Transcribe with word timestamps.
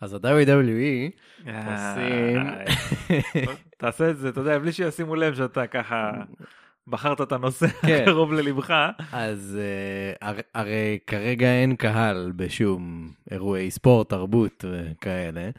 אז 0.00 0.14
ה-WWE 0.14 1.10
עושים... 1.46 2.42
תעשה 3.78 4.10
את 4.10 4.18
זה, 4.18 4.28
אתה 4.28 4.40
יודע, 4.40 4.58
בלי 4.58 4.72
שישימו 4.72 5.14
לב 5.16 5.34
שאתה 5.34 5.66
ככה 5.66 6.10
בחרת 6.88 7.20
את 7.20 7.32
הנושא 7.32 7.66
כן. 7.86 7.98
הקרוב 8.02 8.32
ללבך. 8.32 8.74
אז 9.12 9.58
אה, 9.60 10.28
הר- 10.28 10.40
הרי 10.54 10.98
כרגע 11.06 11.46
אין 11.46 11.76
קהל 11.76 12.32
בשום 12.36 13.08
אירועי 13.30 13.70
ספורט, 13.70 14.08
תרבות 14.08 14.64
וכאלה, 14.70 15.50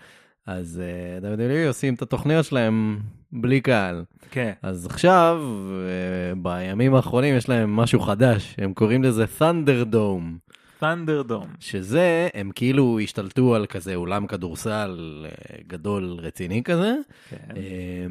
אז 0.47 0.81
אה, 1.23 1.33
WWE 1.35 1.67
עושים 1.67 1.93
את 1.93 2.01
התוכניות 2.01 2.45
שלהם 2.45 2.99
בלי 3.31 3.61
קהל. 3.61 4.03
כן. 4.31 4.51
אז 4.61 4.85
עכשיו, 4.85 5.41
אה, 5.71 6.35
בימים 6.35 6.95
האחרונים 6.95 7.35
יש 7.37 7.49
להם 7.49 7.75
משהו 7.75 7.99
חדש, 7.99 8.55
הם 8.57 8.73
קוראים 8.73 9.03
לזה 9.03 9.25
Thunderdome. 9.39 10.50
תנדרדום. 10.81 11.47
שזה, 11.59 12.27
הם 12.33 12.51
כאילו 12.55 12.99
השתלטו 12.99 13.55
על 13.55 13.65
כזה 13.65 13.95
אולם 13.95 14.27
כדורסל 14.27 15.25
אה, 15.25 15.57
גדול 15.67 16.17
רציני 16.21 16.63
כזה, 16.63 16.95
כן. 17.29 17.37
אה, 17.55 18.05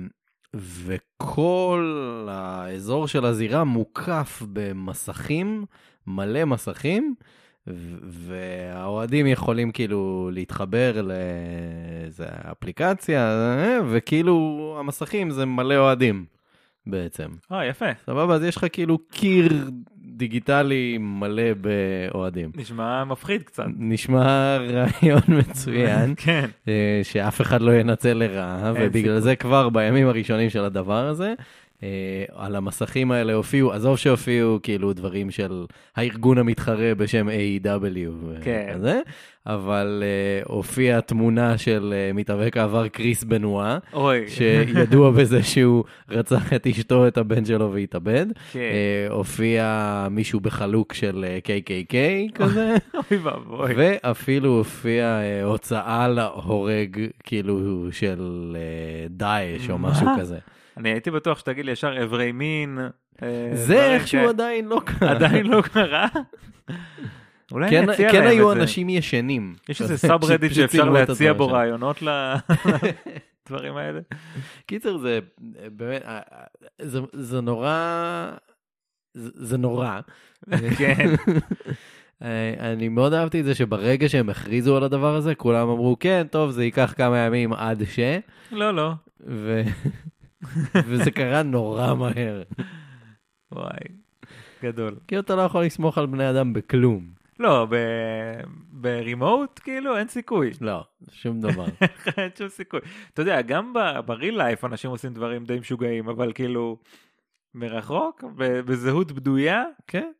וכל 0.54 2.26
האזור 2.30 3.08
של 3.08 3.24
הזירה 3.24 3.64
מוקף 3.64 4.42
במסכים, 4.52 5.64
מלא 6.06 6.44
מסכים, 6.44 7.14
והאוהדים 8.02 9.26
יכולים 9.26 9.72
כאילו 9.72 10.30
להתחבר 10.32 11.02
לאיזה 11.02 12.26
אפליקציה, 12.28 13.30
אה, 13.30 13.78
וכאילו 13.90 14.76
המסכים 14.80 15.30
זה 15.30 15.46
מלא 15.46 15.76
אוהדים 15.76 16.24
בעצם. 16.86 17.28
אה, 17.52 17.66
יפה. 17.66 17.94
סבבה? 18.06 18.34
אז 18.34 18.44
יש 18.44 18.56
לך 18.56 18.66
כאילו 18.72 18.98
קיר 18.98 19.70
דיגיטלי 20.20 20.98
מלא 21.00 21.42
באוהדים. 21.60 22.50
נשמע 22.56 23.04
מפחיד 23.04 23.42
קצת. 23.42 23.64
נשמע 23.78 24.56
רעיון 24.56 25.20
מצוין, 25.38 26.14
כן. 26.16 26.46
אה, 26.68 27.00
שאף 27.02 27.40
אחד 27.40 27.60
לא 27.60 27.72
ינצל 27.72 28.12
לרעה, 28.12 28.72
ובגלל. 28.76 29.20
זה 29.20 29.36
כבר 29.36 29.68
בימים 29.68 30.08
הראשונים 30.08 30.50
של 30.50 30.64
הדבר 30.64 31.06
הזה, 31.06 31.34
על 32.34 32.56
המסכים 32.56 33.10
האלה 33.10 33.34
הופיעו, 33.34 33.72
עזוב 33.72 33.98
שהופיעו 33.98 34.58
כאילו 34.62 34.92
דברים 34.92 35.30
של 35.30 35.64
הארגון 35.96 36.38
המתחרה 36.38 36.94
בשם 36.94 37.28
A.W. 37.28 38.42
כן. 38.42 38.70
כזה, 38.74 39.00
אבל 39.46 40.02
אה, 40.02 40.42
הופיעה 40.54 41.00
תמונה 41.00 41.58
של 41.58 41.94
אה, 41.96 42.12
מתאבק 42.12 42.56
העבר 42.56 42.88
קריס 42.88 43.24
בנואה. 43.24 43.78
שידוע 44.28 45.10
בזה 45.20 45.42
שהוא 45.42 45.84
רצח 46.08 46.52
את 46.52 46.66
אשתו, 46.66 47.08
את 47.08 47.18
הבן 47.18 47.44
שלו 47.44 47.72
והתאבד. 47.72 48.26
כן. 48.52 48.58
אה, 48.58 49.14
הופיע 49.14 50.06
מישהו 50.10 50.40
בחלוק 50.40 50.92
של 50.92 51.24
אה, 51.28 51.38
KKK 51.44 51.94
כזה, 52.34 52.76
אוי 53.10 53.18
ואבוי. 53.18 53.72
ואפילו 53.76 54.56
הופיע 54.58 55.04
אה, 55.04 55.42
הוצאה 55.44 56.08
להורג 56.08 57.06
כאילו 57.24 57.88
של 57.92 58.56
אה, 58.56 59.06
דאעש 59.10 59.70
או? 59.70 59.78
משהו 59.78 60.06
כזה. 60.18 60.38
אני 60.80 60.88
הייתי 60.90 61.10
בטוח 61.10 61.38
שתגיד 61.38 61.64
לי 61.64 61.72
ישר 61.72 62.02
אברי 62.04 62.32
מין. 62.32 62.78
אה, 63.22 63.50
זה 63.54 63.84
איכשהו. 63.94 64.28
עדיין 64.28 64.68
לא 64.68 64.80
קרה. 64.84 65.10
עדיין 65.10 65.46
לא 65.46 65.62
קרה? 65.62 66.06
אולי 67.52 67.70
כן- 67.70 67.82
אני 67.82 67.92
אציע 67.92 68.12
כן 68.12 68.18
להם 68.18 68.26
היו 68.28 68.52
את 68.52 68.56
זה. 68.56 68.62
אנשים 68.62 68.88
ישנים. 68.88 69.54
יש 69.68 69.82
איזה 69.82 69.98
סאב 69.98 70.24
רדיט 70.24 70.52
שאפשר 70.54 70.90
להציע 70.90 71.32
בו. 71.32 71.48
רעיונות 71.48 72.02
לדברים 72.02 73.76
האלה? 73.80 74.00
קיצר 74.66 74.96
זה 74.98 75.18
אה, 75.62 75.68
באמת, 75.70 76.02
אה, 76.04 76.20
זה- 76.82 77.00
זה 77.12 77.40
נורא, 77.40 78.30
זה 79.14 79.30
זה 79.34 79.58
נורא. 79.58 80.00
כן. 80.78 81.14
אני 82.60 82.88
מאוד 82.88 83.12
אהבתי 83.12 83.40
את 83.40 83.44
זה 83.44 83.54
שברגע 83.54 84.08
שהם 84.08 84.30
הכריזו 84.30 84.76
על 84.76 84.84
הדבר 84.84 85.14
הזה, 85.14 85.34
כולם 85.34 85.68
אמרו, 85.68 85.96
כן, 86.00 86.26
טוב, 86.30 86.50
זה 86.50 86.64
ייקח 86.64 86.94
כמה 86.96 87.18
ימים 87.18 87.52
עד 87.52 87.82
ש... 87.84 87.98
לא, 88.52 88.74
לא. 88.74 88.92
ו... 89.26 89.62
וזה 90.86 91.10
קרה 91.10 91.42
נורא 91.42 91.94
מהר. 91.94 92.42
וואי. 93.52 93.78
גדול. 94.62 94.96
כי 95.08 95.18
אתה 95.18 95.36
לא 95.36 95.42
יכול 95.42 95.64
לסמוך 95.64 95.98
על 95.98 96.06
בני 96.06 96.30
אדם 96.30 96.52
בכלום. 96.52 97.10
לא, 97.38 97.66
ב- 97.70 98.40
ברימוט 98.70 99.60
כאילו 99.64 99.96
אין 99.96 100.08
סיכוי. 100.08 100.50
לא, 100.60 100.84
שום 101.10 101.40
דבר. 101.40 101.64
אין 102.18 102.30
שום 102.38 102.48
סיכוי. 102.48 102.80
אתה 103.14 103.22
יודע, 103.22 103.42
גם 103.42 103.72
בריל 104.06 104.36
לייף 104.38 104.64
אנשים 104.64 104.90
עושים 104.90 105.14
דברים 105.14 105.44
די 105.44 105.58
משוגעים, 105.58 106.08
אבל 106.08 106.32
כאילו, 106.32 106.76
מרחוק, 107.54 108.24
בזהות 108.36 109.12
בדויה, 109.12 109.64
כן. 109.86 110.10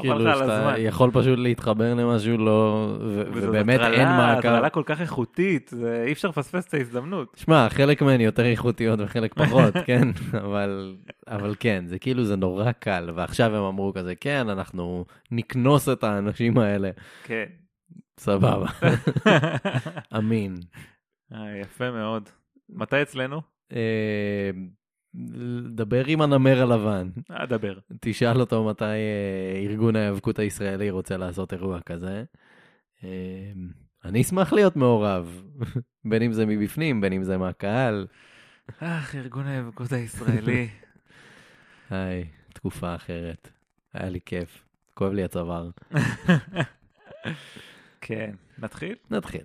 כאילו 0.00 0.20
שאתה. 0.20 0.74
יכול 0.78 1.10
פשוט 1.12 1.38
להתחבר 1.38 1.94
למשהו 1.94 2.38
לא... 2.38 2.88
ובאמת 3.32 3.80
אין 3.80 4.08
מעקב. 4.08 4.38
הטרלה 4.38 4.70
כל 4.70 4.82
כך 4.86 5.00
איכותית, 5.00 5.70
אי 6.06 6.12
אפשר 6.12 6.28
לפספס 6.28 6.66
את 6.68 6.74
ההזדמנות. 6.74 7.36
שמע, 7.36 7.68
חלק 7.68 8.02
מהן 8.02 8.20
יותר 8.20 8.44
איכותיות 8.44 9.00
וחלק 9.02 9.34
פחות, 9.34 9.74
כן? 9.86 10.08
אבל, 10.38 10.96
אבל 11.26 11.54
כן, 11.60 11.84
זה 11.86 11.98
כאילו, 11.98 12.24
זה 12.24 12.36
נורא 12.36 12.72
קל. 12.72 13.10
ועכשיו 13.14 13.56
הם 13.56 13.62
אמרו 13.64 13.92
כזה, 13.94 14.14
כן, 14.14 14.48
אנחנו 14.48 15.04
נקנוס 15.30 15.88
את 15.88 16.04
האנשים 16.04 16.58
האלה. 16.58 16.90
כן. 17.24 17.44
סבבה, 18.20 18.66
אמין. 20.18 20.54
אה, 21.32 21.56
יפה 21.60 21.90
מאוד. 21.90 22.28
מתי 22.70 23.02
אצלנו? 23.02 23.40
דבר 25.70 26.04
עם 26.06 26.20
הנמר 26.20 26.62
הלבן. 26.62 27.08
אדבר. 27.28 27.78
תשאל 28.00 28.40
אותו 28.40 28.64
מתי 28.64 28.84
אה, 28.84 29.62
ארגון 29.64 29.96
ההיאבקות 29.96 30.38
הישראלי 30.38 30.90
רוצה 30.90 31.16
לעשות 31.16 31.52
אירוע 31.52 31.80
כזה. 31.80 32.24
אה, 33.04 33.08
אני 34.04 34.22
אשמח 34.22 34.52
להיות 34.52 34.76
מעורב, 34.76 35.42
בין 36.10 36.22
אם 36.22 36.32
זה 36.32 36.46
מבפנים, 36.46 37.00
בין 37.00 37.12
אם 37.12 37.22
זה 37.22 37.38
מהקהל. 37.38 38.06
אך, 38.78 39.14
ארגון 39.14 39.46
ההיאבקות 39.46 39.92
הישראלי. 39.92 40.68
היי, 41.90 42.24
תקופה 42.52 42.94
אחרת. 42.94 43.48
היה 43.94 44.10
לי 44.10 44.20
כיף. 44.26 44.64
כואב 44.94 45.12
לי 45.12 45.24
הצוואר. 45.24 45.70
כן. 48.00 48.30
נתחיל? 48.58 48.94
נתחיל. 49.10 49.44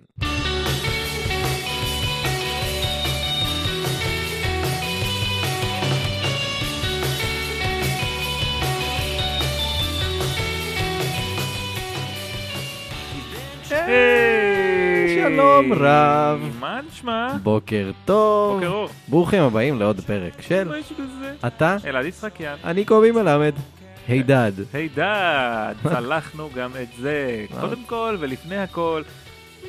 שלום 15.14 15.72
רב. 15.72 16.40
מה 16.60 16.80
נשמע? 16.88 17.36
בוקר 17.42 17.90
טוב. 18.04 18.54
בוקר 18.54 18.68
אור. 18.72 18.88
ברוכים 19.08 19.42
הבאים 19.42 19.78
לעוד 19.78 20.00
פרק 20.00 20.42
של? 20.42 20.72
אתה, 21.46 21.76
אלעד 21.86 22.04
יצחקיאן. 22.04 22.56
אני 22.64 22.84
קובי 22.84 23.10
מלמד. 23.10 23.52
היי 24.08 24.22
דד. 24.22 24.52
היי 24.72 24.88
דד, 24.88 25.74
צלחנו 25.88 26.50
גם 26.54 26.70
את 26.82 26.88
זה. 27.00 27.46
קודם 27.60 27.84
כל 27.86 28.16
ולפני 28.20 28.58
הכל, 28.58 29.02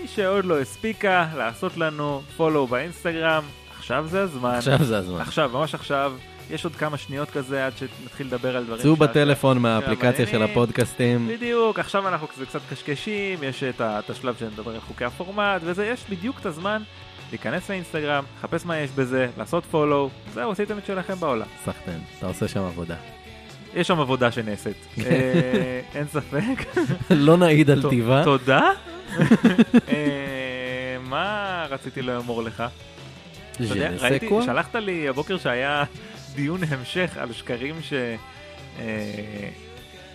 מי 0.01 0.07
שעוד 0.07 0.45
לא 0.45 0.59
הספיקה 0.59 1.27
לעשות 1.37 1.77
לנו 1.77 2.21
פולו 2.37 2.67
באינסטגרם, 2.67 3.43
עכשיו 3.77 4.05
זה 4.07 4.21
הזמן. 4.21 4.49
עכשיו 4.55 4.83
זה 4.83 4.97
הזמן. 4.97 5.19
עכשיו, 5.21 5.49
ממש 5.53 5.75
עכשיו. 5.75 6.13
יש 6.51 6.63
עוד 6.63 6.75
כמה 6.75 6.97
שניות 6.97 7.29
כזה 7.29 7.65
עד 7.65 7.73
שנתחיל 7.77 8.27
לדבר 8.27 8.57
על 8.57 8.63
דברים. 8.63 8.81
צאו 8.81 8.95
בטלפון 8.95 9.57
מהאפליקציה 9.57 10.27
של. 10.27 10.43
הפודקאסטים. 10.43 11.27
בדיוק, 11.27 11.79
עכשיו 11.79 12.07
אנחנו 12.07 12.27
כזה 12.27 12.45
קצת 12.45 12.59
קשקשים, 12.69 13.43
יש 13.43 13.63
את 13.63 14.09
השלב 14.09 14.35
שנדבר 14.39 14.71
על 14.71 14.79
חוקי 14.79 15.05
הפורמט, 15.05 15.61
וזה, 15.63 15.85
יש 15.85 16.05
בדיוק 16.09 16.39
את 16.39 16.45
הזמן 16.45 16.81
להיכנס 17.31 17.69
לאינסטגרם, 17.69 18.23
לחפש 18.37 18.65
מה 18.65 18.77
יש 18.77 18.91
בזה, 18.91 19.27
לעשות 19.37 19.65
פולו, 19.65 20.09
זהו, 20.33 20.51
עשיתם 20.51 20.77
את 20.77 20.85
שלכם 20.85 21.15
בעולם. 21.15 21.45
סחטן, 21.65 21.99
אתה 22.17 22.27
עושה 22.27 22.47
שם 22.47 22.63
עבודה. 22.63 22.95
יש 23.75 23.87
שם 23.87 23.99
עבודה 23.99 24.31
שנעשית, 24.31 24.77
אה, 25.05 25.81
אין 25.95 26.07
ספק. 26.07 26.79
לא 27.09 27.37
נעיד 27.37 27.69
על 27.69 27.89
טיבה. 27.89 28.23
תודה. 28.23 28.69
אה, 29.89 30.97
מה 31.01 31.65
רציתי 31.69 32.01
לאמור 32.01 32.43
לך? 32.43 32.63
אתה 33.55 33.63
יודע, 33.63 33.91
ראיתי? 33.99 34.29
שלחת 34.45 34.75
לי 34.75 35.09
הבוקר 35.09 35.37
שהיה 35.37 35.83
דיון 36.35 36.63
המשך 36.63 37.17
על 37.17 37.33
שקרים 37.33 37.75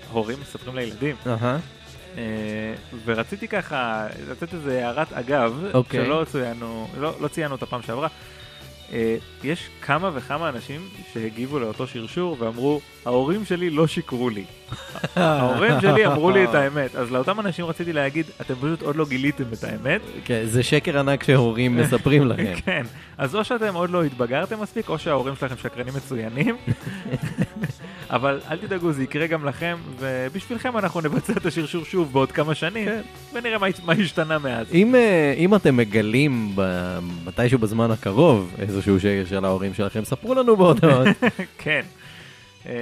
שהורים 0.09 0.41
מספרים 0.41 0.77
לילדים. 0.77 1.17
אה, 2.17 2.75
ורציתי 3.05 3.49
ככה 3.49 4.07
לתת 4.31 4.55
איזה 4.55 4.87
הערת 4.87 5.13
אגב, 5.13 5.65
אוקיי. 5.75 6.05
שלא 6.05 6.25
ציינו, 6.33 6.89
לא, 6.99 7.15
לא 7.21 7.29
ציינו 7.29 7.55
אותה 7.55 7.67
פעם 7.67 7.83
שעברה. 7.83 8.09
אה, 8.93 9.17
יש 9.45 9.69
כמה 9.81 10.11
וכמה 10.15 10.49
אנשים 10.49 10.89
שהגיבו 11.13 11.59
לאותו 11.59 11.87
שרשור 11.87 12.37
ואמרו, 12.39 12.81
ההורים 13.09 13.45
שלי 13.45 13.71
לא 13.71 13.87
שיקרו 13.87 14.31
לי. 14.31 14.45
ההורים 15.17 15.73
שלי 15.81 16.07
אמרו 16.07 16.31
לי 16.31 16.45
את 16.45 16.55
האמת. 16.55 16.97
אז 16.97 17.11
לאותם 17.13 17.41
אנשים 17.41 17.65
רציתי 17.65 17.93
להגיד, 17.93 18.27
אתם 18.41 18.55
פשוט 18.55 18.83
עוד 18.83 18.97
לא 18.97 19.07
גיליתם 19.09 19.45
את 19.53 19.65
האמת. 19.65 20.01
כן, 20.25 20.43
זה 20.45 20.63
שקר 20.63 20.99
ענק 20.99 21.23
שהורים 21.25 21.77
מספרים 21.81 22.27
לכם. 22.27 22.55
כן. 22.65 22.83
אז 23.19 23.35
או 23.35 23.45
שאתם 23.45 23.75
עוד 23.75 23.91
לא 23.91 24.05
התבגרתם 24.05 24.61
מספיק, 24.61 24.89
או 24.89 24.99
שההורים 24.99 25.35
שלכם 25.37 25.55
שקרנים 25.63 25.95
מצוינים. 25.97 26.57
אבל 28.11 28.41
אל 28.51 28.57
תדאגו, 28.57 28.93
זה 28.93 29.03
יקרה 29.03 29.27
גם 29.27 29.45
לכם, 29.45 29.77
ובשבילכם 29.99 30.79
אנחנו 30.79 31.01
נבצע 31.01 31.33
את 31.33 31.47
השרשור 31.47 31.85
שוב 31.85 32.13
בעוד 32.13 32.33
כמה 32.33 32.55
שנים, 32.55 32.85
כן. 32.85 33.01
ונראה 33.35 33.59
מה, 33.59 33.67
מה 33.85 33.93
השתנה 33.93 34.39
מאז. 34.39 34.67
אם, 34.75 34.95
אה, 34.95 35.35
אם 35.37 35.55
אתם 35.55 35.77
מגלים 35.77 36.53
ב- 36.55 36.99
מתישהו 37.25 37.59
בזמן 37.59 37.91
הקרוב 37.91 38.55
איזשהו 38.59 39.01
שקר 39.01 39.23
של 39.29 39.45
ההורים 39.45 39.75
שלכם, 39.75 40.05
ספרו 40.05 40.35
לנו 40.35 40.57
בהודעות. 40.57 41.07
כן. 41.65 41.81
אה, 42.69 42.75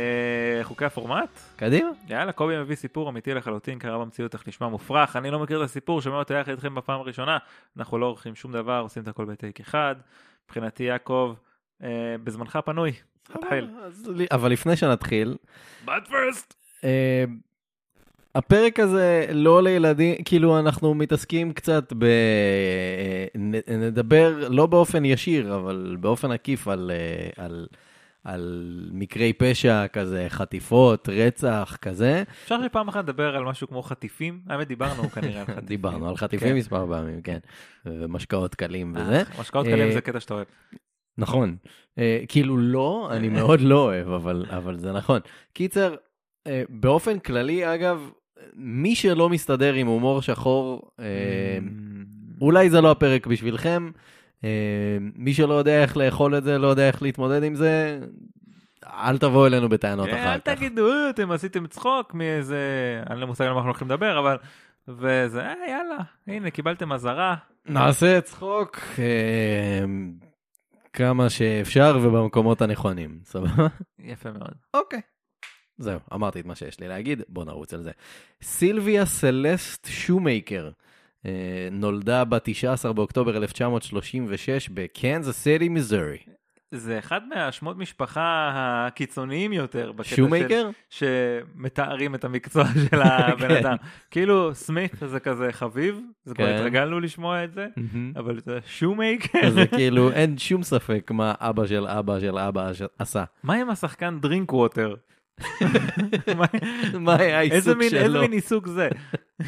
חוקי 0.62 0.84
הפורמט? 0.84 1.28
קדימה. 1.56 1.88
יאללה, 2.08 2.32
קובי 2.32 2.58
מביא 2.58 2.76
סיפור 2.76 3.08
אמיתי 3.08 3.34
לחלוטין, 3.34 3.78
קרה 3.78 3.98
במציאות, 3.98 4.34
איך 4.34 4.48
נשמע 4.48 4.68
מופרך. 4.68 5.16
אני 5.16 5.30
לא 5.30 5.38
מכיר 5.38 5.58
את 5.60 5.64
הסיפור, 5.64 6.00
שומע 6.02 6.16
אותו 6.18 6.34
יחד 6.34 6.50
איתכם 6.50 6.74
בפעם 6.74 7.00
הראשונה. 7.00 7.38
אנחנו 7.78 7.98
לא 7.98 8.06
עורכים 8.06 8.34
שום 8.34 8.52
דבר, 8.52 8.80
עושים 8.82 9.02
את 9.02 9.08
הכל 9.08 9.24
בטייק 9.24 9.60
אחד. 9.60 9.94
מבחינתי, 10.46 10.82
יעקב, 10.82 11.34
אה, 11.82 11.88
בזמנך 12.24 12.58
פנוי. 12.64 12.92
לי- 14.14 14.26
אבל 14.30 14.50
לפני 14.52 14.76
שנתחיל, 14.76 15.36
But 15.86 15.90
first. 16.08 16.54
אה, 16.84 17.24
הפרק 18.34 18.80
הזה 18.80 19.26
לא 19.32 19.62
לילדים, 19.62 20.14
כאילו 20.24 20.58
אנחנו 20.58 20.94
מתעסקים 20.94 21.52
קצת 21.52 21.92
ב... 21.98 22.04
אה, 22.04 23.26
נדבר 23.78 24.48
לא 24.48 24.66
באופן 24.66 25.04
ישיר, 25.04 25.54
אבל 25.56 25.96
באופן 26.00 26.30
עקיף 26.32 26.68
על, 26.68 26.90
אה, 26.94 27.44
על, 27.44 27.66
על 28.26 28.90
מקרי 28.93 29.32
פשע 29.32 29.87
כזה, 29.87 30.26
חטיפות, 30.28 31.08
רצח 31.08 31.76
כזה. 31.82 32.23
אפשר 32.44 32.62
שפעם 32.64 32.88
אחת 32.88 33.05
נדבר 33.05 33.37
על 33.37 33.44
משהו 33.44 33.69
כמו 33.69 33.82
חטיפים? 33.82 34.40
האמת, 34.46 34.69
דיברנו 34.69 35.02
כנראה 35.14 35.40
על 35.40 35.46
חטיפים. 35.46 35.67
דיברנו 35.67 36.08
על 36.08 36.17
חטיפים 36.17 36.49
כן. 36.49 36.56
מספר 36.56 36.87
פעמים, 36.90 37.23
כן. 37.23 37.38
ומשקאות 37.87 38.55
קלים 38.55 38.93
וזה. 38.96 39.19
אה, 39.19 39.40
משקאות 39.40 39.67
קלים 39.67 39.88
אה, 39.88 39.93
זה 39.93 40.00
קטע 40.00 40.20
שאתה 40.20 40.34
אוהב. 40.34 40.46
נכון. 41.19 41.56
אה, 41.99 42.20
כאילו 42.28 42.56
לא, 42.56 43.08
אני 43.12 43.28
מאוד 43.28 43.61
לא 43.61 43.84
אוהב, 43.84 44.08
אבל, 44.08 44.44
אבל 44.50 44.78
זה 44.78 44.93
נכון. 44.93 45.20
קיצר, 45.52 45.94
באופן 46.69 47.19
כללי, 47.19 47.75
אגב, 47.75 48.11
מי 48.55 48.94
שלא 48.94 49.28
מסתדר 49.28 49.75
עם 49.75 49.87
הומור 49.87 50.23
שחור, 50.23 50.90
אה, 51.00 51.58
אולי 52.40 52.70
זה 52.70 52.81
לא 52.81 52.90
הפרק 52.90 53.26
בשבילכם. 53.26 53.90
אה, 54.44 54.48
מי 55.14 55.34
שלא 55.34 55.54
יודע 55.54 55.82
איך 55.82 55.96
לאכול 55.96 56.38
את 56.38 56.44
זה, 56.44 56.58
לא 56.58 56.66
יודע 56.66 56.86
איך 56.88 57.02
להתמודד 57.02 57.42
עם 57.42 57.54
זה, 57.54 58.00
אל 58.86 59.18
תבואו 59.18 59.46
אלינו 59.46 59.68
בטענות 59.68 60.08
אה, 60.08 60.12
אחר 60.22 60.34
אל 60.34 60.38
כך. 60.38 60.44
תגידו, 60.44 60.88
"אה, 60.92 61.10
אתם 61.10 61.30
עשיתם 61.30 61.66
צחוק 61.66 62.14
מאיזה... 62.14 62.58
אין 63.10 63.18
לי 63.18 63.26
מושג 63.26 63.44
על 63.44 63.50
מה 63.50 63.56
אנחנו 63.56 63.70
הולכים 63.70 63.88
לדבר, 63.88 64.18
אבל... 64.18 64.36
וזה, 64.88 65.42
יאללה, 65.68 65.98
הנה, 66.26 66.50
קיבלתם 66.50 66.92
אזהרה. 66.92 67.36
נעשה 67.68 68.20
צחוק 68.20 68.80
כמה 70.92 71.30
שאפשר 71.30 71.98
ובמקומות 72.02 72.62
הנכונים, 72.62 73.18
סבבה? 73.24 73.66
יפה 73.98 74.30
מאוד. 74.32 74.54
אוקיי. 74.74 75.00
זהו, 75.78 75.98
אמרתי 76.14 76.40
את 76.40 76.46
מה 76.46 76.54
שיש 76.54 76.80
לי 76.80 76.88
להגיד, 76.88 77.22
בוא 77.28 77.44
נרוץ 77.44 77.74
על 77.74 77.82
זה. 77.82 77.90
סילביה 78.42 79.06
סלסט 79.06 79.86
שומקר 79.90 80.64
אה, 80.64 80.85
נולדה 81.73 82.25
ב-19 82.25 82.93
באוקטובר 82.93 83.37
1936 83.37 84.69
בקנזס 84.69 85.37
סיטי, 85.43 85.69
מיזורי. 85.69 86.17
זה 86.70 86.99
אחד 86.99 87.20
מהשמות 87.28 87.76
משפחה 87.78 88.50
הקיצוניים 88.55 89.52
יותר. 89.52 89.93
בקטע 89.93 90.08
של- 90.11 90.17
שומקר? 90.17 90.70
שמתארים 90.90 92.14
את 92.14 92.25
המקצוע 92.25 92.64
של 92.90 93.02
הבן 93.02 93.49
כן. 93.49 93.56
אדם. 93.56 93.76
כאילו, 94.11 94.55
סמית 94.55 94.93
זה 95.06 95.20
כזה 95.20 95.49
חביב, 95.52 96.00
זה 96.25 96.34
כבר 96.34 96.46
כן. 96.46 96.55
התרגלנו 96.55 97.00
לשמוע 97.00 97.44
את 97.44 97.52
זה, 97.55 97.67
אבל 98.17 98.40
זה 98.40 98.58
שומקר. 98.67 99.50
זה 99.50 99.67
כאילו, 99.67 100.12
אין 100.12 100.38
שום 100.38 100.62
ספק 100.62 101.11
מה 101.11 101.34
אבא 101.40 101.67
של 101.67 101.87
אבא 101.87 102.20
של 102.20 102.38
אבא 102.38 102.70
עשה. 102.99 103.25
מה 103.43 103.55
עם 103.55 103.70
השחקן 103.70 104.19
דרינק 104.20 104.52
ווטר? 104.52 104.94
מה- 107.00 107.17
היה 107.17 107.38
העיסוק 107.38 107.76
מין 107.76 107.82
איזה 107.94 108.05
שלו? 108.06 108.20
מין 108.20 108.32
עיסוק 108.32 108.67
זה? 108.69 108.88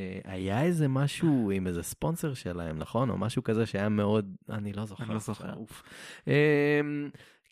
אה, 0.00 0.32
היה 0.32 0.62
איזה 0.62 0.88
משהו 0.88 1.50
עם 1.50 1.66
איזה 1.66 1.82
ספונסר 1.82 2.34
שלהם, 2.34 2.78
נכון? 2.78 3.10
או 3.10 3.18
משהו 3.18 3.42
כזה 3.42 3.66
שהיה 3.66 3.88
מאוד, 3.88 4.36
אני 4.48 4.72
לא 4.72 4.84
זוכר. 4.84 5.04
אני 5.04 5.14
לא 5.14 5.20
זוכר. 5.20 5.52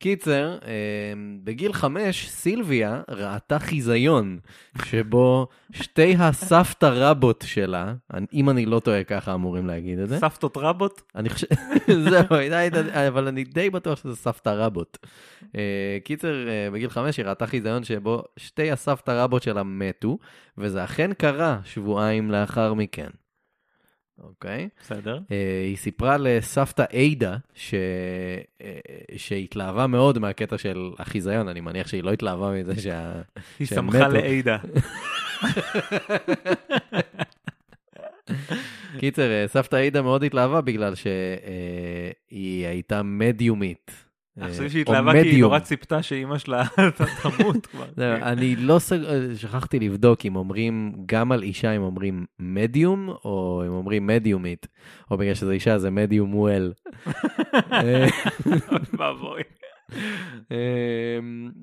קיצר, 0.01 0.59
אמ, 0.65 1.39
בגיל 1.45 1.73
חמש 1.73 2.29
סילביה 2.29 3.03
ראתה 3.11 3.59
חיזיון 3.59 4.39
שבו 4.85 5.47
שתי 5.73 6.15
הסבתא 6.19 6.91
רבות 6.93 7.45
שלה, 7.47 7.95
אם 8.33 8.51
אני 8.51 8.67
לא 8.67 8.81
טועה 8.81 9.05
ככה 9.05 9.35
אמורים 9.35 9.67
להגיד 9.67 9.99
את 9.99 10.09
זה, 10.09 10.19
סבתות 10.19 10.57
רבות? 10.57 11.03
אני 11.15 11.29
חושב, 11.29 11.47
זהו, 12.11 12.27
אבל 13.09 13.29
אני 13.29 13.45
די 13.45 13.71
בטוח 13.71 13.99
שזה 13.99 14.17
סבתא 14.17 14.49
רבות. 14.49 14.99
אה, 15.57 15.99
קיצר, 16.05 16.49
אה, 16.49 16.69
בגיל 16.73 16.91
חמש 16.91 17.17
היא 17.17 17.27
ראתה 17.27 17.47
חיזיון 17.47 17.85
שבו 17.85 18.23
שתי 18.37 18.71
הסבתא 18.71 19.11
רבות 19.11 19.43
שלה 19.43 19.63
מתו, 19.63 20.19
וזה 20.59 20.85
אכן 20.85 21.13
קרה 21.13 21.59
שבועיים 21.65 22.31
לאחר 22.31 22.75
מכן. 22.75 23.11
אוקיי? 24.23 24.69
בסדר. 24.81 25.19
אה, 25.31 25.63
היא 25.67 25.77
סיפרה 25.77 26.17
לסבתא 26.17 26.85
עידה 26.91 27.37
ש... 27.55 27.75
אה, 28.63 28.79
שהתלהבה 29.17 29.87
מאוד 29.87 30.19
מהקטע 30.19 30.59
של 30.59 30.91
החיזיון, 30.99 31.49
אני 31.49 31.61
מניח 31.61 31.87
שהיא 31.89 32.03
לא 32.03 32.13
התלהבה 32.13 32.53
מזה 32.53 32.81
שה... 32.81 33.13
היא 33.59 33.67
שמחה. 33.67 34.09
לעידה. 34.09 34.59
קיצר, 38.99 39.31
אה, 39.31 39.45
סבתא 39.49 39.77
עידה 39.77 40.03
מאוד 40.03 40.25
התלהבה 40.25 40.61
בגלל 40.61 40.95
שהיא 40.95 42.67
הייתה 42.67 43.03
מדיומית. 43.03 44.08
אה, 44.43 44.49
חושב 44.49 44.69
שהיא 44.69 44.83
התלהבה 44.83 45.13
כי 45.13 45.19
היא. 45.19 45.41
נורא 45.41 45.59
ציפתה 45.59 46.03
שאימא 46.03 46.39
שלה 46.39 46.65
תמות 47.23 47.67
כבר. 47.67 47.87
אני 47.99 48.57
לא. 48.57 48.79
אה, 48.93 49.37
שכחתי 49.37 49.79
לבדוק 49.79 50.27
אם 50.27 50.37
אומרים 50.37 50.93
גם 51.07 51.33
על 51.33 51.43
אישה 51.43 51.73
אם 51.77 51.83
אומרים 51.83 52.27
מדיום 52.39 53.09
או 53.25 53.63
אם 53.67 53.73
אומרים 53.73 54.07
מדיומית, 54.07 54.67
או 55.11 55.17
בגלל 55.17 55.35
שזה 55.35 55.53
אישה 55.53 55.79
זה 55.79 55.91
מדיום 55.91 56.35
וול. 56.35 56.73
אה, 57.73 58.07
ואבוי. 58.99 59.43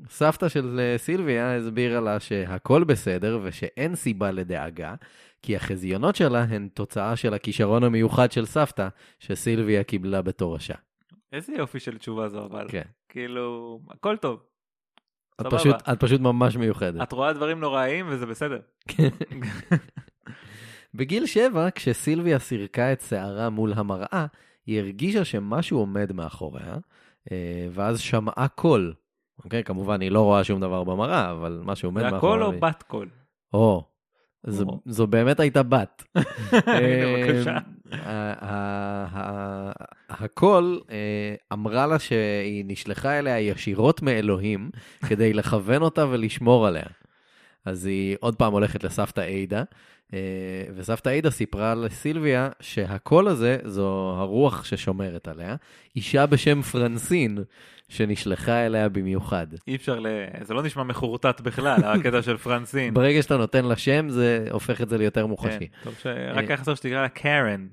סבתא 0.09 0.49
של 0.49 0.93
סילביה 0.97 1.55
הסבירה 1.55 2.01
לה 2.01 2.19
שהכל 2.19 2.83
בסדר 2.83 3.39
ושאין 3.43 3.95
סיבה 3.95 4.31
לדאגה, 4.31 4.95
כי 5.41 5.55
החזיונות 5.55 6.15
שלה 6.15 6.45
הן 6.49 6.67
תוצאה 6.73 7.15
של 7.15 7.33
הכישרון 7.33 7.83
המיוחד 7.83 8.31
של 8.31 8.45
סבתא, 8.45 8.87
שסילביה 9.19 9.83
קיבלה 9.83 10.21
בתורשה. 10.21 10.73
איזה 11.35 11.53
יופי 11.53 11.79
של 11.79 11.97
תשובה 11.97 12.29
זו 12.29 12.45
אבל. 12.45 12.65
כן. 12.69 12.81
כאילו, 13.09 13.79
הכל 13.89 14.17
טוב. 14.17 14.43
את. 15.41 15.45
פשוט, 15.51 15.75
את 15.93 15.99
פשוט 15.99 16.21
ממש 16.21 16.55
מיוחדת. 16.55 17.01
את 17.03 17.11
רואה 17.11 17.33
דברים 17.33 17.59
נוראיים 17.59 18.05
וזה 18.09 18.25
בסדר. 18.25 18.59
בגיל 20.93 21.25
שבע, 21.25 21.67
כשסילביה 21.75 22.39
סירקה 22.39 22.93
את 22.93 23.01
שערה 23.01 23.49
מול 23.49 23.73
המראה, 23.75 24.25
היא 24.65 24.79
הרגישה 24.79 25.25
שמשהו 25.25 25.79
עומד 25.79 26.11
מאחוריה, 26.11 26.77
אה, 27.31 27.67
ואז 27.71 27.99
שמעה 27.99 28.47
קול. 28.47 28.93
אוקיי, 29.43 29.63
כמובן, 29.63 30.01
היא 30.01 30.11
לא 30.11 30.21
רואה 30.21 30.43
שום 30.43 30.61
דבר 30.61 30.83
במראה, 30.83 31.31
אבל 31.31 31.61
משהו 31.63 31.87
עומד 31.89 32.01
זה 32.01 32.11
מאחוריה. 32.11 32.35
הקול 32.35 32.55
או 32.55 32.59
בת 32.59 32.83
קול? 32.83 33.09
או, 33.53 33.83
זו. 34.47 34.65
זו 34.85 35.07
באמת 35.07 35.39
הייתה 35.39 35.63
בת. 35.63 36.03
הנה, 36.51 37.05
בבקשה. 37.05 37.57
ה- 40.19 40.21
ה- 40.21 40.25
הקול 40.25 40.81
אה, 40.91 41.35
אמרה 41.53 41.87
לה 41.87 41.99
שהיא 41.99 42.63
נשלחה 42.67 43.19
אליה 43.19 43.39
ישירות 43.39 44.01
מאלוהים 44.01 44.69
כדי 45.07 45.33
לכוון 45.33 45.81
אותה 45.81 46.07
ולשמור 46.07 46.67
עליה. 46.67 46.85
אז 47.65 47.85
היא 47.85 48.17
עוד 48.19 48.35
פעם 48.35 48.53
הולכת 48.53 48.83
לסבתא 48.83 49.21
עידה, 49.21 49.63
אה, 50.13 50.19
וסבתא 50.75 51.09
עידה 51.09 51.31
סיפרה 51.31 51.75
לסילביה 51.75 52.49
שהקול 52.59 53.27
הזה 53.27 53.57
זו 53.65 54.15
הרוח 54.17 54.63
ששומרת 54.65 55.27
עליה, 55.27 55.55
אישה 55.95 56.25
בשם 56.25 56.61
פרנסין, 56.61 57.37
שנשלחה 57.89 58.65
אליה 58.65 58.89
במיוחד. 58.89 59.47
אי 59.67 59.75
אפשר 59.75 59.99
ל... 59.99 60.07
זה 60.41 60.53
לא 60.53 60.63
נשמע 60.63 60.83
מחורטט 60.83 61.41
בכלל, 61.41 61.83
הקטע 61.85 62.21
של 62.21 62.37
פרנסין. 62.37 62.93
ברגע 62.93 63.21
שאתה 63.21 63.37
נותן 63.37 63.65
לה 63.65 63.75
שם, 63.75 64.09
זה 64.09 64.47
הופך 64.51 64.81
את 64.81 64.89
זה 64.89 64.97
ליותר 64.97 65.25
מוחשי. 65.25 65.59
כן, 65.59 65.83
טוב 65.83 65.95
אה. 66.05 66.39
היה 66.39 66.57
חסר 66.57 66.75
שתקרא 66.75 67.01
לה 67.01 67.09
קארן. 67.09 67.67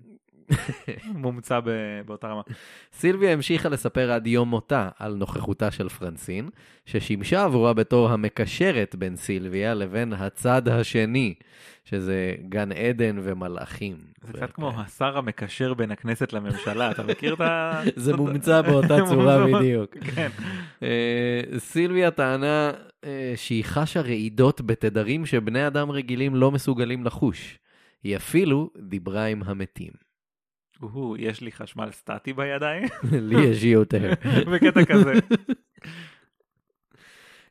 מומצא 1.14 1.60
באותה 2.06 2.26
רמה. 2.26 2.42
סילביה 2.92 3.32
המשיכה 3.32 3.68
לספר 3.68 4.12
עד 4.12 4.26
יום 4.26 4.48
מותה 4.48 4.88
על 4.98 5.14
נוכחותה 5.14 5.70
של 5.70 5.88
פרנסין, 5.88 6.48
ששימשה 6.86 7.44
עבורה 7.44 7.72
בתור 7.74 8.10
המקשרת 8.10 8.94
בין 8.94 9.16
סילביה 9.16 9.74
לבין 9.74 10.12
הצד 10.12 10.68
השני, 10.68 11.34
שזה 11.84 12.34
גן 12.48 12.72
עדן 12.72 13.18
ומלאכים. 13.22 13.96
זה 14.26 14.32
קצת 14.32 14.50
כמו 14.50 14.72
השר 14.80 15.18
המקשר 15.18 15.74
בין 15.74 15.90
הכנסת 15.90 16.32
לממשלה, 16.32 16.90
אתה 16.90 17.02
מכיר 17.02 17.34
את 17.34 17.40
ה... 17.40 17.80
זה 17.96 18.16
מומצא 18.16 18.62
באותה 18.62 18.96
צורה. 19.08 19.46
בדיוק. 19.46 19.96
כן. 20.14 20.28
אה, 20.82 21.58
סילביה 21.58 22.10
טענה 22.10 22.72
אה, 23.04 23.32
שהיא 23.36 23.64
חשה 23.64 24.00
רעידות 24.00 24.60
בתדרים 24.60 25.26
שבני 25.26 25.66
אדם 25.66 25.90
רגילים 25.90 26.34
לא 26.34 26.50
מסוגלים 26.50 27.04
לחוש. 27.04 27.58
היא 28.04 28.16
אפילו 28.16 28.70
דיברה 28.78 29.24
עם 29.24 29.42
המתים. 29.46 30.11
הוא, 30.92 31.16
יש 31.20 31.40
לי 31.40 31.52
חשמל 31.52 31.90
סטטי 31.90 32.32
בידיים? 32.32 32.88
לי 33.12 33.40
יש 33.40 33.64
יותר. 33.64 34.12
בקטע 34.52 34.84
כזה. 34.84 35.12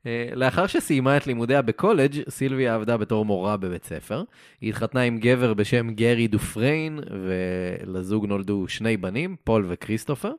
אה, 0.05 0.29
לאחר 0.35 0.67
שסיימה 0.67 1.17
את 1.17 1.27
לימודיה 1.27 1.61
בקולג', 1.61 2.29
סילביה 2.29 2.75
עבדה 2.75 2.97
בתור 2.97 3.25
מורה 3.25 3.57
בבית 3.57 3.85
ספר. 3.85 4.23
היא 4.61 4.69
התחתנה 4.69 5.01
עם 5.01 5.17
גבר 5.17 5.53
בשם 5.53 5.89
גרי 5.89 6.27
דופריין, 6.27 6.99
ולזוג 7.09 8.25
נולדו 8.25 8.67
שני 8.67 8.97
בנים, 8.97 9.35
פול 9.43 9.65
וכריסטופר. 9.67 10.31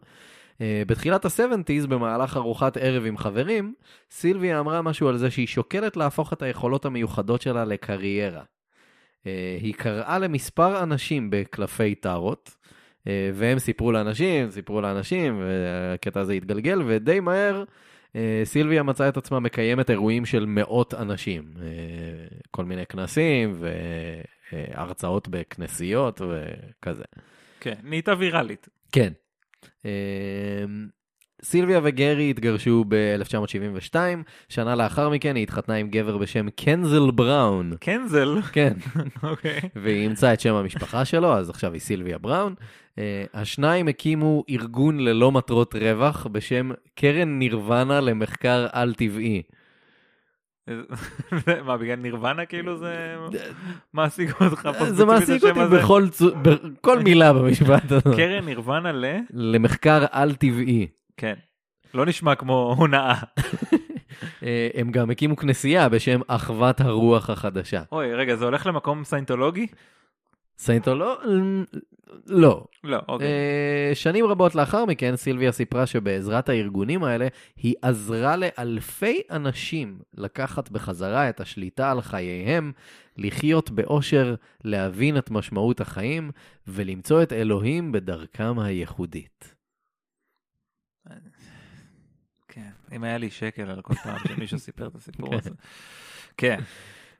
אה, 0.61 0.83
בתחילת 0.87 1.25
ה-70's, 1.25 1.87
במהלך 1.87 2.37
ארוחת 2.37 2.77
ערב 2.77 3.07
עם 3.07 3.17
חברים, 3.17 3.75
סילביה 4.11 4.61
אמרה 4.61 4.83
משהו 4.83 5.09
על 5.09 5.17
זה 5.17 5.31
שהיא 5.31 5.47
שוקלת 5.47 5.97
להפוך 5.97 6.33
את 6.33 6.43
היכולות 6.43 6.85
המיוחדות 6.85 7.43
שלה 7.43 7.65
לקריירה. 7.65 8.43
אה, 9.27 9.59
היא 9.61 9.75
קראה 9.75 10.19
למספר 10.19 10.83
אנשים 10.83 11.31
בקלפי 11.31 11.95
טארות, 11.95 12.57
והם 13.06 13.59
סיפרו 13.59 13.92
לאנשים, 13.92 14.50
סיפרו 14.50 14.80
לאנשים, 14.80 15.42
והקטע 15.42 16.21
הזה 16.21 16.32
התגלגל, 16.32 16.82
ודי 16.87 17.21
מהר 17.21 17.64
סילביה 18.44 18.82
מצאה 18.82 19.09
את 19.09 19.16
עצמה 19.16 19.40
מקיימת 19.40 19.90
אירועים 19.90 20.26
של 20.26 20.44
מאות 20.47 20.94
אנשים. 20.94 21.42
כל 22.50 22.64
מיני 22.64 22.87
כנסים 22.87 23.54
והרצאות 24.52 25.28
בכנסיות 25.28 26.21
וכזה. 26.21 27.04
כן, 27.61 27.75
נהייתה 27.82 28.14
ויראלית. 28.18 28.68
כן. 28.92 29.12
סילביה 31.44 31.80
וגרי 31.82 32.30
התגרשו 32.30 32.85
ב-1972, 32.88 33.94
שנה 34.49 34.75
לאחר 34.75 35.09
מכן 35.09 35.37
היא 35.37 35.42
התחתנה 35.42 35.75
עם 35.75 35.88
גבר 35.88 36.18
בשם 36.18 36.50
קנזל 36.50 37.11
בראון. 37.11 37.73
קנזל? 37.80 38.42
כן. 38.52 38.73
אוקיי. 39.23 39.61
והיא 39.76 40.02
אימצה 40.02 40.32
את 40.32 40.40
שם 40.40 40.54
המשפחה 40.54 41.04
שלו, 41.04 41.35
אז 41.35 41.50
עכשיו 41.50 41.73
היא 41.73 41.80
סילביה 41.80 42.18
בראון. 42.18 42.54
Uh, 42.99 43.03
השניים 43.35 43.89
הקימו 43.89 44.45
ארגון 44.51 45.01
ללא 45.01 45.33
מטרות 45.33 45.75
רווח 45.75 46.27
בשם 46.27 46.71
קרן 46.95 47.39
נירוונה 47.39 48.01
למחקר 48.01 48.67
על-טבעי. 48.73 49.43
מה, 51.67 51.77
בגלל 51.77 51.97
נירוונה 51.97 52.47
כאילו 52.47 52.79
זה 52.79 53.17
מעסיק 53.95 54.41
אותך? 54.41 54.69
זה 54.89 55.05
מעסיק 55.05 55.45
אותי 55.45 55.61
בכל 55.77 56.07
כל 56.81 56.99
מילה 57.05 57.33
במשפט 57.33 57.93
הזה. 57.93 58.17
קרן 58.17 58.45
נירוונה 58.45 58.93
ל? 58.93 59.05
למחקר 59.31 60.05
על-טבעי. 60.11 60.87
כן. 61.17 61.35
לא 61.95 62.07
נשמע 62.07 62.35
כמו 62.35 62.75
הונאה. 62.79 63.15
אה, 64.43 64.69
הם 64.75 64.91
גם 64.91 65.11
הקימו 65.11 65.37
כנסייה 65.37 65.89
בשם 65.89 66.21
אחוות 66.27 66.81
הרוח 66.81 67.31
החדשה. 67.31 67.83
אוי, 67.93 68.15
רגע, 68.15 68.37
זה 68.37 68.45
הולך 68.45 68.67
למקום 68.67 69.05
סיינטולוגי? 69.05 69.67
סיינטולוג? 70.59 71.18
לא. 72.26 72.64
לא, 72.85 72.99
אוקיי. 73.09 73.28
Uh, 73.92 73.94
שנים 73.94 74.25
רבות 74.25 74.54
לאחר 74.54 74.85
מכן, 74.85 75.16
סילביה 75.16 75.52
סיפרה 75.52 75.87
שבעזרת 75.87 76.49
הארגונים 76.49 77.04
האלה, 77.04 77.28
היא 77.56 77.75
עזרה 77.82 78.37
לאלפי 78.37 79.21
אנשים 79.30 79.99
לקחת 80.14 80.71
בחזרה 80.71 81.28
את 81.28 81.40
השליטה 81.40 81.90
על 81.90 82.00
חייהם, 82.00 82.73
לחיות 83.16 83.71
באושר, 83.71 84.35
להבין 84.64 85.18
את 85.18 85.30
משמעות 85.30 85.80
החיים, 85.80 86.30
ולמצוא 86.66 87.23
את 87.23 87.32
אלוהים 87.32 87.92
בדרכם 87.92 88.59
הייחודית. 88.59 89.54
כן, 92.49 92.71
אם 92.92 93.04
היה 93.04 93.18
לי 93.18 93.30
שקל 93.30 93.71
על 93.71 93.82
כל 93.82 93.94
פעם 93.94 94.18
שמישהו 94.28 94.59
סיפר 94.59 94.87
את 94.87 94.94
הסיפור 94.94 95.35
הזה. 95.35 95.50
כן. 96.37 96.61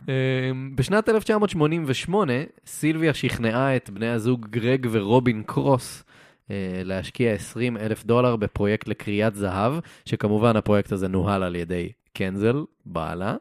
אמ, 0.09 0.77
בשנת 0.77 1.09
1988, 1.09 2.33
סילביה 2.67 3.15
שכנעה 3.15 3.77
את 3.77 3.91
בני 3.91 4.09
הזוג 4.09 4.47
גרג 4.51 4.87
ורובין 4.91 5.43
קרוס 5.43 6.05
אה, 6.51 6.83
להשקיע 6.85 7.33
20 7.33 7.77
אלף 7.77 8.05
דולר 8.05 8.37
בפרויקט 8.37 8.89
לקריאת 8.89 9.35
זהב, 9.35 9.73
שכמובן 10.05 10.57
הפרויקט 10.57 10.93
הזה 10.93 11.09
נוהל 11.09 11.43
על 11.43 11.57
ידי 11.57 11.93
קנזל, 12.13 12.57
בעלה. 12.87 13.37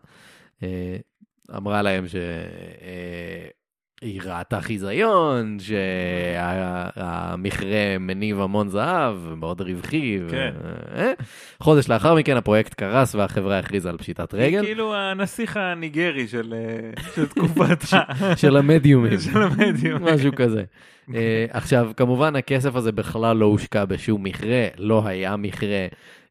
אה, 0.63 0.97
אמרה 1.57 1.81
להם 1.81 2.07
ש... 2.07 2.15
היא 4.01 4.21
ראתה 4.25 4.61
חיזיון, 4.61 5.57
שהמכרה 6.85 7.97
מניב 7.99 8.41
המון 8.41 8.69
זהב, 8.69 9.15
מאוד 9.35 9.61
רווחי. 9.61 10.19
כן. 10.29 10.51
ו... 10.63 10.67
אה? 10.97 11.11
חודש 11.59 11.89
לאחר 11.89 12.15
מכן 12.15 12.37
הפרויקט 12.37 12.73
קרס 12.73 13.15
והחברה 13.15 13.59
הכריזה 13.59 13.89
על 13.89 13.97
פשיטת 13.97 14.33
רגל. 14.33 14.59
היא 14.59 14.65
כאילו 14.65 14.95
הנסיך 14.95 15.57
הניגרי 15.57 16.27
של, 16.27 16.53
אה, 16.53 17.03
של 17.15 17.27
תקופת 17.27 17.83
ה... 17.93 18.35
של 18.37 18.57
המדיומים. 18.57 19.19
של 19.31 19.41
המדיומים. 19.41 20.13
משהו 20.13 20.31
כזה. 20.35 20.63
אה, 21.15 21.45
עכשיו, 21.49 21.91
כמובן 21.97 22.35
הכסף 22.35 22.75
הזה 22.75 22.91
בכלל 22.91 23.37
לא 23.37 23.45
הושקע 23.45 23.85
בשום 23.85 24.23
מכרה, 24.23 24.67
לא 24.77 25.07
היה 25.07 25.35
מכרה. 25.35 25.87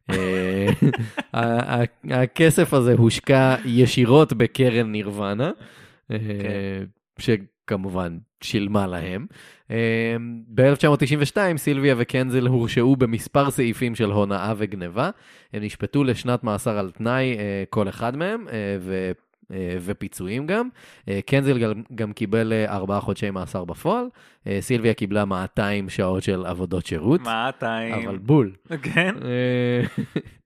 הכסף 2.11 2.73
הזה 2.73 2.93
הושקע 2.93 3.55
ישירות 3.65 4.33
בקרן 4.33 4.91
נירוונה. 4.91 5.51
כן. 6.09 6.17
כמובן 7.71 8.17
שילמה 8.41 8.87
להם. 8.87 9.25
אמ, 9.69 9.75
ב-1992 10.47 11.37
סילביה 11.57 11.95
וקנזל 11.97 12.47
הורשעו 12.47 12.95
במספר 12.95 13.51
סעיפים 13.51 13.95
של 13.95 14.11
הונאה 14.11 14.53
וגניבה. 14.57 15.09
הם 15.53 15.63
נשפטו 15.63 16.03
לשנת 16.03 16.43
מאסר 16.43 16.77
על 16.77 16.91
תנאי 16.91 17.37
אה, 17.37 17.63
כל 17.69 17.89
אחד 17.89 18.17
מהם, 18.17 18.47
אה, 18.51 18.77
ו... 18.79 19.11
אה, 19.53 19.77
ופיצויים 19.81 20.47
גם. 20.47 20.69
קנזל 21.25 21.59
גם, 21.59 21.83
גם 21.95 22.13
קיבל 22.13 22.53
ארבעה 22.67 22.99
חודשי 22.99 23.29
מאסר 23.29 23.65
בפועל, 23.65 24.05
סילביה 24.59 24.93
קיבלה 24.93 25.25
200 25.25 25.89
שעות 25.89 26.23
של 26.23 26.45
עבודות 26.45 26.85
שירות. 26.85 27.21
200. 27.21 27.93
אבל 27.93 28.17
בול. 28.17 28.51
כן. 28.81 29.15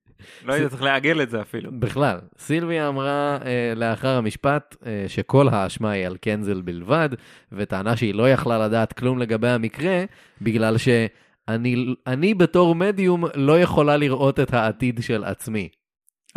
לא 0.46 0.54
היית 0.54 0.70
צריך 0.70 0.84
לעגל 0.84 1.22
את 1.22 1.30
זה 1.30 1.42
אפילו. 1.42 1.72
בכלל. 1.80 2.18
סילביה 2.38 2.88
אמרה 2.88 3.38
אה, 3.46 3.74
לאחר 3.76 4.18
המשפט 4.18 4.76
אה, 4.86 5.06
שכל 5.08 5.48
האשמה 5.48 5.92
היא 5.92 6.06
על 6.06 6.18
קנזל 6.18 6.62
בלבד, 6.62 7.10
וטענה 7.52 7.98
שהיא 7.98 8.16
לא 8.16 8.30
יכלה 8.30 8.66
לדעת 8.66 8.94
כלום 8.94 9.20
לגבי 9.20 9.50
המקרה, 9.50 10.04
בגלל 10.42 10.76
שאני 10.78 12.34
בתור 12.34 12.76
מדיום 12.76 13.24
לא 13.36 13.60
יכולה 13.60 13.98
לראות 13.98 14.40
את 14.40 14.54
העתיד 14.54 15.00
של 15.04 15.24
עצמי. 15.24 15.70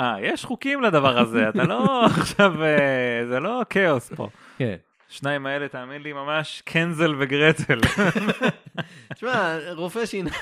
אה, 0.00 0.16
יש 0.22 0.44
חוקים 0.44 0.82
לדבר 0.82 1.18
הזה, 1.18 1.48
אתה 1.48 1.64
לא 1.64 2.04
עכשיו, 2.18 2.62
אה, 2.62 3.26
זה 3.28 3.40
לא 3.40 3.62
כאוס 3.70 4.12
פה. 4.16 4.28
כן. 4.58 4.76
שניים 5.08 5.46
האלה, 5.46 5.68
תאמין 5.68 6.02
לי, 6.02 6.12
ממש 6.12 6.62
קנזל 6.64 7.14
וגרטל. 7.18 7.80
תשמע, 9.14 9.58
רופא 9.72 10.06
שיניים... 10.06 10.34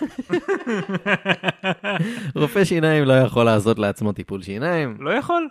רופא 2.35 2.65
שיניים 2.65 3.05
לא 3.05 3.13
יכול 3.13 3.45
לעשות 3.45 3.79
לעצמו 3.79 4.13
טיפול 4.13 4.43
שיניים. 4.43 4.97
לא 5.01 5.11
יכול? 5.11 5.49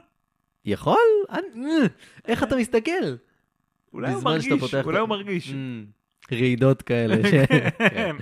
יכול? 0.65 0.97
איך 2.27 2.43
אתה 2.43 2.55
מסתכל? 2.55 2.91
אולי 3.93 4.13
הוא 4.13 4.23
מרגיש, 4.23 4.73
אולי 4.85 4.99
הוא 4.99 5.09
מרגיש. 5.09 5.53
רעידות 6.31 6.81
כאלה. 6.81 7.15
כן. 7.79 8.15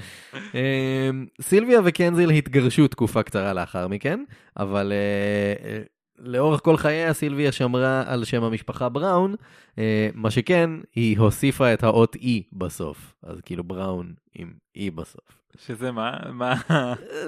אמ, 0.54 1.26
סילביה 1.42 1.82
וקנזיל 1.84 2.30
התגרשו 2.30 2.88
תקופה 2.88 3.24
קצרה 3.24 3.54
לאחר 3.54 3.88
מכן, 3.88 4.24
אבל 4.58 4.94
אה, 4.94 5.82
לאורך 6.20 6.62
כל 6.63 6.77
חייה 6.77 7.13
סילביה 7.13 7.51
שמרה 7.51 8.03
על 8.08 8.24
שם 8.24 8.43
המשפחה 8.43 8.89
בראון, 8.89 9.36
אה, 9.77 10.10
מה 10.13 10.32
שכן, 10.32 10.70
היא 10.96 11.20
הוסיפה 11.20 11.74
את 11.74 11.84
האות 11.84 12.15
E 12.15 12.27
בסוף. 12.53 13.13
אז 13.24 13.41
כאילו 13.41 13.63
בראון 13.63 14.13
עם 14.36 14.53
E 14.77 14.82
בסוף. 14.96 15.43
שזה 15.58 15.91
מה? 15.91 16.17
מה? 16.32 16.53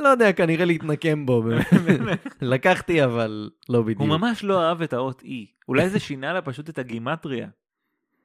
לא 0.04 0.10
יודע, 0.10 0.32
כנראה 0.34 0.66
להתנקם 0.66 1.26
בו. 1.26 1.44
לקחתי, 2.42 3.04
אבל 3.04 3.50
לא 3.70 3.82
בדיוק. 3.82 4.00
הוא 4.02 4.08
ממש 4.10 4.44
לא 4.44 4.62
אהב 4.64 4.82
את 4.82 4.94
האות 4.94 5.22
E. 5.22 5.56
אולי 5.68 5.90
זה 5.90 6.00
שינה 6.00 6.34
לה 6.34 6.42
פשוט 6.42 6.70
את 6.70 6.80
הגימטריה. 6.80 7.48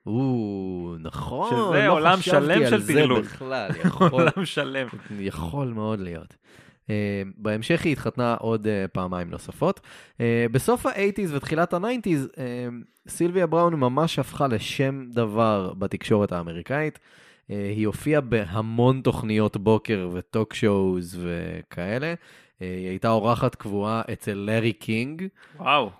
או, 0.07 0.97
נכון, 1.01 1.51
שזה 1.51 1.87
לא 1.87 1.93
עולם 1.93 2.21
שלם 2.21 2.71
של 2.71 2.87
טרלול. 2.87 3.23
בכלל, 3.23 3.71
יכול, 3.85 4.09
עולם 4.11 4.45
שלם. 4.45 4.87
יכול 5.21 5.69
מאוד 5.69 6.01
להיות. 6.01 6.35
אה, 6.91 7.35
בהמשך 7.37 7.85
היא 7.85 7.93
התחתנה 7.93 8.35
עוד 8.35 8.67
אה, 8.67 8.89
פעמיים 8.93 9.31
נוספות. 9.31 9.81
אה, 10.19 10.21
בסוף 10.53 10.87
ה-80's 10.87 11.35
ותחילת 11.35 11.75
ה-90's, 11.75 12.35
אה, 12.35 12.39
סילביה 13.09 13.47
בראון 13.47 13.75
ממש 13.75 14.19
הפכה 14.19 14.47
לשם 14.47 15.05
דבר 15.11 15.73
בתקשורת 15.79 16.33
האמריקאית. 16.33 16.99
היא 17.49 17.87
הופיעה 17.87 18.21
בהמון 18.21 19.01
תוכניות 19.01 19.57
בוקר 19.57 20.09
ו 20.13 20.21
talk 20.21 20.55
shows 20.55 21.19
וכאלה. 21.23 22.15
היא 22.61 22.89
הייתה 22.89 23.11
אורחת 23.11 23.55
קבועה 23.55 24.03
אצל 24.13 24.35
לארי 24.35 24.73
קינג. 24.73 25.27
וואו. 25.57 25.91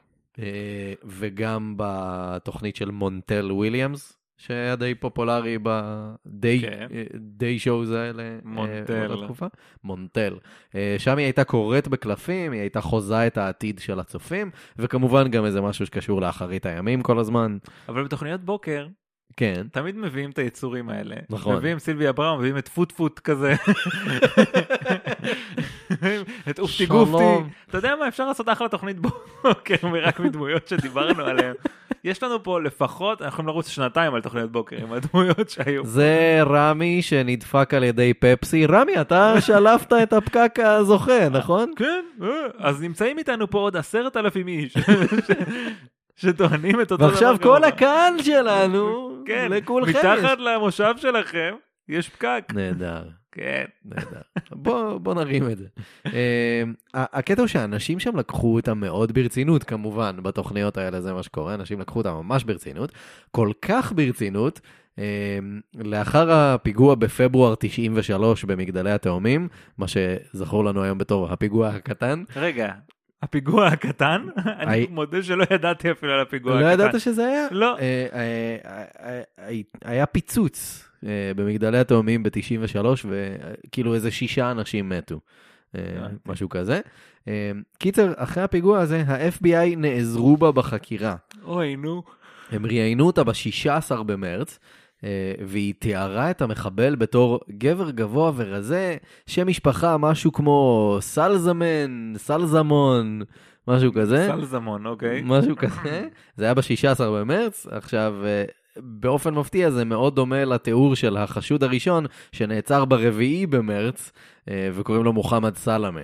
וגם 1.05 1.75
בתוכנית 1.77 2.77
של 2.77 2.91
מונטל 2.91 3.53
וויליאמס, 3.53 4.20
שהיה 4.41 4.77
די 4.77 4.95
פופולרי 4.95 5.59
בדי 5.63 6.61
כן. 6.61 6.87
די 7.15 7.59
שואוז 7.59 7.91
האלה. 7.91 8.23
אה, 8.23 8.39
מונטל. 8.45 9.15
מונטל. 9.85 10.39
אה, 10.75 10.95
שם 10.99 11.17
היא 11.17 11.25
הייתה 11.25 11.45
קוראת 11.45 11.89
בקלפים, 11.89 12.53
היא 12.53 12.61
הייתה 12.61 12.81
חוזה 12.81 13.27
את 13.27 13.39
העתיד 13.39 13.79
של 13.79 14.01
הצופים, 14.01 14.51
וכמובן 14.79 15.29
גם 15.29 15.45
איזה 15.45 15.61
משהו 15.61 15.87
שקשור 15.87 16.21
לאחרית 16.21 16.67
הימים 16.67 17.03
כל 17.03 17.19
הזמן. 17.19 17.59
אבל 17.89 18.05
בתוכניות 18.05 18.41
בוקר, 18.41 18.87
כן. 19.37 19.67
תמיד 19.73 19.97
מביאים 19.97 20.31
את 20.31 20.39
היצורים 20.39 20.89
האלה. 20.89 21.17
נכון. 21.31 21.57
מביאים 21.57 21.79
סילביה 21.79 22.13
בראון, 22.13 22.39
מביאים 22.39 22.59
את 22.59 22.69
פוט 22.69 22.93
פוט 22.93 23.19
כזה. 23.19 23.55
את 26.51 26.59
אופטי. 26.59 26.87
גופטי. 26.87 27.25
אתה 27.69 27.79
יודע 27.79 27.97
מה, 28.01 28.09
אפשר 28.09 28.27
לעשות 28.27 28.49
אחלה 28.49 28.69
תוכנית 28.69 28.97
בוקר 28.99 29.75
רק 30.07 30.21
מדמויות 30.21 30.69
שדיברנו 30.69 31.25
עליהן. 31.25 31.55
יש 32.05 32.23
לנו 32.23 32.43
פה 32.43 32.61
לפחות, 32.61 33.23
אנחנו 33.23 33.35
יכולים 33.35 33.49
לרוץ 33.49 33.69
שנתיים 33.69 34.15
על 34.15 34.21
תוכניות 34.21 34.53
בוקר 34.53 34.77
עם 34.77 34.93
הדמויות 34.93 35.51
שהיו. 35.51 35.87
זה 35.87 36.41
רמי 36.47 37.03
שנדפק 37.03 37.75
על 37.75 37.85
ידי 37.85 38.15
פפסי. 38.15 38.67
רמי, 38.67 39.01
אתה 39.01 39.41
שלפת 39.41 39.93
את 40.03 40.13
הפקק 40.13 40.59
הזוכה, 40.63 41.29
נכון? 41.29 41.73
כן, 41.79 42.05
אה, 42.23 42.29
אז 42.59 42.83
נמצאים 42.83 43.19
איתנו 43.19 43.51
פה 43.51 43.59
עוד 43.59 43.77
עשרת 43.77 44.17
אלפים 44.17 44.49
איש. 44.49 44.75
שטוענים 46.17 46.81
את 46.81 46.93
אותו 46.93 46.97
דבר. 46.97 47.07
ועכשיו 47.07 47.37
כל. 47.43 47.65
הקהל 47.65 48.23
שלנו, 48.23 49.11
כן, 49.27 49.49
לכולכם 49.51 49.91
יש. 49.91 49.97
מתחת 49.97 50.39
למושב 50.39 50.95
שלכם 50.97 51.55
יש 51.89 52.09
פקק. 52.09 52.45
נהדר. 52.55 53.20
כן. 53.33 53.65
נהדר. 53.85 54.21
בוא, 54.53 54.99
בוא 54.99 55.15
נרים 55.15 55.51
את 55.51 55.59
זה. 55.59 55.67
אה, 56.07 56.63
הקטע 56.95 57.43
הוא 57.43 57.49
שאנשים 57.49 58.01
שם 58.01 58.17
לקחו 58.17 58.55
אותם 58.55 58.81
מאוד 58.81 59.13
ברצינות, 59.13 59.65
כמובן, 59.65 60.17
בתוכניות 60.23 60.79
האלה 60.79 61.01
זה 61.01 61.13
מה 61.13 61.23
שקורה, 61.23 61.55
אנשים 61.55 61.81
לקחו 61.81 61.99
אותם 61.99 62.11
ממש 62.11 62.45
ברצינות, 62.45 62.93
כל 63.31 63.53
כך 63.63 63.93
ברצינות, 63.93 64.61
אה, 64.99 65.39
לאחר 65.75 66.33
הפיגוע 66.33 66.95
בפברואר 66.95 67.55
93 67.59 68.45
במגדלי 68.45 68.91
התאומים, 68.91 69.49
מה 69.79 69.87
שזכור 69.89 70.65
לנו 70.65 70.83
היום 70.83 70.99
בתור 70.99 71.33
הפיגוע 71.33 71.69
הקטן, 71.69 72.25
רגע, 72.37 72.73
הפיגוע 73.23 73.67
הקטן? 73.67 74.27
אני 74.61 74.87
מודה 74.91 75.23
שלא 75.23 75.45
ידעתי 75.51 75.91
אפילו 75.91 76.13
על 76.13 76.21
הפיגוע 76.21 76.61
לא 76.61 76.67
הקטן. 76.67 76.73
ידעת 76.73 77.01
שזה 77.01 77.27
היה? 77.27 77.47
לא. 77.51 77.79
אה, 77.79 78.07
אה, 78.13 79.21
אה, 79.39 79.61
היה 79.85 80.07
פיצוץ 80.07 80.90
במגדלי 81.37 81.79
התאומים 81.79 82.23
ב-93, 82.23 82.87
וכאילו 83.09 83.95
איזה 83.95 84.11
שישה 84.11 84.51
אנשים 84.51 84.89
מתו, 84.89 85.21
אה. 85.75 85.81
משהו 86.27 86.49
כזה. 86.49 86.81
אה, 87.29 87.53
קיצר, 87.79 88.13
אחרי 88.17 88.43
הפיגוע 88.43 88.81
הזה, 88.81 89.03
ה-FBI 89.07 89.77
נעזרו 89.77 90.37
בה 90.37 90.53
בחקירה. 90.53 91.17
אוי, 91.45 91.77
נו. 91.77 92.03
הם 92.51 92.67
ראיינו 92.67 93.07
אותה 93.07 93.25
ב-16 93.25 94.03
במרץ, 94.03 94.59
אה, 95.05 95.35
והיא 95.47 95.75
תיארה 95.79 96.31
את 96.31 96.43
המחבל 96.43 96.95
בתור 96.97 97.41
גבר 97.51 97.91
גבוה 97.91 98.33
ורזה, 98.37 98.97
שם 99.27 99.47
משפחה 99.47 99.97
משהו 99.97 100.33
כמו 100.33 100.99
סלזמן, 101.01 102.13
סלזמון, 102.17 103.23
משהו 103.69 103.93
כזה. 103.93 104.27
סלזמון, 104.27 104.87
אוקיי. 104.87 105.23
משהו 105.25 105.57
כזה. 105.57 106.09
זה 106.37 106.45
היה 106.45 106.55
ב-16 106.55 107.03
במרץ. 107.03 107.67
עכשיו, 107.71 108.15
אה, 108.25 108.45
באופן 108.77 109.35
מפתיע 109.35 109.71
זה 109.71 109.85
מאוד 109.85 110.17
דומה 110.17 110.45
לתיאור 110.45 110.97
של 110.97 111.17
החשוד 111.17 111.63
הראשון 111.63 112.07
שנעצר 112.33 112.85
ברביעי 112.85 113.47
במרץ, 113.47 114.13
אה, 114.49 114.71
וקוראים 114.75 115.05
לו 115.05 115.13
מוחמד 115.13 115.57
סלמה. 115.57 116.01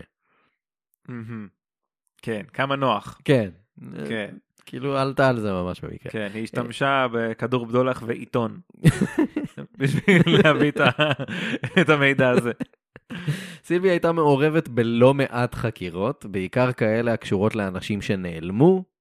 כן, 2.22 2.42
כמה 2.52 2.76
נוח. 2.76 3.20
כן. 3.24 3.50
כן, 4.08 4.34
כאילו 4.66 4.98
עלתה 4.98 5.28
על 5.28 5.40
זה 5.40 5.52
ממש 5.52 5.80
במקרה. 5.80 6.12
כן, 6.12 6.28
היא 6.34 6.42
השתמשה 6.42 7.06
בכדור 7.12 7.66
בדולח 7.66 8.02
ועיתון. 8.06 8.60
בשביל 9.78 10.22
להביא 10.26 10.72
את 11.80 11.88
המידע 11.88 12.30
הזה. 12.30 12.52
סילביה 13.64 13.92
הייתה 13.92 14.12
מעורבת 14.12 14.68
בלא 14.68 15.14
מעט 15.14 15.54
חקירות, 15.54 16.26
בעיקר 16.26 16.72
כאלה 16.72 17.12
הקשורות 17.12 17.56
לאנשים 17.56 18.02
שנעלמו, 18.02 18.76
אה, 18.76 18.95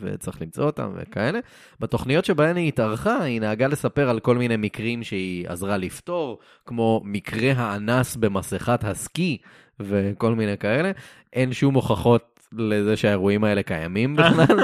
וצריך 0.00 0.42
למצוא 0.42 0.64
אותם 0.64 0.92
וכאלה. 0.96 1.38
בתוכניות 1.80 2.24
שבהן 2.24 2.56
היא 2.56 2.68
התארחה, 2.68 3.22
היא 3.22 3.40
נהגה 3.40 3.66
לספר 3.66 4.08
על 4.08 4.20
כל 4.20 4.38
מיני 4.38 4.56
מקרים 4.56 5.02
שהיא 5.02 5.48
עזרה 5.48 5.76
לפתור, 5.76 6.38
כמו 6.66 7.02
מקרה 7.04 7.52
האנס 7.56 8.16
במסכת 8.16 8.84
הסקי 8.84 9.38
וכל 9.80 10.34
מיני 10.34 10.58
כאלה. 10.58 10.90
אין 11.32 11.52
שום 11.52 11.74
הוכחות 11.74 12.37
לזה 12.52 12.96
שהאירועים 12.96 13.44
האלה 13.44 13.62
קיימים 13.62 14.16
בכלל. 14.16 14.56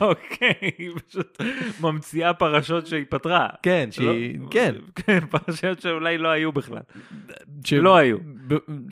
אוקיי, 0.00 0.52
היא 0.78 0.90
פשוט 1.08 1.42
ממציאה 1.80 2.34
פרשות 2.34 2.86
שהיא 2.86 3.04
פתרה. 3.08 3.48
כן, 3.62 3.88
שהיא, 3.90 4.38
לא- 4.40 4.48
כן, 4.50 4.74
כן, 4.94 5.18
פרשיות 5.30 5.80
שאולי 5.80 6.18
לא 6.18 6.28
היו 6.28 6.52
בכלל. 6.52 6.78
שלא 7.64 7.96
היו. 7.96 8.16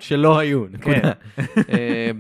שלא 0.00 0.38
היו, 0.38 0.64
נקודה. 0.70 1.12
אה, 1.72 2.11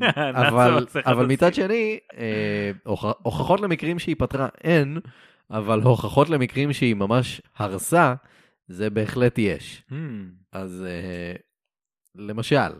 אבל, 1.04 1.26
מצד. 1.26 1.54
שני, 1.54 1.98
אה, 2.18 2.70
הוכ- 2.86 3.14
הוכחות 3.22 3.60
למקרים 3.60 3.98
שהיא 3.98 4.16
פתרה 4.18 4.48
אין, 4.64 4.98
אבל 5.50 5.80
הוכחות 5.82 6.30
למקרים 6.30 6.72
שהיא 6.72 6.94
ממש 6.96 7.40
הרסה, 7.58 8.14
זה 8.68 8.90
בהחלט 8.90 9.38
יש. 9.38 9.82
המ, 9.90 9.94
אז 10.52 10.84
אה, 10.88 11.34
למשל, 12.16 12.72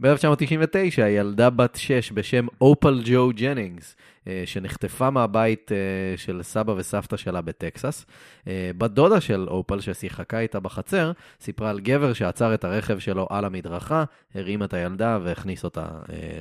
ב-1999 0.00 1.00
ילדה 1.00 1.50
בת 1.50 1.74
6 1.76 2.12
בשם 2.12 2.46
אופל 2.60 3.00
ג'ו 3.04 3.30
ג'נינגס, 3.34 3.96
אה, 4.26 4.42
שנחטפה 4.46 5.10
מהבית 5.10 5.72
אה, 5.72 5.76
של 6.16 6.42
סבא 6.42 6.72
וסבתא 6.76 7.16
שלה 7.16 7.40
בטקסס. 7.40 8.06
אה, 8.48 8.70
בת 8.78 8.90
דודה 8.90 9.20
של 9.20 9.46
אופל 9.48 9.80
ששיחקה 9.80 10.38
איתה 10.38 10.60
בחצר, 10.60 11.12
סיפרה 11.40 11.70
על 11.70 11.80
גבר 11.80 12.12
שעצר 12.12 12.54
את 12.54 12.64
הרכב 12.64 12.98
שלו 12.98 13.26
על 13.30 13.44
המדרכה, 13.44 14.04
הרים 14.34 14.62
את 14.62 14.74
הילדה 14.74 15.18
והכניס 15.22 15.64
אותה 15.64 15.86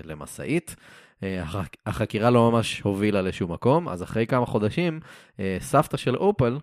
למשאית. 0.03 0.75
הח- 1.21 1.55
החקירה 1.85 2.29
לא 2.29 2.51
ממש 2.51 2.81
הובילה 2.81 3.21
לשום 3.21 3.51
מקום, 3.51 3.89
אז 3.89 4.03
אחרי 4.03 4.27
כמה 4.27 4.45
חודשים, 4.45 4.99
סבתא 5.59 5.97
של 5.97 6.15
אופל 6.15 6.57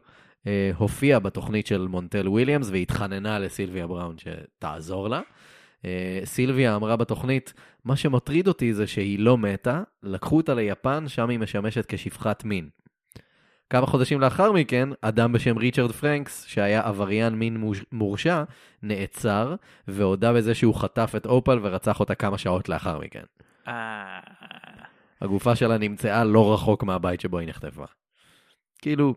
הופיעה 0.77 1.19
בתוכנית 1.21 1.67
של 1.67 1.87
מונטל 1.87 2.29
וויליאמס 2.29 2.69
והתחננה 2.71 3.39
לסילביה 3.39 3.87
בראון 3.87 4.17
שתעזור 4.19 5.09
לה. 5.09 5.21
אה, 5.85 6.21
סילביה 6.25 6.77
אמרה 6.77 6.97
בתוכנית, 6.97 7.55
מה 7.85 7.97
שמטריד 7.97 8.49
אותי 8.49 8.75
זה 8.75 8.87
שהיא 8.87 9.19
לא 9.19 9.39
מתה, 9.39 9.83
לקחו 10.03 10.37
אותה 10.37 10.55
ליפן, 10.55 11.09
שם 11.09 11.31
היא 11.31 11.39
משמשת 11.39 11.85
כשפחת 11.89 12.45
מין. 12.45 12.69
כמה 13.71 13.87
חודשים 13.87 14.21
לאחר 14.21 14.53
מכן, 14.53 14.89
אדם 15.01 15.33
בשם 15.33 15.59
ריצ'רד 15.59 15.93
פרנקס, 15.93 16.45
שהיה 16.45 16.81
עבריין 16.87 17.35
מין 17.35 17.73
מורשע, 17.93 18.45
נעצר, 18.83 19.55
והודה 19.89 20.33
בזה 20.33 20.55
שהוא 20.55 20.75
חטף 20.75 21.13
את 21.17 21.27
אופל 21.27 21.59
ורצח 21.63 22.01
אותה 22.01 22.15
כמה 22.15 22.39
שעות 22.39 22.69
לאחר 22.69 22.99
מכן. 22.99 23.25
אה, 23.69 24.21
הגופה 25.21 25.57
שלה 25.57 25.79
נמצאה 25.79 26.25
לא 26.25 26.55
רחוק 26.55 26.83
מהבית 26.83 27.21
שבו 27.21 27.39
היא 27.39 27.49
נחטפה. 27.49 27.85
כאילו, 28.79 29.15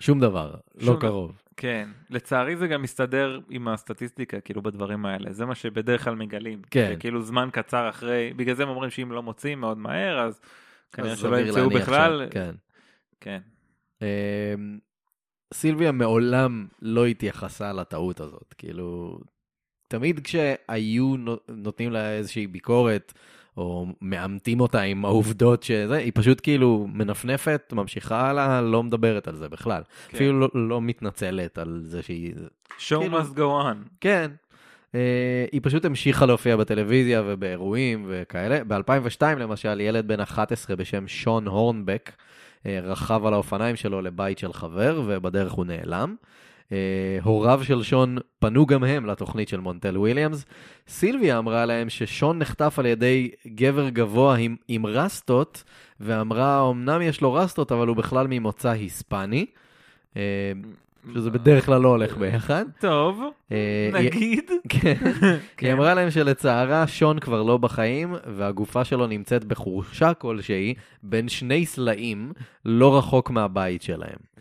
שום 0.00 0.20
דבר, 0.20 0.54
שום 0.78 0.88
לא 0.88 0.98
דבר. 0.98 1.08
קרוב. 1.08 1.41
כן, 1.56 1.88
לצערי 2.10 2.56
זה 2.56 2.66
גם 2.66 2.82
מסתדר 2.82 3.40
עם 3.50 3.68
הסטטיסטיקה, 3.68 4.40
כאילו 4.40 4.62
בדברים 4.62 5.06
האלה, 5.06 5.32
זה 5.32 5.46
מה 5.46 5.54
שבדרך 5.54 6.04
כלל 6.04 6.14
מגלים. 6.14 6.62
כן. 6.70 6.96
כאילו 7.00 7.22
זמן 7.22 7.48
קצר 7.52 7.88
אחרי, 7.88 8.32
בגלל 8.36 8.54
זה 8.54 8.62
הם 8.62 8.68
אומרים 8.68 8.90
שאם 8.90 9.12
לא 9.12 9.22
מוצאים 9.22 9.60
מאוד 9.60 9.78
מהר, 9.78 10.18
אז 10.20 10.40
כנראה 10.92 11.16
שלא 11.16 11.36
ימצאו 11.40 11.70
בכלל. 11.70 12.26
ש- 12.30 12.32
כן. 12.32 12.54
כן. 13.20 13.38
אמ, 14.02 14.78
סילביה 15.54 15.92
מעולם 15.92 16.66
לא 16.82 17.06
התייחסה 17.06 17.72
לטעות 17.72 18.20
הזאת. 18.20 18.54
כאילו, 18.58 19.18
תמיד 19.88 20.20
כשהיו 20.20 21.16
נו- 21.16 21.36
נותנים 21.48 21.90
לה 21.92 22.10
איזושהי 22.12 22.46
ביקורת, 22.46 23.12
או 23.56 23.86
מאמתים 24.02 24.60
אותה 24.60 24.80
עם 24.80 25.04
העובדות 25.04 25.62
שזה, 25.62 25.96
היא 25.96 26.12
פשוט 26.14 26.40
כאילו 26.42 26.88
מנפנפת, 26.92 27.72
ממשיכה 27.72 28.30
הלאה, 28.30 28.60
לא 28.60 28.82
מדברת 28.82 29.28
על 29.28 29.36
זה 29.36 29.48
בכלל. 29.48 29.82
כן. 30.08 30.16
אפילו 30.16 30.40
לא, 30.40 30.48
לא 30.54 30.80
מתנצלת 30.80 31.58
על 31.58 31.80
זה 31.84 32.02
שהיא... 32.02 32.34
show 32.78 32.98
כאילו- 33.00 33.20
must 33.20 33.36
go 33.36 33.40
on. 33.40 33.88
כן. 34.00 34.30
אה, 34.94 35.44
היא 35.52 35.60
פשוט 35.64 35.84
המשיכה 35.84 36.26
להופיע 36.26 36.56
בטלוויזיה 36.56 37.22
ובאירועים 37.26 38.04
וכאלה. 38.08 38.64
ב-2002 38.64 39.22
למשל, 39.38 39.80
ילד 39.80 40.08
בן 40.08 40.20
11 40.20 40.76
בשם 40.76 41.08
שון 41.08 41.46
הורנבק 41.46 42.12
אה, 42.66 42.80
רכב 42.82 43.26
על 43.26 43.32
האופניים 43.34 43.76
שלו 43.76 44.02
לבית 44.02 44.38
של 44.38 44.52
חבר, 44.52 45.02
ובדרך 45.06 45.52
הוא 45.52 45.64
נעלם. 45.64 46.14
אה, 46.72 47.18
הוריו 47.22 47.60
של 47.64 47.82
שון 47.82 48.18
פנו 48.38 48.66
גם 48.66 48.84
הם 48.84 49.06
לתוכנית 49.06 49.48
של 49.48 49.60
מונטל 49.60 49.98
וויליאמס. 49.98 50.44
סילביה 50.88 51.38
אמרה 51.38 51.66
להם 51.66 51.90
ששון 51.90 52.38
נחטף 52.38 52.78
על 52.78 52.86
ידי 52.86 53.30
גבר 53.46 53.88
גבוה 53.88 54.36
עם, 54.36 54.56
עם 54.68 54.86
רסטות, 54.86 55.64
ואמרה, 56.00 56.70
אמנם 56.70 57.02
יש 57.02 57.20
לו 57.20 57.34
רסטות, 57.34 57.72
אבל 57.72 57.88
הוא 57.88 57.96
בכלל 57.96 58.26
ממוצא 58.30 58.68
היספני. 58.68 59.46
אה, 60.16 60.22
שזה 61.14 61.30
בדרך 61.30 61.66
כלל 61.66 61.80
לא 61.80 61.88
הולך 61.88 62.16
ביחד. 62.16 62.64
טוב, 62.80 63.22
אה, 63.52 63.90
נגיד. 63.92 64.50
כן. 64.68 64.94
כן. 65.56 65.66
היא 65.66 65.72
אמרה 65.72 65.94
להם 65.94 66.10
שלצערה 66.10 66.86
שון 66.86 67.18
כבר 67.18 67.42
לא 67.42 67.56
בחיים, 67.56 68.14
והגופה 68.36 68.84
שלו 68.84 69.06
נמצאת 69.06 69.44
בחורשה 69.44 70.14
כלשהי 70.14 70.74
בין 71.02 71.28
שני 71.28 71.66
סלעים 71.66 72.32
לא 72.64 72.98
רחוק 72.98 73.30
מהבית 73.30 73.82
שלהם. 73.82 74.32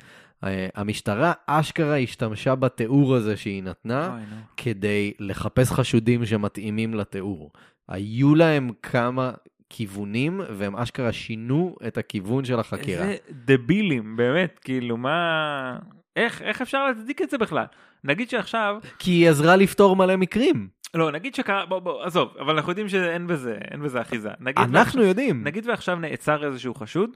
אה, 0.43 0.67
המשטרה 0.75 1.33
אשכרה 1.47 1.97
השתמשה 1.97 2.55
בתיאור 2.55 3.15
הזה 3.15 3.37
שהיא 3.37 3.63
נתנה. 3.63 4.17
כדי 4.57 5.13
לחפש 5.19 5.71
חשודים 5.71 6.25
שמתאימים 6.25 6.93
לתיאור. 6.93 7.51
היו 7.87 8.35
להם 8.35 8.71
כמה 8.81 9.31
כיוונים, 9.69 10.41
והם 10.49 10.75
אשכרה 10.75 11.13
שינו 11.13 11.75
את 11.87 11.97
הכיוון 11.97 12.45
של 12.45 12.59
החקירה. 12.59 13.03
איזה 13.03 13.17
דבילים, 13.31 14.15
באמת, 14.15 14.59
כאילו, 14.59 14.97
מה... 14.97 15.77
איך, 16.15 16.41
איך 16.41 16.61
אפשר 16.61 16.87
להצדיק 16.87 17.21
את 17.21 17.29
זה 17.29 17.37
בכלל? 17.37 17.65
נגיד 18.03 18.29
שעכשיו, 18.29 18.77
כי 18.99 19.11
היא 19.11 19.29
עזרה 19.29 19.55
לפתור 19.55 19.95
מלא 19.95 20.15
מקרים. 20.15 20.67
לא, 20.93 21.11
נגיד 21.11 21.35
שקרה, 21.35 21.65
בוא, 21.65 21.79
בוא, 21.79 22.03
עזוב, 22.03 22.33
אבל 22.39 22.55
אנחנו 22.55 22.71
יודעים 22.71 22.89
שאין 22.89 23.27
בזה, 23.27 23.57
אין 23.71 23.81
בזה 23.81 24.01
אחיזה. 24.01 24.29
נגיד 24.39 24.59
אנחנו 24.59 25.03
יודעים. 25.03 25.43
נגיד 25.43 25.67
ועכשיו 25.67 25.95
נעצר 25.95 26.45
איזשהו 26.47 26.73
חשוד, 26.73 27.09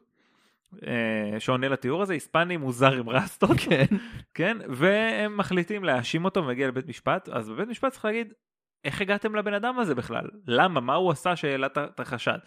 שעונה 1.39 1.67
לתיאור 1.69 2.01
הזה, 2.01 2.13
היספני 2.13 2.57
מוזר 2.57 2.93
עם 2.93 3.09
רסטות, 3.09 3.57
כן. 3.69 3.85
כן, 4.33 4.57
והם 4.69 5.37
מחליטים 5.37 5.83
להאשים 5.83 6.25
אותו 6.25 6.43
ומגיע 6.43 6.67
לבית 6.67 6.87
משפט, 6.87 7.29
אז 7.29 7.49
בבית 7.49 7.67
משפט 7.69 7.91
צריך 7.91 8.05
להגיד, 8.05 8.33
איך 8.85 9.01
הגעתם 9.01 9.35
לבן 9.35 9.53
אדם 9.53 9.79
הזה 9.79 9.95
בכלל? 9.95 10.25
למה? 10.47 10.79
מה 10.79 10.93
הוא 10.95 11.11
עשה 11.11 11.35
שהעלה 11.35 11.67
את- 11.67 11.99
החשד? 11.99 12.37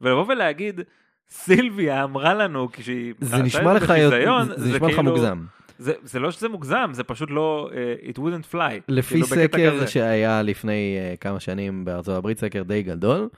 ולבוא 0.00 0.24
ולהגיד, 0.28 0.80
סילביה 1.28 2.04
אמרה 2.04 2.34
לנו 2.34 2.68
כשהיא... 2.72 3.14
זה 3.20 3.42
נשמע 3.42 3.74
לך 3.74 3.82
בחיזיון", 3.82 4.48
זה 4.56 4.74
נשמע 4.74 4.88
לך 4.88 4.94
כאילו- 4.94 5.02
מוגזם. 5.02 5.44
זה, 5.78 5.92
זה 6.02 6.20
לא 6.20 6.30
שזה 6.30 6.48
מוגזם, 6.48 6.90
זה 6.92 7.04
פשוט 7.04 7.30
לא, 7.30 7.70
uh, 7.72 8.08
it 8.10 8.18
wouldn't 8.18 8.54
fly. 8.54 8.80
לפי 8.88 9.14
כאילו, 9.14 9.26
סקר. 9.26 9.86
שהיה 9.86 10.42
לפני 10.42 10.96
uh, 11.14 11.16
כמה 11.16 11.40
שנים 11.40 11.84
בארצות 11.84 12.16
הברית, 12.16 12.38
סקר 12.38 12.62
די 12.62 12.82
גדול, 12.82 13.28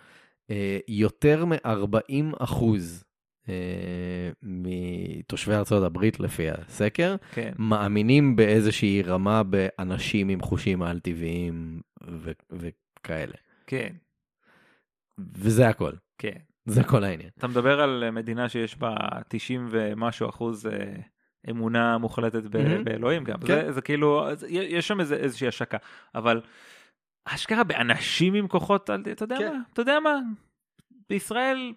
uh, 0.48 0.52
יותר 0.88 1.44
מ-40 1.44 1.98
אחוז 2.38 3.04
מתושבי 4.42 5.54
ארצות 5.54 5.82
הברית 5.84 6.20
לפי 6.20 6.50
הסקר, 6.50 7.16
כן, 7.32 7.52
מאמינים 7.58 8.36
באיזושהי 8.36 9.02
רמה 9.02 9.42
באנשים 9.42 10.28
עם 10.28 10.40
חושים 10.40 10.82
על-טבעיים 10.82 11.80
ו- 12.10 12.30
וכאלה. 12.50 13.34
כן, 13.66 13.92
וזה 15.34 15.68
הכל, 15.68 15.92
כן. 16.18 16.38
זה 16.66 16.84
כל 16.84 17.04
העניין. 17.04 17.28
אתה 17.38 17.46
מדבר 17.48 17.80
על 17.80 18.04
אה, 18.06 18.10
מדינה 18.10 18.48
שיש 18.48 18.76
בה 18.78 18.96
90 19.28 19.68
ומשהו 19.70 20.28
אחוז 20.28 20.66
אה, 20.66 20.94
אמונה 21.50 21.98
מוחלטת 21.98 22.42
ב- 22.42 22.56
מהמם. 22.68 22.84
באלוהים 22.84 23.24
גם. 23.24 23.38
כן. 23.40 23.46
זה, 23.46 23.72
זה 23.72 23.80
כאילו, 23.80 24.26
יש 24.48 24.88
שם 24.88 25.00
איזה, 25.00 25.16
איזושהי 25.16 25.48
השקה. 25.48 25.78
אבל 26.14 26.40
אשכרה 27.24 27.64
באנשים 27.64 28.34
עם 28.34 28.48
כוחות, 28.48 28.90
על- 28.90 29.02
אתה 29.12 29.24
יודע 29.24 29.38
כן. 29.38 29.52
מה? 29.52 29.58
אתה 29.72 29.82
יודע 29.82 30.00
מה? 30.00 30.18
בישראל 31.10 31.72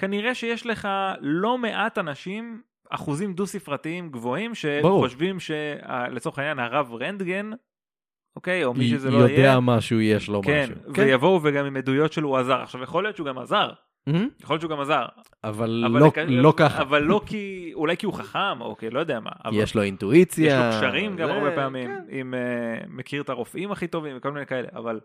כנראה 0.00 0.34
שיש 0.34 0.66
לך 0.66 0.88
לא 1.20 1.58
מעט 1.58 1.98
אנשים, 1.98 2.60
אחוזים 2.90 3.34
דו 3.34 3.46
ספרתיים 3.46 4.10
גבוהים. 4.10 4.52
שחושבים 4.54 5.36
שלצורך 5.40 6.38
העניין 6.38 6.58
הרב 6.58 6.94
רנטגן, 6.94 7.50
אוקיי, 8.36 8.64
או 8.64 8.74
מי 8.74 8.88
שזה 8.88 9.10
לא 9.10 9.16
יודע 9.18 9.32
יהיה, 9.34 9.60
משהו, 9.60 10.00
יש 10.00 10.28
לו 10.28 10.42
כן, 10.42 10.68
משהו. 10.86 10.94
ויבואו 10.94 11.40
וגם 11.42 11.64
עם 11.66 11.76
עדויות 11.76 12.12
שלו 12.12 12.28
הוא 12.28 12.36
עזר. 12.36 12.60
עכשיו 12.62 12.82
יכול 12.82 13.02
להיות 13.02 13.16
שהוא 13.16 13.26
גם 13.26 13.38
עזר, 13.38 13.70
מהמם. 14.06 14.28
יכול 14.42 14.54
להיות 14.54 14.60
שהוא 14.60 14.70
גם 14.70 14.80
עזר, 14.80 15.04
אבל 15.44 15.84
אבל 15.86 16.00
לא- 16.00 16.06
לכ- 16.08 16.18
לא 16.28 16.52
ככה. 16.56 16.82
אבל 16.82 17.02
לא 17.02 17.20
כי, 17.26 17.70
אולי 17.74 17.96
כי 17.96 18.06
הוא 18.06 18.14
חכם, 18.14 18.60
או 18.60 18.76
כי 18.76 18.90
לא 18.90 19.00
יודע 19.00 19.20
מה. 19.20 19.30
אבל 19.44 19.54
יש 19.56 19.74
לו 19.74 19.82
אינטואיציה. 19.82 20.46
יש 20.70 20.74
לו 20.74 20.88
קשרים 20.88 21.16
גם 21.16 21.26
זה- 21.28 21.34
הרבה 21.34 21.50
פעמים, 21.54 21.86
כן. 21.90 22.02
עם 22.08 22.34
uh, 22.34 22.86
מכיר 22.88 23.22
את 23.22 23.28
הרופאים 23.28 23.72
הכי 23.72 23.86
טובים 23.86 24.16
וכל 24.16 24.30
מיני 24.32 24.46
כאלה, 24.46 24.68
אבל 24.76 25.00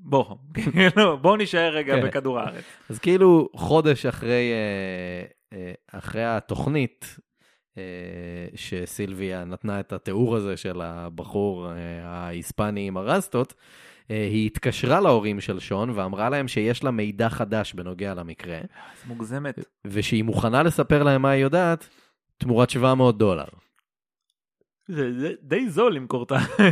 בוא, 0.00 0.36
כאילו, 0.54 1.18
בוא 1.18 1.36
נישאר 1.36 1.74
רגע 1.74 1.94
כן. 1.94 2.06
בכדור 2.06 2.38
הארץ. 2.38 2.64
אז 2.90 2.98
כאילו 2.98 3.48
חודש 3.56 4.06
אחרי, 4.06 4.52
אה, 4.52 5.58
אה, 5.58 5.98
אחרי 5.98 6.24
התוכנית 6.24 7.16
אה, 7.78 7.82
שסילביה 8.54 9.44
נתנה 9.44 9.80
את 9.80 9.92
התיאור 9.92 10.36
הזה 10.36 10.56
של 10.56 10.80
הבחור 10.80 11.68
ההיספני 12.02 12.88
עם 12.88 12.96
הרסטות, 12.96 13.54
היא 14.08 14.46
התקשרה 14.46 15.00
להורים 15.00 15.40
של 15.40 15.58
שון 15.58 15.90
ואמרה 15.90 16.28
להם 16.28 16.48
שיש 16.48 16.84
לה 16.84 16.90
מידע 16.90 17.28
חדש 17.28 17.74
בנוגע 17.74 18.14
למקרה, 18.14 18.58
זה 18.58 19.06
מוגזמת. 19.06 19.58
ושהיא 19.84 20.24
מוכנה 20.24 20.62
לספר 20.62 21.02
להם 21.02 21.22
מה 21.22 21.30
היא 21.30 21.42
יודעת 21.42 21.88
תמורת 22.38 22.70
700 22.70 23.18
דולר. 23.18 23.44
זה 24.88 25.20
זה 25.20 25.32
די 25.42 25.68
זול 25.68 25.94
למכור 25.94 26.22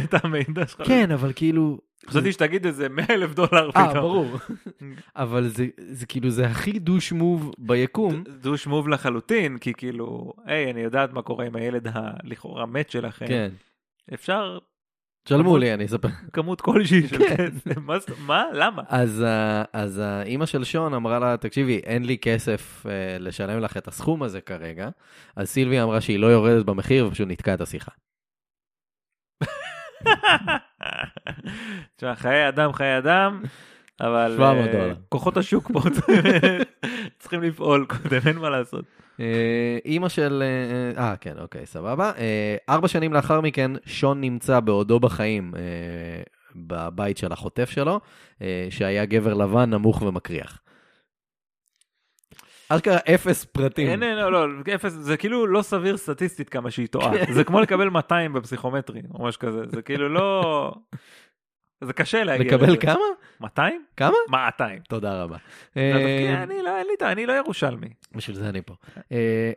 את 0.05 0.15
המידע 0.25 0.67
שלך. 0.67 0.87
כן, 0.87 1.11
אבל 1.11 1.33
כאילו... 1.37 1.79
חשבתי 2.09 2.33
שתגיד 2.33 2.67
איזה 2.67 2.89
100 2.89 3.05
אלף 3.11 3.35
דולר 3.35 3.71
אה, 3.77 3.89
פתאום. 3.91 3.95
ברור. 3.95 4.27
אבל 5.17 5.49
זה, 5.49 5.67
זה 5.91 6.07
כאילו, 6.07 6.31
זה 6.31 6.47
הכי 6.47 6.79
דוש 6.79 7.13
מוב 7.13 7.53
ביקום. 7.59 8.25
דוש 8.41 8.67
מוב 8.67 8.89
לחלוטין, 8.89 9.59
כי 9.59 9.73
כאילו, 9.75 10.33
היי, 10.45 10.71
אני 10.71 10.81
יודעת 10.81 11.13
מה 11.13 11.23
קורה 11.23 11.47
עם 11.47 11.57
הילד 11.57 11.87
הלכאורה 11.93 12.67
מת 12.67 12.91
שלכם. 12.91 13.27
כן. 13.27 13.51
אפשר 14.15 14.59
שלמו 15.29 15.59
לי, 15.59 15.75
אני 15.75 15.85
אספר. 15.85 16.09
כמות 16.33 16.61
כלשהי 16.61 17.09
של 17.09 17.19
כן. 17.19 17.37
כסף. 17.37 17.79
מה? 18.27 18.45
למה? 18.53 18.83
אז, 18.89 19.21
ה- 19.27 19.65
אז 19.73 19.99
האימא 19.99 20.47
של 20.47 20.65
שון 20.65 20.95
אמרה 20.95 21.19
לה, 21.19 21.37
תקשיבי, 21.37 21.79
אין 21.79 22.05
לי 22.05 22.19
כסף 22.19 22.87
אה, 22.89 23.19
לשלם 23.19 23.61
לך 23.61 23.77
את 23.77 23.89
הסכום 23.89 24.23
הזה 24.23 24.41
כרגע. 24.41 24.89
אז 25.37 25.49
סילביה 25.49 25.83
אמרה 25.83 26.01
שהיא 26.01 26.19
לא 26.19 26.27
יורדת 26.27 26.65
במחיר 26.67 27.07
ופשוט 27.07 27.29
ניתקה 27.29 27.55
את 27.55 27.61
השיחה. 27.61 27.91
תשמע, 31.97 32.15
חיי 32.15 32.49
אדם, 32.49 32.73
חיי 32.73 32.99
אדם, 32.99 33.43
אבל 34.01 34.35
700 34.37 34.71
דולר. 34.71 34.95
כוחות 35.09 35.37
השוק 35.37 35.71
פה 35.73 35.81
צריכים 37.19 37.43
לפעול 37.43 37.87
קודם, 37.89 38.21
אין 38.27 38.37
מה 38.37 38.51
לעשות. 38.51 38.85
אה, 39.21 39.79
אימא 39.85 40.09
של... 40.09 40.43
אה, 40.43 41.05
אה, 41.05 41.17
כן, 41.17 41.35
אוקיי, 41.39 41.67
סבבה. 41.67 42.13
ארבע 42.69 42.89
שנים 42.89 43.13
לאחר 43.13 43.41
מכן, 43.41 43.71
שון 43.87 44.21
נמצא 44.21 44.61
בעודו 44.61 45.01
בחיים 45.01 45.53
בבית 46.57 47.19
של 47.19 47.33
החוטף 47.33 47.71
שלו, 47.71 48.01
שהיה 48.71 49.05
גבר 49.05 49.35
לבן, 49.35 49.71
נמוך 49.71 50.03
ומקריח. 50.03 50.61
אשכרה 52.69 52.99
אפס 53.15 53.45
פרטים. 53.45 53.89
אין, 53.89 54.03
אין, 54.03 54.17
לא, 54.17 54.33
לא, 54.33 54.63
אפס, 54.75 54.93
זה 54.93 55.17
כאילו 55.17 55.47
לא 55.47 55.63
סביר 55.63 55.97
סטטיסטית 55.97 56.49
כמה 56.49 56.71
שהיא 56.71 56.87
טועה. 56.87 57.13
זה 57.33 57.45
כמו 57.45 57.61
לקבל 57.61 57.89
200 57.89 58.33
בפסיכומטרי, 58.33 59.03
או 59.15 59.25
משהו 59.25 59.41
כזה, 59.41 59.63
זה 59.67 59.83
כאילו 59.83 60.09
לא... 60.09 60.73
זה 61.81 61.93
קשה 61.93 62.25
להגיע 62.25 62.47
לקבל 62.47 62.67
לזה. 62.67 62.77
כמה? 62.77 63.05
200? 63.41 63.83
כמה? 63.97 64.15
200. 64.31 64.79
תודה 64.89 65.23
רבה. 65.23 65.37
אה, 65.77 66.43
אני 66.43 66.63
לא, 66.63 66.79
אין 66.79 66.87
לי, 66.87 67.13
אני 67.13 67.27
לא 67.27 67.33
ירושלמי. 67.33 67.89
בשביל 68.15 68.37
זה 68.37 68.49
אני 68.49 68.63
פה. 68.63 68.75
Uh, 68.97 69.03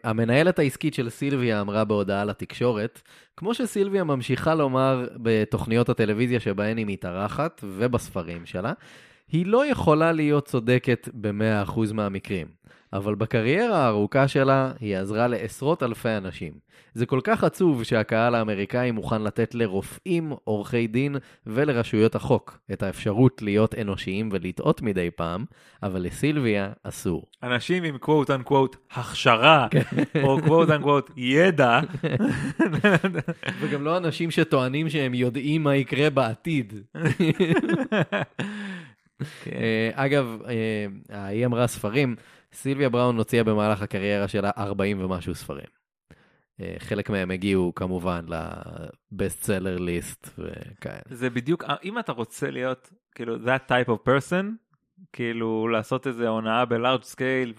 המנהלת 0.03 0.59
העסקית 0.59 0.93
של 0.93 1.09
סילביה 1.09 1.61
אמרה 1.61 1.83
בהודעה 1.83 2.25
לתקשורת, 2.25 3.01
כמו 3.37 3.53
שסילביה 3.53 4.03
ממשיכה 4.03 4.55
לומר 4.55 5.07
בתוכניות 5.15 5.89
הטלוויזיה 5.89 6.39
שבהן 6.39 6.77
היא 6.77 6.85
מתארחת 6.85 7.61
ובספרים 7.63 8.45
שלה, 8.45 8.73
היא 9.31 9.45
לא 9.45 9.65
יכולה 9.65 10.11
להיות 10.11 10.45
צודקת 10.45 11.09
ב-100% 11.13 11.93
מהמקרים, 11.93 12.47
אבל 12.93 13.15
בקריירה 13.15 13.77
הארוכה 13.77 14.27
שלה 14.27 14.71
היא 14.79 14.97
עזרה 14.97 15.27
לעשרות 15.27 15.83
אלפי 15.83 16.09
אנשים. 16.09 16.53
זה 16.93 17.05
כל 17.05 17.19
כך 17.23 17.43
עצוב 17.43 17.83
שהקהל 17.83 18.35
האמריקאי 18.35 18.91
מוכן 18.91 19.21
לתת 19.21 19.55
לרופאים, 19.55 20.33
עורכי 20.43 20.87
דין 20.87 21.15
ולרשויות 21.45 22.15
החוק 22.15 22.59
את 22.73 22.83
האפשרות 22.83 23.41
להיות 23.41 23.75
אנושיים 23.75 24.29
ולטעות 24.31 24.81
מדי 24.81 25.09
פעם, 25.15 25.45
אבל 25.83 26.01
לסילביה 26.01 26.71
אסור. 26.83 27.25
אנשים 27.43 27.83
עם 27.83 27.97
קוואט 27.97 28.29
אנקוואט 28.29 28.75
הכשרה, 28.91 29.67
או 30.23 30.37
quote 30.41 30.69
unquote 30.69 31.09
ידע, 31.17 31.79
וגם 33.59 33.83
לא 33.83 33.97
אנשים 33.97 34.31
שטוענים 34.31 34.89
שהם 34.89 35.13
יודעים 35.13 35.63
מה 35.63 35.75
יקרה 35.75 36.09
בעתיד. 36.09 36.73
כן. 39.43 39.51
אה, 39.51 39.89
אגב, 39.93 40.41
אה, 41.11 41.25
היא 41.25 41.45
אמרה 41.45 41.67
ספרים, 41.67 42.15
סילביה 42.53 42.89
בראון 42.89 43.17
הוציאה 43.17 43.43
במהלך 43.43 43.81
הקריירה 43.81 44.27
שלה 44.27 44.51
40 44.57 45.05
ומשהו 45.05 45.35
ספרים. 45.35 45.79
אה, 46.61 46.75
חלק 46.79 47.09
מהם 47.09 47.31
הגיעו 47.31 47.75
כמובן 47.75 48.25
ל 48.27 48.51
best 48.51 49.43
seller 49.43 49.77
list 49.77 50.29
וכאלה. 50.37 51.01
זה 51.09 51.29
בדיוק, 51.29 51.63
אם 51.83 51.99
אתה 51.99 52.11
רוצה 52.11 52.51
להיות, 52.51 52.89
כאילו, 53.15 53.35
that 53.35 53.71
type 53.71 53.89
of 53.89 54.09
person, 54.09 54.45
כאילו, 55.13 55.67
לעשות 55.67 56.07
איזה 56.07 56.27
הונאה 56.27 56.65
ב 56.65 56.72
large 56.72 57.03
scale, 57.03 57.53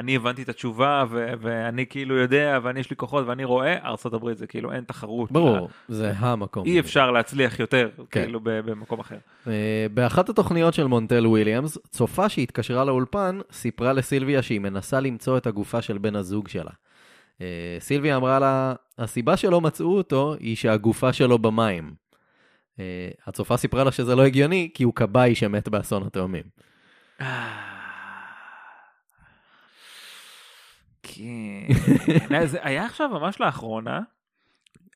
ואני 0.00 0.16
הבנתי 0.16 0.42
את 0.42 0.48
התשובה, 0.48 1.04
ו- 1.10 1.32
ואני 1.40 1.86
כאילו 1.86 2.16
יודע, 2.16 2.58
ואני 2.62 2.80
יש 2.80 2.90
לי 2.90 2.96
כוחות, 2.96 3.26
ואני 3.26 3.44
רואה, 3.44 3.76
ארה"ב 3.84 4.32
זה 4.32 4.46
כאילו, 4.46 4.72
אין 4.72 4.84
תחרות. 4.84 5.32
ברור, 5.32 5.68
זה 5.88 6.12
המקום. 6.16 6.66
אי 6.66 6.80
אפשר 6.80 7.10
להצליח 7.10 7.60
יותר, 7.60 7.90
כן. 7.96 8.22
כאילו, 8.22 8.40
ב- 8.42 8.50
במקום 8.50 9.00
אחר. 9.00 9.16
אה, 9.46 9.86
באחת 9.94 10.28
התוכניות 10.28 10.74
של 10.74 10.86
מונטל 10.86 11.26
וויליאמס, 11.26 11.78
צופה 11.90 12.28
שהתקשרה 12.28 12.84
לאולפן, 12.84 13.38
סיפרה 13.52 13.92
לסילביה 13.92 14.42
שהיא 14.42 14.60
מנסה 14.60 15.00
למצוא 15.00 15.38
את 15.38 15.46
הגופה 15.46 15.82
של 15.82 15.98
בן 15.98 16.16
הזוג 16.16 16.48
שלה. 16.48 16.70
אה, 17.40 17.76
סילביה 17.80 18.16
אמרה 18.16 18.38
לה, 18.38 18.74
הסיבה 18.98 19.36
שלא 19.36 19.60
מצאו 19.60 19.96
אותו 19.96 20.34
היא 20.40 20.56
שהגופה 20.56 21.12
שלו 21.12 21.38
במים. 21.38 21.94
אה, 22.80 22.84
הצופה 23.26 23.56
סיפרה 23.56 23.84
לה 23.84 23.92
שזה 23.92 24.14
לא 24.14 24.22
הגיוני, 24.22 24.70
כי 24.74 24.84
הוא 24.84 24.94
כבאי 24.94 25.34
שמת 25.34 25.68
באסון 25.68 26.02
התאומים. 26.06 26.44
כן. 32.28 32.46
זה 32.46 32.58
היה 32.62 32.84
עכשיו 32.84 33.08
ממש 33.08 33.40
לאחרונה. 33.40 34.00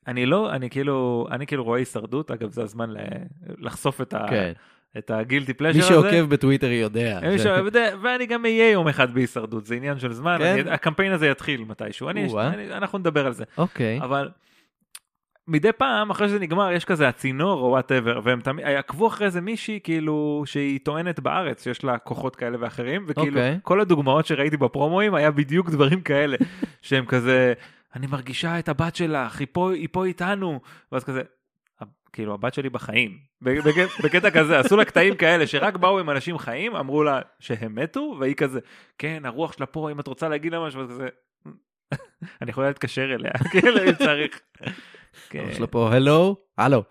אני 0.07 0.25
לא, 0.25 0.51
אני 0.51 0.69
כאילו, 0.69 1.27
אני 1.31 1.47
כאילו 1.47 1.63
רואה 1.63 1.79
הישרדות, 1.79 2.31
אגב 2.31 2.51
זה 2.51 2.63
הזמן 2.63 2.89
לחשוף 3.57 4.01
את 4.01 4.13
ה- 4.13 4.25
כן. 4.29 4.51
את 4.97 5.11
ה 5.11 5.17
guilty 5.17 5.53
pleasure 5.53 5.73
שלי 5.77 5.83
הזה. 5.83 5.87
שעוקב 6.09 6.29
בטוויטר 6.29 6.71
יודע. 6.71 7.19
מי 7.23 7.39
שעוקב- 7.39 7.69
ואני 8.03 8.25
גם 8.25 8.45
אהיה 8.45 8.71
יום 8.71 8.87
אחד 8.87 9.13
בהישרדות, 9.13 9.65
זה 9.65 9.75
עניין 9.75 9.99
של 9.99 10.13
זמן, 10.13 10.37
כן? 10.39 10.59
אני- 10.59 10.71
הקמפיין 10.71 11.11
הזה 11.11 11.27
יתחיל 11.27 11.63
מתישהו, 11.63 12.09
אני-. 12.09 12.27
אני- 12.53 12.71
אנחנו 12.73 12.97
נדבר 12.97 13.25
על 13.25 13.33
זה. 13.33 13.43
אוקיי. 13.57 13.99
אבל 14.01 14.29
מדי 15.47 15.71
פעם 15.71 16.09
אחרי 16.09 16.27
שזה 16.27 16.39
נגמר 16.39 16.71
יש 16.71 16.85
כזה 16.85 17.07
הצינור 17.07 17.61
או 17.61 17.67
whatever 17.67 18.19
והם 18.23 18.41
תמיד 18.41 18.65
עקבו 18.65 19.07
אחרי 19.07 19.25
איזה 19.25 19.41
מישהי 19.41 19.79
כאילו 19.83 20.43
שהיא 20.45 20.79
טוענת 20.83 21.19
בארץ 21.19 21.63
שיש 21.63 21.83
לה 21.83 21.97
כוחות 21.97 22.35
כאלה 22.35 22.57
ואחרים 22.59 23.05
וכאילו 23.07 23.27
אוקיי. 23.27 23.59
כל 23.63 23.81
הדוגמאות 23.81 24.25
שראיתי 24.25 24.57
בפרומואים 24.57 25.15
היה 25.15 25.31
בדיוק 25.31 25.69
דברים 25.69 26.01
כאלה 26.01 26.37
שהם 26.81 27.05
כזה 27.05 27.53
אני 27.95 28.07
מרגישה 28.07 28.59
את 28.59 28.69
הבת 28.69 28.95
שלך 28.95 29.39
היא 29.39 29.47
פה 29.51 29.71
היא 29.73 29.87
פה 29.91 30.05
איתנו 30.05 30.59
ואז 30.91 31.03
כזה. 31.03 31.21
כאילו 32.13 32.33
הבת 32.33 32.53
שלי 32.53 32.69
בחיים 32.69 33.17
בקטע, 33.41 33.85
בקטע 34.03 34.31
כזה 34.31 34.59
עשו 34.59 34.77
לה 34.77 34.85
קטעים 34.85 35.15
כאלה 35.15 35.47
שרק 35.47 35.77
באו 35.77 35.99
עם 35.99 36.09
אנשים 36.09 36.37
חיים 36.37 36.75
אמרו 36.75 37.03
לה 37.03 37.21
שהם 37.39 37.75
מתו 37.75 38.15
והיא 38.19 38.35
כזה 38.35 38.59
כן 38.97 39.21
הרוח 39.25 39.53
שלה 39.53 39.65
פה 39.65 39.91
אם 39.91 39.99
את 39.99 40.07
רוצה 40.07 40.29
להגיד 40.29 40.51
לה 40.51 40.59
משהו 40.59 40.81
כזה 40.87 41.07
אני 42.41 42.49
יכולה 42.49 42.67
להתקשר 42.67 43.15
אליה 43.15 43.31
כאילו 43.51 43.83
אם 43.83 43.93
צריך. 43.93 44.41
כן. 45.29 45.45
יש 45.49 45.59
לו 45.59 45.71
פה 45.71 45.93
הלו, 45.93 46.37
הלו. 46.57 46.83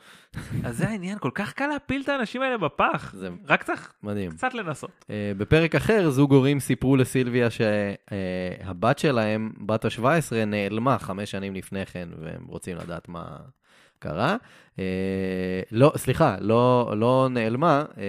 אז 0.64 0.76
זה 0.76 0.88
העניין 0.88 1.18
כל 1.18 1.30
כך 1.34 1.52
קל 1.52 1.66
להפיל 1.66 2.02
את 2.02 2.08
האנשים 2.08 2.42
האלה 2.42 2.58
בפח 2.58 3.14
זה 3.16 3.28
רק 3.48 3.62
צריך 3.62 3.92
מדהים. 4.02 4.30
קצת 4.30 4.54
לנסות. 4.54 5.04
אה, 5.10 5.32
בפרק 5.36 5.74
אחר, 5.74 6.10
זוג 6.10 6.32
הורים 6.32 6.60
סיפרו 6.60 6.96
לסילביה 6.96 7.48
שהבת 7.50 8.98
שלהם, 8.98 9.52
בת 9.66 9.84
ה-17, 9.84 10.34
נעלמה 10.46 10.98
חמש 10.98 11.30
שנים 11.30 11.54
לפני 11.54 11.86
כן, 11.86 12.08
והם 12.22 12.44
רוצים 12.46 12.76
לדעת 12.76 13.08
מה 13.08 13.36
קרה. 13.98 14.36
אה, 14.78 15.60
לא, 15.70 15.92
סליחה, 15.96 16.36
לא, 16.40 16.94
לא 16.96 17.28
נעלמה, 17.30 17.84
אה, 17.98 18.04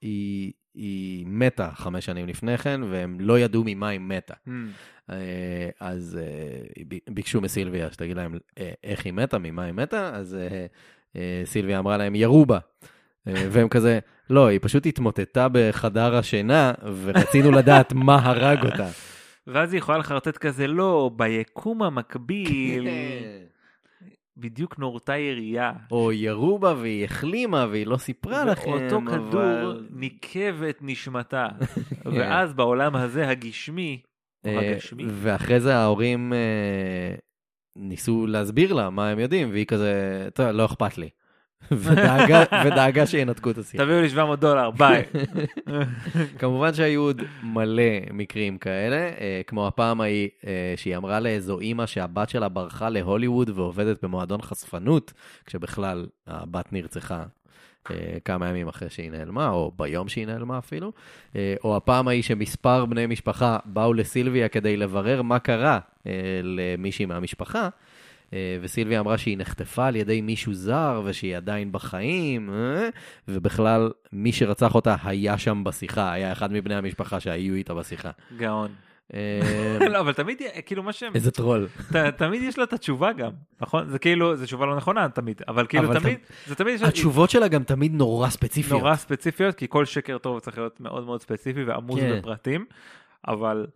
היא, 0.00 0.52
היא 0.74 1.26
מתה 1.28 1.70
חמש 1.74 2.04
שנים 2.04 2.26
לפני 2.26 2.58
כן, 2.58 2.80
והם 2.90 3.16
לא 3.20 3.38
ידעו 3.38 3.62
ממה 3.66 3.88
היא 3.88 4.00
מתה. 4.00 4.34
אה, 5.10 5.16
אז 5.80 6.18
אה, 6.22 6.84
ביקשו 7.08 7.40
מסילביה 7.40 7.92
שתגיד 7.92 8.16
להם 8.16 8.38
אה, 8.58 8.72
איך 8.84 9.04
היא 9.04 9.12
מתה, 9.12 9.38
ממה 9.38 9.62
היא 9.62 9.72
מתה, 9.72 10.10
אז 10.14 10.36
סילביה 11.44 11.78
אמרה 11.78 11.96
להם, 11.96 12.14
ירו 12.14 12.46
בה. 12.46 12.58
והם 13.26 13.68
כזה, 13.68 13.98
לא, 14.30 14.46
היא 14.46 14.58
פשוט 14.62 14.86
התמוטטה 14.86 15.46
בחדר 15.52 16.16
השינה, 16.16 16.72
ורצינו 17.02 17.50
לדעת 17.50 17.92
מה 17.92 18.18
הרג 18.22 18.64
אותה. 18.64 18.88
ואז 19.46 19.72
היא 19.72 19.78
יכולה 19.78 19.98
לחרטט 19.98 20.36
כזה 20.36 20.66
לא 20.66 21.10
ביקום 21.16 21.82
המקביל 21.82 22.88
בדיוק 24.36 24.78
נורתה 24.78 25.16
ירייה. 25.16 25.72
או 25.90 26.12
ירו 26.12 26.58
בה 26.58 26.74
והיא 26.80 27.04
החלימה 27.04 27.66
והיא 27.70 27.86
לא 27.86 27.96
סיפרה 27.96 28.44
לכם, 28.44 28.70
ואותו 28.70 29.00
כדור 29.06 29.42
אבל... 29.42 29.86
ניקב 29.90 30.62
את 30.62 30.78
נשמתה. 30.80 31.48
ואז 32.14 32.52
בעולם 32.52 32.96
הזה 32.96 33.28
הגשמי, 33.28 34.00
אה, 34.46 34.72
הגשמי, 34.72 35.04
ואחרי 35.08 35.60
זה 35.60 35.76
ההורים 35.76 36.32
אה, 36.32 37.14
ניסו 37.76 38.26
להסביר 38.26 38.72
לה 38.72 38.90
מה 38.90 39.08
הם 39.08 39.18
יודעים, 39.18 39.50
והיא 39.50 39.66
כזה, 39.66 40.28
טוב, 40.34 40.46
לא 40.46 40.64
אכפת 40.64 40.98
לי. 40.98 41.08
ודאגה, 41.72 42.44
ודאגה 42.66 43.06
שינתקו 43.06 43.50
את 43.50 43.58
השיחה. 43.58 43.84
תביאו 43.84 44.00
לי 44.00 44.10
700 44.10 44.40
דולר, 44.40 44.70
ביי. 44.70 45.02
כמובן 46.38 46.74
שהיו 46.74 47.00
עוד 47.00 47.22
מלא 47.42 47.82
מקרים 48.12 48.58
כאלה, 48.58 48.96
אה, 48.96 49.40
כמו 49.46 49.66
הפעם 49.66 50.00
ההיא 50.00 50.28
אה, 50.46 50.74
שהיא 50.76 50.96
אמרה 50.96 51.20
לאיזו 51.20 51.60
אימא 51.60 51.86
שהבת 51.86 52.28
שלה 52.28 52.48
ברחה 52.48 52.88
להוליווד 52.88 53.50
ועובדת 53.50 54.04
במועדון 54.04 54.42
חשפנות, 54.42 55.12
כשבכלל 55.46 56.06
הבת 56.26 56.72
נרצחה. 56.72 57.24
אה, 57.90 58.16
כמה 58.24 58.48
ימים 58.48 58.68
אחרי 58.68 58.90
שהיא 58.90 59.10
נעלמה, 59.10 59.48
או 59.48 59.72
ביום 59.76 60.08
שהיא 60.08 60.26
נעלמה 60.26 60.58
אפילו, 60.58 60.92
או 61.64 61.76
הפעם 61.76 62.08
ההיא 62.08 62.22
שמספר 62.22 62.86
בני 62.86 63.06
משפחה 63.06 63.58
באו 63.64 63.92
לסילביה 63.92 64.48
כדי 64.48 64.76
לברר 64.76 65.22
מה 65.22 65.38
קרה 65.38 65.78
למישהי 66.42 67.06
מהמשפחה, 67.06 67.68
וסילביה 68.60 69.00
אמרה 69.00 69.18
שהיא 69.18 69.38
נחטפה 69.38 69.86
על 69.86 69.96
ידי 69.96 70.20
מישהו 70.20 70.54
זר 70.54 71.02
ושהיא 71.04 71.36
עדיין 71.36 71.72
בחיים, 71.72 72.50
אה, 72.50 72.88
ובכלל 73.28 73.90
מי 74.12 74.32
שרצח 74.32 74.74
אותה 74.74 74.96
היה 75.04 75.38
שם 75.38 75.64
בשיחה, 75.64 76.12
היה 76.12 76.32
אחד 76.32 76.52
מבני 76.52 76.74
המשפחה 76.74 77.20
שהיו 77.20 77.54
איתה 77.54 77.74
בשיחה. 77.74 78.10
גאון. 78.36 78.68
אה, 79.14 79.78
לא, 79.92 80.00
אבל 80.00 80.12
תמיד, 80.12 80.42
כאילו 80.66 80.82
מה 80.82 80.92
שהם, 80.92 81.14
איזה 81.14 81.30
טרול. 81.30 81.68
תמיד 82.16 82.42
יש 82.42 82.58
לה 82.58 82.64
את 82.64 82.72
התשובה 82.72 83.12
גם, 83.12 83.30
נכון? 83.60 83.88
זה 83.88 83.98
כאילו, 83.98 84.36
זו 84.36 84.44
תשובה 84.44 84.66
לא 84.66 84.76
נכונה 84.76 85.08
תמיד, 85.08 85.42
אבל 85.48 85.66
כאילו 85.66 86.00
תמיד, 86.00 86.18
זה 86.46 86.54
תמיד 86.54 86.82
התשובות 86.82 87.30
שלה 87.30 87.48
גם 87.48 87.64
תמיד 87.64 87.94
נורא 87.94 88.28
ספציפיות. 88.28 88.80
נורא 88.80 88.96
ספציפיות, 88.96 89.54
כי 89.54 89.66
כל 89.68 89.84
שקר 89.84 90.18
טוב 90.18 90.40
צריך 90.40 90.58
להיות 90.58 90.80
מאוד 90.80 91.04
מאוד 91.04 91.22
ספציפי 91.22 91.64
ועמוד 91.64 92.00
כן. 92.00 92.18
בפרטים, 92.18 92.64
אבל 93.28 93.66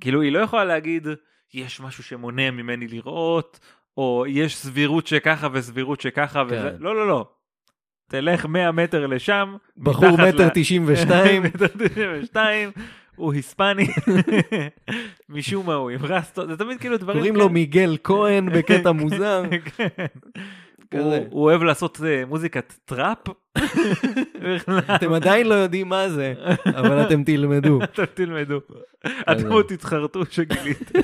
כאילו 0.00 0.20
היא 0.20 0.32
לא 0.32 0.38
יכולה 0.38 0.64
להגיד, 0.64 1.08
יש 1.54 1.80
משהו 1.80 2.04
שמונע 2.04 2.50
ממני 2.50 2.88
לראות, 2.88 3.60
או 3.96 4.24
יש 4.28 4.56
סבירות 4.56 5.06
שככה 5.06 5.48
וסבירות 5.52 6.00
שככה, 6.00 6.42
וזה, 6.46 6.70
כן. 6.78 6.82
לא, 6.84 6.96
לא, 6.96 7.08
לא. 7.08 7.26
תלך 8.10 8.46
100 8.46 8.72
מטר 8.72 9.06
לשם, 9.06 9.56
בחור 9.76 10.10
מטר 10.28 10.46
ל- 10.46 10.50
תשעים 10.54 10.84
ושתיים, 10.86 11.42
מטר 11.54 11.66
92, 11.66 12.70
הוא 13.16 13.32
היספני, 13.32 13.86
משום 15.28 15.66
מה 15.66 15.74
הוא 15.74 15.90
עם 15.90 16.04
רסטות, 16.04 16.48
זה 16.48 16.56
תמיד 16.56 16.78
כאילו 16.80 16.96
דברים 16.98 17.18
קוראים 17.18 17.36
לו 17.36 17.48
מיגל 17.48 17.96
כהן 18.04 18.52
בקטע 18.52 18.92
מוזר. 19.02 19.42
כן. 19.76 19.86
כזה. 20.90 21.24
הוא 21.30 21.42
אוהב 21.44 21.62
לעשות 21.62 22.00
אה, 22.06 22.22
מוזיקת 22.26 22.74
טראפ. 22.84 23.18
אתם 24.94 25.12
עדיין 25.12 25.46
לא 25.48 25.54
יודעים 25.54 25.88
מה 25.88 26.08
זה, 26.08 26.34
אבל 26.66 27.02
אתם 27.06 27.24
תלמדו. 27.24 27.82
אתם 27.84 28.04
תלמדו. 28.14 28.60
אתם 29.32 29.52
עוד 29.52 29.66
תתחרטו 29.68 30.22
שגיליתם. 30.30 30.98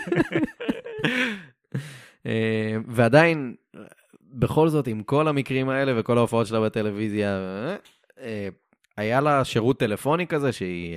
אה, 2.26 2.76
ועדיין, 2.86 3.54
בכל 4.32 4.68
זאת, 4.68 4.86
עם 4.86 5.02
כל 5.02 5.28
המקרים 5.28 5.68
האלה 5.68 5.92
וכל 6.00 6.18
ההופעות 6.18 6.46
שלה 6.46 6.60
בטלוויזיה, 6.60 7.30
אה, 7.30 7.76
אה, 8.20 8.48
היה 8.96 9.20
לה 9.20 9.44
שירות 9.44 9.78
טלפוני 9.78 10.26
כזה, 10.26 10.52
שהיא 10.52 10.96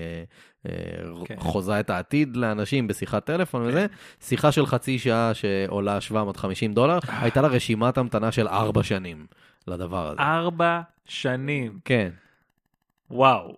כן. 1.26 1.36
חוזה 1.40 1.80
את 1.80 1.90
העתיד 1.90 2.38
לאנשים 2.38 2.88
בשיחת 2.88 3.26
טלפון 3.26 3.62
וזה, 3.66 3.86
שיחה 4.22 4.52
של 4.52 4.66
חצי 4.66 5.00
שעה 5.00 5.34
שעולה 5.34 6.02
750 6.02 6.74
דולר, 6.74 7.00
הייתה 7.08 7.42
לה 7.42 7.48
רשימת 7.48 7.98
המתנה 7.98 8.32
של 8.32 8.48
ארבע 8.48 8.84
שנים 8.84 9.26
לדבר 9.68 10.08
הזה. 10.08 10.22
ארבע 10.22 10.82
שנים. 11.06 11.80
כן, 11.86 12.10
וואו. 13.12 13.56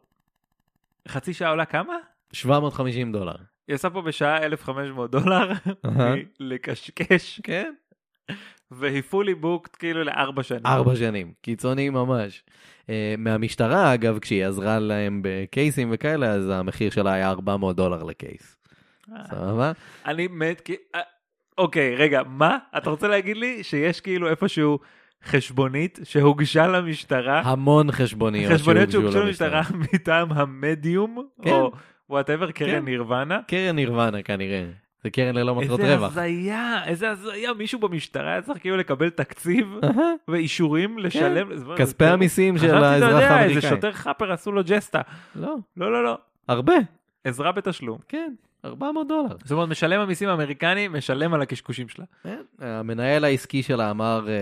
חצי 1.07 1.33
שעה 1.33 1.49
עולה 1.49 1.65
כמה? 1.65 1.93
750 2.33 3.11
דולר. 3.11 3.35
היא 3.67 3.73
עושה 3.75 3.89
פה 3.89 4.01
בשעה 4.01 4.45
1,500 4.45 5.11
דולר. 5.11 5.51
לקשקש, 6.39 7.41
כן. 7.43 7.73
והיא 8.71 9.01
fully 9.01 9.35
booked 9.35 9.75
כאילו 9.79 10.03
לארבע 10.03 10.43
שנים. 10.43 10.65
ארבע 10.65 10.95
שנים, 10.95 11.31
קיצוני 11.41 11.89
ממש. 11.89 12.43
אה, 12.81 12.85
מהמשטרה, 13.17 13.93
אגב, 13.93 14.19
כשהיא 14.19 14.45
עזרה 14.45 14.79
להם 14.79 15.21
בקייסים 15.23 15.89
וכאלה, 15.91 16.31
אז 16.31 16.49
המחיר 16.49 16.91
שלה 16.91 17.13
היה 17.13 17.29
400 17.29 17.75
דולר 17.75 18.03
לקייס. 18.03 18.57
אה. 19.11 19.25
סבבה? 19.25 19.71
אני 20.05 20.27
מת 20.27 20.61
כי... 20.61 20.75
אה, 20.95 21.01
אוקיי, 21.57 21.95
רגע, 21.95 22.21
מה? 22.27 22.57
אתה 22.77 22.89
רוצה 22.89 23.07
להגיד 23.07 23.37
לי 23.37 23.63
שיש 23.63 24.01
כאילו 24.01 24.29
איפשהו 24.29 24.79
חשבונית 25.25 25.99
שהוגשה 26.03 26.67
למשטרה? 26.67 27.41
המון 27.41 27.91
חשבוניות 27.91 28.53
חשבוניות 28.53 28.91
שהוגשו 28.91 29.11
שהוגשו 29.11 29.27
למשטרה 29.27 29.61
מטעם 29.93 30.31
המדיום? 30.31 31.27
כן. 31.41 31.51
או 31.51 31.71
whatever, 32.13 32.51
קרן 32.51 32.69
כן. 32.79 32.85
נירוונה? 32.85 33.39
קרן 33.47 33.75
נירוונה 33.75 34.21
כנראה. 34.23 34.65
זה 35.03 35.09
קרן 35.09 35.35
ללא 35.35 35.55
מטרות 35.55 35.79
איזה 35.79 35.95
רווח. 35.95 36.11
הזיה, 36.17 36.81
איזה 36.85 37.09
הזיה, 37.09 37.53
מישהו 37.53 37.79
במשטרה 37.79 38.31
היה 38.31 38.41
צריך 38.41 38.59
כאילו 38.59 38.77
לקבל 38.77 39.09
תקציב 39.09 39.67
ואישורים 40.27 40.97
לשלם. 40.99 41.47
כן. 41.49 41.75
כספי 41.77 42.05
זה- 42.05 42.11
המיסים 42.13 42.57
של 42.57 42.63
חשבתי, 42.63 42.77
אתה 42.79 42.89
האזרח 42.91 43.09
יודע, 43.09 43.29
האמריקאי. 43.29 43.55
איזה 43.57 43.69
שוטר 43.69 43.91
חאפר 43.91 44.31
עשו 44.31 44.51
לו 44.51 44.61
ג'סטה. 44.65 45.01
לא, 45.35 45.55
לא, 45.77 45.91
לא, 45.91 46.03
לא. 46.03 46.17
הרבה. 46.47 46.73
עזרה 47.23 47.51
בתשלום. 47.51 47.97
כן, 48.07 48.33
400 48.65 49.07
דולר. 49.07 49.35
זאת 49.43 49.51
אומרת, 49.51 49.69
משלם 49.69 49.99
המיסים 50.01 50.29
האמריקני 50.29 50.87
משלם 50.87 51.33
על 51.33 51.41
הקשקושים 51.41 51.89
שלה. 51.89 52.05
כן, 52.23 52.41
המנהל 52.59 53.23
העסקי 53.23 53.63
שלה 53.63 53.91
אמר, 53.91 54.25
אה, 54.27 54.33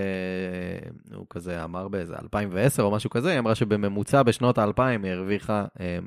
הוא 1.16 1.26
כזה 1.30 1.64
אמר 1.64 1.88
באיזה 1.88 2.16
2010 2.24 2.84
או 2.84 2.92
משהו 2.92 3.10
כזה, 3.10 3.32
היא 3.32 3.40
אמרה 3.40 3.56
שבממוצע 3.56 4.24
בשנות 4.24 4.58
האלפיים 4.58 5.04
היא 5.04 5.12
הרוויחה 5.14 5.66
אה, 5.80 6.00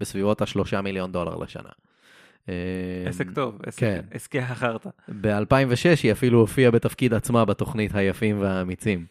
בסביבות 0.00 0.42
השלושה 0.42 0.80
מיליון 0.80 1.12
דולר 1.12 1.36
לשנה. 1.36 1.68
אה, 2.48 2.54
עסק 3.06 3.30
טוב, 3.34 3.58
עסק- 3.66 3.80
כן. 3.80 4.00
עסקי 4.10 4.38
החרטא. 4.38 4.88
ב-2006 5.20 6.02
היא 6.02 6.12
אפילו 6.12 6.38
הופיעה 6.40 6.70
בתפקיד 6.70 7.14
עצמה 7.14 7.44
בתוכנית 7.44 7.94
היפים 7.94 8.40
והאמיצים. 8.40 9.06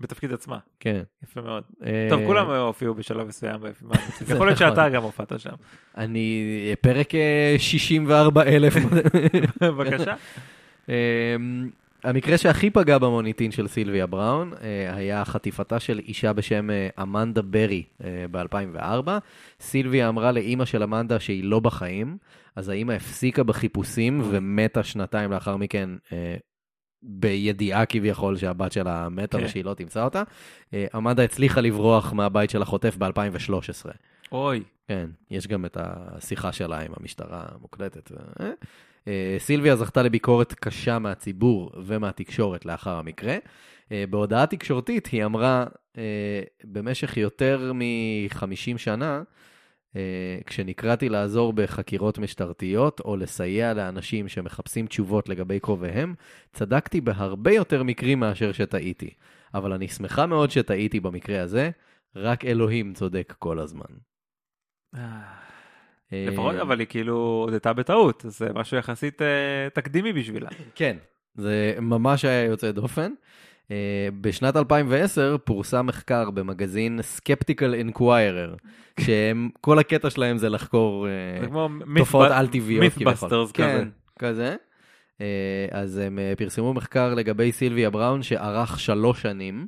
בתפקיד 0.00 0.32
עצמה, 0.32 0.58
כן. 0.80 1.02
יפה 1.24 1.40
מאוד. 1.40 1.62
אה, 1.86 2.06
טוב, 2.10 2.20
כולם 2.26 2.50
הופיעו 2.50 2.94
בשלב 2.94 3.26
מסוים. 3.26 3.60
יכול 4.30 4.46
להיות 4.46 4.60
נכון. 4.62 4.68
שאתה 4.70 4.88
גם 4.88 5.02
הופעת 5.02 5.32
שם. 5.38 5.50
אני, 5.96 6.44
פרק 6.80 7.14
אה, 7.14 7.54
64 7.58 8.42
אלף. 8.42 8.74
בבקשה. 9.62 10.14
המקרה 12.04 12.38
שהכי 12.38 12.70
פגע 12.70 12.98
במוניטין 12.98 13.50
של 13.50 13.68
סילביה 13.68 14.06
בראון 14.06 14.52
אה, 14.62 14.94
היה 14.96 15.24
חטיפתה 15.24 15.80
של 15.80 15.98
אישה 15.98 16.32
בשם 16.32 16.70
אה, 16.70 16.88
אמנדה 17.02 17.42
ברי 17.42 17.84
ב-2004. 18.30 19.08
סילביה 19.60 20.08
אמרה 20.08 20.32
לאימא 20.32 20.64
של 20.64 20.82
אמנדה 20.82 21.20
שהיא 21.20 21.44
לא 21.44 21.60
בחיים, 21.60 22.16
אז 22.56 22.68
האימא 22.68 22.92
הפסיקה 22.92 23.42
בחיפושים 23.42 24.22
ומתה 24.30 24.82
שנתיים 24.82 25.30
לאחר 25.32 25.56
מכן 25.56 25.90
אה, 26.12 26.36
בידיעה 27.02 27.86
כביכול 27.86 28.36
שהבת 28.36 28.72
שלה 28.72 29.08
מתה 29.08 29.38
כן. 29.38 29.44
ושהיא 29.44 29.64
לא 29.64 29.74
תמצא 29.74 30.04
אותה. 30.04 30.22
אה, 30.74 30.86
אמנדה 30.96 31.24
הצליחה 31.24 31.60
לברוח 31.60 32.12
מהבית 32.12 32.50
של 32.50 32.62
החוטף 32.62 32.96
ב-2013. 32.96 33.90
אוי. 34.32 34.62
כן, 34.88 35.10
יש 35.30 35.46
גם 35.46 35.64
את 35.64 35.76
השיחה 35.80 36.52
שלה 36.52 36.80
עם 36.80 36.92
המשטרה 36.96 37.44
המוקלטת. 37.54 38.12
אה? 39.10 39.38
סילביה 39.38 39.76
זכתה 39.76 40.02
לביקורת 40.02 40.52
קשה 40.52 40.98
מהציבור 40.98 41.70
ומהתקשורת 41.84 42.66
לאחר 42.66 42.96
המקרה. 42.96 43.36
אה, 43.92 44.04
בהודעה 44.10 44.46
תקשורתית 44.46 45.06
היא 45.06 45.24
אמרה, 45.24 45.66
אה, 45.98 46.42
במשך 46.64 47.16
יותר 47.16 47.72
מ-50 47.74 48.78
שנה, 48.78 49.22
כשנקראתי 50.46 51.08
לעזור 51.08 51.52
בחקירות 51.52 52.18
משטרתיות 52.18 53.00
או 53.00 53.16
לסייע 53.16 53.74
לאנשים 53.74 54.28
שמחפשים 54.28 54.86
תשובות 54.86 55.28
לגבי 55.28 55.60
קרוביהם, 55.60 56.14
צדקתי 56.52 57.00
בהרבה 57.00 57.52
יותר 57.52 57.82
מקרים 57.82 58.20
מאשר 58.20 58.52
שטעיתי. 58.52 59.10
אבל 59.54 59.72
אני 59.72 59.88
שמחה 59.88 60.26
מאוד 60.26 60.50
שטעיתי 60.50 61.00
במקרה 61.00 61.42
הזה, 61.42 61.70
רק 62.16 62.44
אלוהים 62.44 62.94
צודק 62.94 63.34
כל 63.38 63.58
הזמן. 63.58 63.90
אה, 66.12 66.24
לפחות, 66.28 66.56
אבל 66.56 66.80
היא 66.80 66.86
כאילו 66.86 67.46
הודתה 67.48 67.72
בטעות, 67.72 68.24
זה 68.28 68.48
משהו 68.54 68.76
יחסית 68.76 69.22
אה, 69.22 69.68
תקדימי 69.74 70.12
בשבילה. 70.12 70.48
כן, 70.74 70.96
זה 71.34 71.74
ממש 71.80 72.24
היה 72.24 72.44
יוצא 72.44 72.70
דופן. 72.70 73.12
Uh, 73.68 73.72
בשנת 74.20 74.56
2010 74.56 75.36
פורסם 75.44 75.86
מחקר 75.86 76.30
במגזין 76.30 77.00
Skeptical 77.16 77.88
Inquirer, 77.88 78.56
שכל 79.00 79.78
הקטע 79.78 80.10
שלהם 80.10 80.38
זה 80.38 80.48
לחקור 80.48 81.06
תופעות 81.96 82.30
על-טבעיות 82.30 82.92
כזה. 82.92 83.52
כן, 83.52 83.88
כזה. 84.18 84.56
אז 85.70 85.96
הם 85.98 86.18
פרסמו 86.38 86.74
מחקר 86.74 87.14
לגבי 87.14 87.52
סילביה 87.52 87.90
בראון 87.90 88.22
שארך 88.22 88.80
שלוש 88.80 89.22
שנים, 89.22 89.66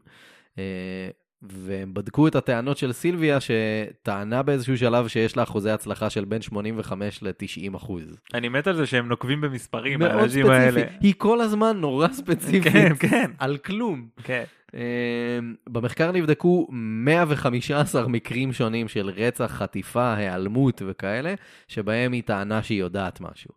והם 1.43 1.95
בדקו 1.95 2.29
את 2.29 2.35
הטענות 2.35 2.79
של 2.79 2.93
סילביה, 2.93 3.39
שטענה 3.41 4.43
באיזשהו 4.43 4.79
שלב 4.79 5.09
שיש 5.09 5.37
לה 5.37 5.43
אחוזי 5.43 5.71
הצלחה 5.71 6.11
של 6.11 6.25
בין 6.25 6.43
85 6.43 7.23
ל-90 7.23 7.77
אחוז. 7.77 8.17
אני 8.35 8.49
מת 8.49 8.67
על 8.67 8.77
זה 8.77 8.87
שהם 8.87 9.09
נוקבים 9.09 9.41
במספרים, 9.41 9.99
מאוד 9.99 10.11
האנשים 10.11 10.47
האלה. 10.47 10.81
ספציפי, 10.81 10.97
היא 11.01 11.15
כל 11.19 11.41
הזמן 11.41 11.77
נורא 11.77 12.09
ספציפית, 12.19 12.73
כן, 12.73 12.93
כן, 12.99 13.31
על 13.39 13.57
כלום. 13.57 14.07
כן. 14.25 14.45
אמ, 14.75 15.55
במחקר 15.69 16.13
נבדקו 16.13 16.67
115 16.71 18.09
מקרים 18.09 18.53
שונים 18.53 18.89
של 18.89 19.11
רצח, 19.11 19.47
חטיפה, 19.47 20.15
היעלמות 20.15 20.83
וכאלה, 20.87 21.35
שבהם 21.69 22.13
היא 22.13 22.23
טענה 22.23 22.63
שהיא 22.63 22.81
יודעת 22.81 23.21
משהו. 23.21 23.51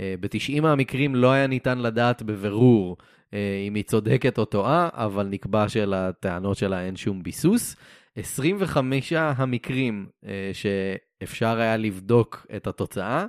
אה, 0.00 0.14
ב-90 0.20 0.60
מהמקרים 0.60 1.14
לא 1.14 1.32
היה 1.32 1.46
ניתן 1.46 1.78
לדעת 1.78 2.22
בבירור 2.22 2.96
אם 3.68 3.74
היא 3.74 3.84
צודקת 3.84 4.38
או 4.38 4.44
טועה, 4.44 4.88
אבל 4.92 5.26
נקבע 5.26 5.68
שלטענות 5.68 6.56
שלה 6.56 6.84
אין 6.84 6.96
שום 6.96 7.22
ביסוס. 7.22 7.76
25 8.16 9.12
המקרים 9.12 10.06
אה, 10.26 10.50
שאפשר 10.52 11.60
היה 11.60 11.76
לבדוק 11.76 12.46
את 12.56 12.66
התוצאה, 12.66 13.26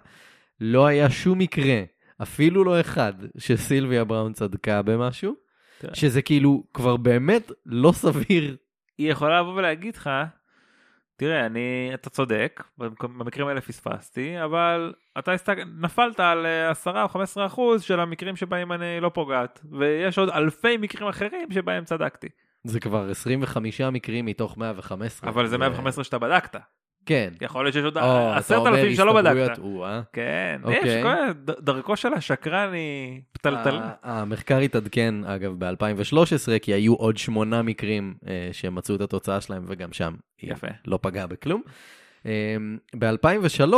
לא 0.60 0.86
היה 0.86 1.10
שום 1.10 1.40
מקרה, 1.40 1.82
אפילו 2.22 2.64
לא 2.64 2.80
אחד, 2.80 3.14
שסילביה 3.38 4.04
בראון 4.04 4.34
צדקה 4.34 4.82
במשהו. 4.82 5.36
תראה. 5.82 5.96
שזה 5.96 6.22
כאילו 6.22 6.64
כבר 6.74 6.98
באמת 6.98 7.52
לא 7.66 7.92
סביר. 7.92 8.56
היא 8.98 9.12
יכולה 9.12 9.42
לבוא 9.42 9.54
ולהגיד 9.54 9.96
לך, 9.96 10.10
תראה, 11.22 11.46
אני, 11.46 11.92
אתה 11.94 12.10
צודק, 12.10 12.64
במק- 12.78 13.04
במקרים 13.04 13.48
האלה 13.48 13.62
פספסתי, 13.62 14.44
אבל 14.44 14.94
אתה 15.20 15.32
הסתק... 15.32 15.58
נפלת 15.82 16.20
על 16.20 16.46
אה, 16.46 16.70
10 16.70 17.02
או 17.04 17.10
15 17.10 17.46
אחוז 17.46 17.82
של 17.82 18.00
המקרים 18.00 18.36
שבהם 18.36 18.72
אני 18.72 19.00
לא 19.02 19.10
פוגעת, 19.14 19.60
ויש 19.80 20.18
עוד 20.18 20.30
אלפי 20.30 20.78
מקרים 20.78 21.08
אחרים 21.08 21.52
שבהם 21.52 21.84
צדקתי. 21.86 22.28
זה 22.64 22.80
כבר 22.80 23.10
25 23.10 23.82
מקרים 23.82 24.26
מתוך 24.26 24.58
115. 24.58 25.30
אבל 25.30 25.48
זה 25.48 25.58
115 25.58 26.04
שאתה 26.04 26.20
בדקת. 26.20 26.56
כן. 27.12 27.34
יכול 27.42 27.66
להיות 27.66 27.74
שיש 27.74 27.84
עוד 27.84 27.98
עשרת 28.36 28.68
אלפים 28.68 28.96
שלא 28.96 29.14
בדקת. 29.22 29.60
אה. 29.84 30.02
כן, 30.14 30.62
אוקיי. 30.64 30.80
יש, 30.98 31.04
כל- 31.04 31.32
דרכו 31.60 31.96
של 31.96 32.14
השקרן 32.14 32.74
היא 32.74 33.22
פתלתל. 33.32 33.80
המחקר 34.04 34.58
התעדכן, 34.58 35.16
אגב, 35.26 35.54
ב-2013, 35.66 36.16
כי 36.62 36.74
היו 36.74 36.94
עוד 36.94 37.18
שמונה 37.18 37.62
מקרים 37.62 38.14
אה, 38.28 38.50
שמצאו 38.52 38.96
את 38.96 39.02
התוצאה 39.02 39.42
שלהם, 39.42 39.64
וגם 39.68 39.94
שם 39.94 40.14
היא 40.42 40.52
יפה. 40.52 40.68
לא 40.88 41.00
פגעה 41.02 41.28
בכלום. 41.28 41.62
ב-2003, 43.00 43.74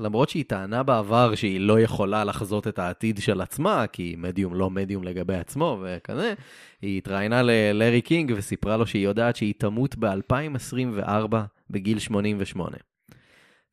למרות 0.00 0.28
שהיא 0.28 0.44
טענה 0.48 0.82
בעבר 0.82 1.34
שהיא 1.34 1.60
לא 1.60 1.80
יכולה 1.80 2.24
לחזות 2.24 2.68
את 2.68 2.78
העתיד 2.78 3.18
של 3.18 3.40
עצמה, 3.40 3.86
כי 3.86 4.14
מדיום 4.18 4.54
לא 4.54 4.70
מדיום 4.70 5.04
לגבי 5.04 5.34
עצמו 5.34 5.82
וכזה, 5.82 6.34
היא 6.82 6.98
התראיינה 6.98 7.42
ללארי 7.42 8.00
קינג 8.00 8.32
וסיפרה 8.36 8.76
לו 8.76 8.86
שהיא 8.86 9.04
יודעת 9.04 9.36
שהיא 9.36 9.54
תמות 9.58 9.96
ב-2024 9.98 11.34
בגיל 11.70 11.98
88. 11.98 12.76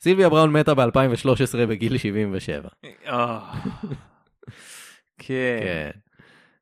סילביה 0.02 0.30
בראון 0.30 0.52
מתה 0.52 0.74
ב-2013 0.74 1.58
בגיל 1.70 1.98
77. 1.98 2.70
אה. 3.08 3.54
כן. 5.18 5.92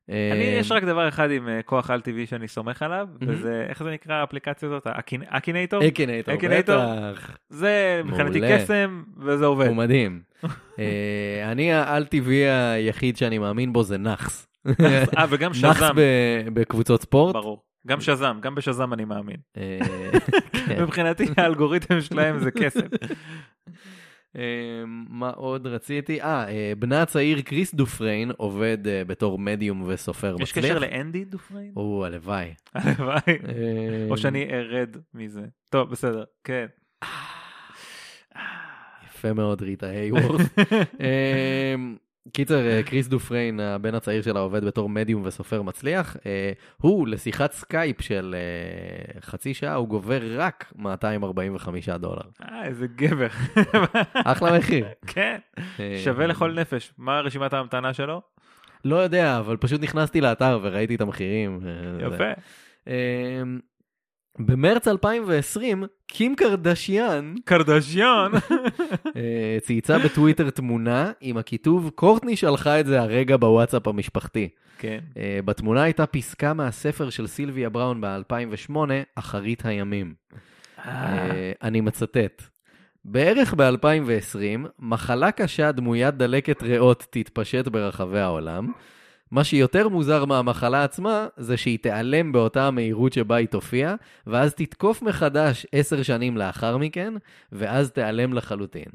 אני, 0.08 0.16
אה, 0.54 0.58
יש 0.60 0.72
רק 0.72 0.84
דבר 0.84 1.08
אחד 1.08 1.30
עם 1.30 1.48
אה, 1.48 1.60
כוח 1.62 1.90
על 1.90 2.00
טבעי 2.00 2.26
שאני 2.26 2.48
סומך 2.48 2.82
עליו. 2.82 3.08
וזה, 3.20 3.66
איך 3.68 3.82
זה 3.82 3.90
נקרא 3.90 4.14
האפליקציה 4.14 4.68
הזאת? 4.68 4.86
אקינטור? 5.28 5.82
אקינטור? 5.88 6.34
בטח. 6.58 7.30
זה 7.48 8.02
מבחינתי. 8.04 8.40
קסם, 8.52 9.02
וזה 9.18 9.44
עובד. 9.44 9.66
הוא 9.66 9.76
מדהים. 9.76 10.20
אה, 10.78 11.52
אני 11.52 11.72
העל-טבעי 11.72 12.48
היחיד 12.50 13.16
שאני 13.16 13.38
מאמין 13.38 13.72
בו 13.72 13.82
זה 13.82 13.98
נאחס. 13.98 14.46
אה, 14.80 15.24
וגם 15.28 15.50
נאחס 15.62 15.76
שזם, 15.76 15.94
ב- 15.96 16.60
בקבוצות 16.60 17.02
ספורט. 17.02 17.34
ברור. 17.34 17.62
גם 17.86 18.00
שזם, 18.00 18.38
גם 18.40 18.54
בשזם 18.54 18.92
אני 18.92 19.04
מאמין. 19.04 19.36
כן. 20.66 20.82
מבחינתי 20.82 21.24
האלגוריתם 21.36 22.00
שלהם 22.00 22.38
זה 22.38 22.50
קסם. 22.50 22.80
אה, 24.36 24.42
מה 25.08 25.30
עוד 25.30 25.66
רציתי? 25.66 26.20
אה, 26.22 26.48
אה, 26.48 26.72
בנה 26.78 27.02
הצעיר 27.02 27.40
קריס 27.40 27.74
דופריין 27.74 28.30
עובד 28.36 28.88
אה, 28.88 29.04
בתור 29.04 29.38
מדיום 29.38 29.84
וסופר 29.86 30.36
יש 30.40 30.50
מצליח. 30.50 30.64
קשר 30.64 30.78
לאנדי 30.78 31.24
דופריין? 31.24 31.72
או, 31.76 32.04
הלוואי. 32.06 32.54
הלוואי. 32.74 33.18
אה, 33.28 34.06
או 34.10 34.16
שאני 34.18 34.44
ארד 34.54 34.96
מזה. 35.14 35.42
טוב, 35.70 35.90
בסדר, 35.90 36.24
כן. 36.44 36.66
יפה 39.06 39.32
מאוד, 39.32 39.62
ריטה 39.62 39.86
הייוורת'. 39.86 40.40
אמ, 41.74 41.96
קיצר, 42.32 42.66
אה, 42.66 42.82
קריס 42.82 43.08
דופריין, 43.08 43.60
הבן 43.60 43.94
הצעיר 43.94 44.22
שלה, 44.22 44.40
עובד 44.40 44.64
בתור 44.64 44.88
מדיום 44.88 45.22
וסופר 45.24 45.62
מצליח. 45.62 46.16
אה, 46.26 46.52
הוא, 46.76 47.08
לשיחת 47.08 47.52
סקייפ 47.52 48.00
של 48.00 48.34
אה, 48.38 49.20
חצי 49.20 49.54
שעה, 49.54 49.74
הוא 49.74 49.88
גובה 49.88 50.20
רק 50.36 50.72
245 50.76 51.88
דולר. 51.88 52.22
אה, 52.42 52.64
איזה 52.64 52.86
גבר. 52.86 53.26
אחלה 54.14 54.58
מחיר. 54.58 54.86
כן, 55.14 55.38
שווה 56.04 56.26
לכל 56.26 56.52
נפש. 56.52 56.92
מה 56.98 57.20
רשימת 57.20 57.52
ההמתנה 57.52 57.94
שלו? 57.94 58.22
לא 58.84 58.96
יודע, 58.96 59.38
אבל 59.38 59.56
פשוט 59.56 59.82
נכנסתי 59.82 60.20
לאתר 60.20 60.58
וראיתי 60.62 60.94
את 60.94 61.00
המחירים. 61.00 61.60
יפה. 61.98 62.32
במרץ 64.38 64.88
2020, 64.88 65.84
קים 66.06 66.36
קרדשיאן 66.36 67.34
קרדשיון. 67.44 68.32
אה, 69.16 69.56
צייצה 69.60 69.98
בטוויטר 69.98 70.50
תמונה 70.50 71.12
עם 71.20 71.36
הכיתוב, 71.36 71.90
קורטני 71.94 72.36
שלחה 72.36 72.80
את 72.80 72.86
זה 72.86 73.00
הרגע 73.00 73.36
בוואטסאפ 73.36 73.88
המשפחתי. 73.88 74.48
כן. 74.78 74.98
אה, 75.16 75.38
בתמונה 75.44 75.82
הייתה 75.82 76.06
פסקה 76.06 76.54
מהספר 76.54 77.10
של 77.10 77.26
סילביה 77.26 77.68
בראון 77.68 78.00
ב-2008, 78.00 78.76
אחרית 79.14 79.66
הימים. 79.66 80.14
אה, 80.86 81.52
אני 81.62 81.80
מצטט. 81.80 82.42
בערך 83.04 83.54
ב-2020, 83.54 84.68
מחלה 84.78 85.32
קשה 85.32 85.72
דמוית 85.72 86.14
דלקת 86.14 86.62
ריאות 86.62 87.06
תתפשט 87.10 87.68
ברחבי 87.68 88.20
העולם. 88.20 88.72
מה 89.30 89.44
שיותר 89.44 89.88
מוזר 89.88 90.24
מהמחלה 90.24 90.84
עצמה, 90.84 91.26
זה 91.36 91.56
שהיא 91.56 91.78
תיעלם 91.78 92.32
באותה 92.32 92.66
המהירות 92.66 93.12
שבה 93.12 93.36
היא 93.36 93.48
תופיע, 93.48 93.94
ואז 94.26 94.54
תתקוף 94.54 95.02
מחדש 95.02 95.66
עשר 95.72 96.02
שנים 96.02 96.36
לאחר 96.36 96.76
מכן, 96.76 97.14
ואז 97.52 97.90
תיעלם 97.90 98.32
לחלוטין. 98.32 98.88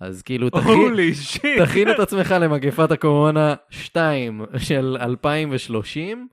אז 0.00 0.22
כאילו, 0.22 0.50
תכין. 0.50 0.94
תכין 1.58 1.90
את 1.90 1.98
עצמך 1.98 2.34
למגפת 2.40 2.90
הקורונה 2.90 3.54
2 3.70 4.44
של 4.58 4.96
2030, 5.00 6.28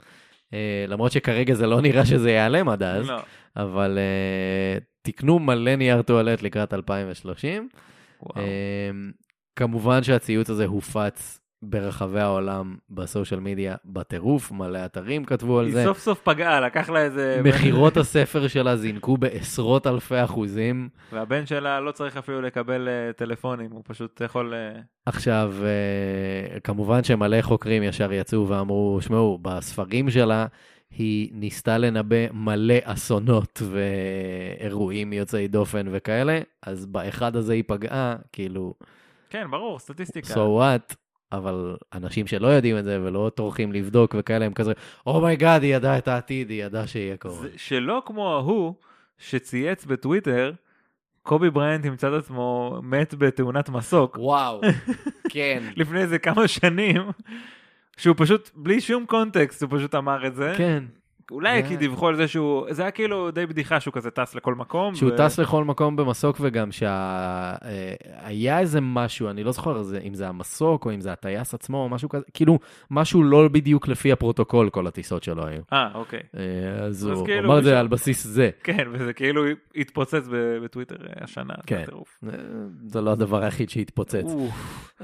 אה, 0.54 0.86
למרות 0.88 1.12
שכרגע 1.12 1.54
זה 1.54 1.68
לא 1.68 1.82
נראה 1.82 2.06
שזה 2.06 2.32
ייעלם 2.32 2.70
עד 2.70 2.84
אז. 2.84 3.08
לא. 3.08 3.22
אבל 3.56 3.98
uh, 3.98 4.84
תקנו 5.02 5.40
מלא 5.40 5.76
נייר 5.76 6.02
טואלט 6.02 6.42
לקראת 6.42 6.74
2030. 6.74 7.70
וואו. 8.22 8.36
Um, 8.36 8.40
כמובן 9.56 10.04
שהציוץ 10.04 10.50
הזה 10.50 10.66
הופץ 10.66 11.40
ברחבי 11.64 12.20
העולם 12.20 12.76
בסושיאל 12.90 13.40
מדיה 13.40 13.76
בטירוף, 13.86 14.52
מלא 14.52 14.86
אתרים 14.86 15.26
כתבו 15.26 15.60
על 15.60 15.66
היא 15.66 15.74
זה. 15.74 15.84
סוף 15.84 16.00
סוף 16.00 16.22
פגעה, 16.24 16.60
לקח 16.60 16.90
לה 16.90 17.02
איזה... 17.02 17.42
מכירות 17.44 17.98
הספר 17.98 18.48
שלה 18.48 18.76
זינקו 18.76 19.18
בעשרות 19.18 19.88
אלפי 19.88 20.24
אחוזים. 20.24 20.90
והבן 21.12 21.46
שלה 21.46 21.80
לא 21.80 21.92
צריך 21.92 22.18
אפילו 22.18 22.42
לקבל 22.42 22.88
אה, 22.88 23.14
טלפונים, 23.14 23.72
הוא 23.72 23.82
פשוט 23.88 24.22
יכול... 24.22 24.54
אה, 24.54 24.80
עכשיו, 25.06 25.54
אה, 25.64 26.60
כמובן 26.60 27.04
שמלא 27.04 27.42
חוקרים 27.42 27.84
ישר 27.84 28.14
יצאו 28.14 28.48
ואמרו, 28.48 29.00
שמעו, 29.02 29.40
בספרים 29.42 30.10
שלה 30.10 30.46
היא 30.98 31.30
ניסתה 31.34 31.78
לנבא 31.78 32.32
מלא 32.34 32.76
אסונות 32.84 33.62
ואירועים 33.72 35.14
יוצאי 35.14 35.48
דופן 35.48 35.86
וכאלה, 35.92 36.40
אז 36.62 36.86
באחד 36.86 37.36
הזה 37.36 37.54
היא 37.54 37.64
פגעה, 37.68 38.16
כאילו, 38.32 38.74
כן, 39.30 39.52
ברור, 39.52 39.80
סטטיסטיקה. 39.80 40.34
so 40.34 40.38
what, 40.38 40.96
אבל 41.34 41.76
אנשים 41.94 42.28
שלא 42.28 42.48
יודעים 42.48 42.78
את 42.78 42.84
זה 42.84 43.00
ולא 43.04 43.32
טורחים 43.36 43.72
לבדוק 43.72 44.16
וכאלה, 44.20 44.46
הם 44.46 44.54
כזה, 44.54 44.72
oh 45.08 45.22
my 45.22 45.36
god, 45.36 45.64
היא 45.64 45.76
ידעה 45.76 45.98
את 45.98 46.08
העתיד, 46.08 46.50
היא 46.50 46.64
ידעה 46.64 46.88
שיהיה 46.88 47.18
קורה. 47.18 47.48
שלא 47.58 48.02
כמו 48.06 48.34
ההוא 48.34 48.74
שצייץ 49.18 49.86
בטוויטר, 49.86 50.54
קובי 51.24 51.50
בריינט 51.50 51.86
ימצא 51.86 52.08
את 52.08 52.14
עצמו 52.14 52.80
מת 52.84 53.14
בתאונת 53.18 53.70
מסוק 53.70 54.18
וואו, 54.20 54.62
כן. 55.30 55.64
לפני 55.76 56.02
איזה 56.02 56.20
כמה 56.20 56.48
שנים, 56.48 57.02
שהוא 57.98 58.16
פשוט, 58.18 58.50
בלי 58.56 58.82
שום 58.82 59.06
קונטקסט, 59.06 59.64
הוא 59.64 59.70
פשוט 59.78 59.96
אמר 59.96 60.28
את 60.28 60.36
זה. 60.36 60.54
כן, 60.58 60.84
אולי 61.32 61.64
כי 61.68 61.78
דיווחו 61.78 62.08
על 62.08 62.16
זה 62.16 62.28
שהוא, 62.28 62.66
זה 62.70 62.82
היה 62.82 62.92
כאילו 62.92 63.32
די 63.32 63.46
בדיחה 63.46 63.80
שהוא 63.80 63.94
כזה 63.94 64.12
טס 64.12 64.36
לכל 64.36 64.56
מקום. 64.56 64.96
שהוא 64.96 65.12
ו- 65.14 65.18
טס 65.18 65.40
לכל 65.40 65.64
מקום 65.64 65.96
במסוק 65.96 66.38
וגם 66.42 66.72
שהיה 66.72 68.60
איזה 68.60 68.82
משהו, 68.82 69.30
אני 69.30 69.44
לא 69.44 69.52
זוכר 69.52 69.82
אם 70.08 70.14
זה 70.14 70.28
המסוק 70.28 70.86
או 70.86 70.94
אם 70.94 71.02
זה 71.02 71.12
הטייס 71.12 71.54
עצמו 71.54 71.78
או 71.78 71.90
משהו 71.90 72.10
כזה, 72.10 72.24
כאילו 72.34 72.60
משהו 72.92 73.24
לא 73.24 73.48
בדיוק 73.48 73.88
לפי 73.88 74.12
הפרוטוקול 74.12 74.70
כל 74.70 74.88
הטיסות 74.88 75.24
שלו 75.24 75.48
היו. 75.48 75.62
אה, 75.74 75.90
אוקיי. 75.94 76.20
אה, 76.38 76.84
אז 76.86 77.04
הוא 77.06 77.26
כאילו 77.26 77.48
אמר 77.50 77.60
את 77.60 77.64
זה 77.64 77.80
על 77.80 77.88
בסיס 77.88 78.24
זה. 78.24 78.50
כן, 78.64 78.88
וזה 78.92 79.14
כאילו 79.14 79.44
התפוצץ 79.76 80.28
ב- 80.32 80.58
בטוויטר 80.64 80.96
אה, 80.96 81.24
השנה. 81.24 81.54
זה 81.58 81.64
כן. 81.68 81.86
אה, 82.28 82.30
זה 82.88 83.02
לא 83.02 83.12
הדבר 83.12 83.44
היחיד 83.44 83.70
שהתפוצץ. 83.70 84.26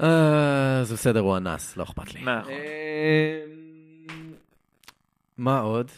אה, 0.02 0.80
זה 0.84 0.94
בסדר, 0.94 1.20
הוא 1.20 1.36
אנס, 1.36 1.76
לא 1.76 1.82
אכפת 1.82 2.14
לי. 2.14 2.20
נכון. 2.20 2.50
אה, 2.52 3.40
מה 5.38 5.60
עוד? 5.60 5.90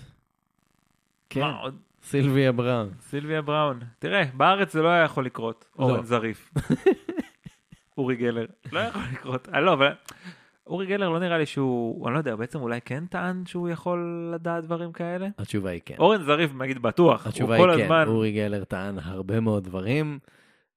כן, 1.33 1.41
מה 1.41 1.59
עוד? 1.59 1.77
סילביה 2.03 2.53
בראון. 2.53 2.91
סילביה 3.01 3.43
בראון. 3.43 3.81
תראה, 3.99 4.23
בארץ 4.35 4.73
זה 4.73 4.83
לא 4.83 4.89
היה 4.89 5.05
יכול 5.05 5.27
לקרות. 5.27 5.65
לא. 5.79 5.85
אורן 5.85 6.05
זריף. 6.05 6.51
אורי 7.99 8.17
גלר. 8.17 8.47
לא 8.73 8.81
יכול 8.81 9.03
לקרות. 9.13 9.49
אה, 9.55 9.61
לא, 9.61 9.73
אבל... 9.73 9.93
אורי 10.67 10.87
גלר 10.87 11.09
לא 11.09 11.19
נראה 11.19 11.39
לי 11.39 11.47
שהוא, 11.47 12.07
אני 12.07 12.15
לא 12.15 12.19
יודע, 12.19 12.37
בעצם 12.37 12.61
אולי 12.61 12.81
כן 12.85 13.07
טען 13.07 13.43
שהוא 13.47 13.69
יכול 13.69 14.31
לדעת 14.35 14.65
דברים 14.65 14.93
כאלה? 14.93 15.29
התשובה 15.39 15.71
היא 15.71 15.81
כן. 15.85 15.95
אורן 15.99 16.23
זריף, 16.23 16.51
נגיד, 16.55 16.83
בטוח. 16.83 17.27
התשובה 17.27 17.55
היא 17.55 17.65
כן, 17.65 17.83
הזמן... 17.83 18.05
אורי 18.07 18.33
גלר 18.33 18.65
טען 18.65 18.99
הרבה 19.03 19.41
מאוד 19.41 19.65
דברים. 19.65 20.19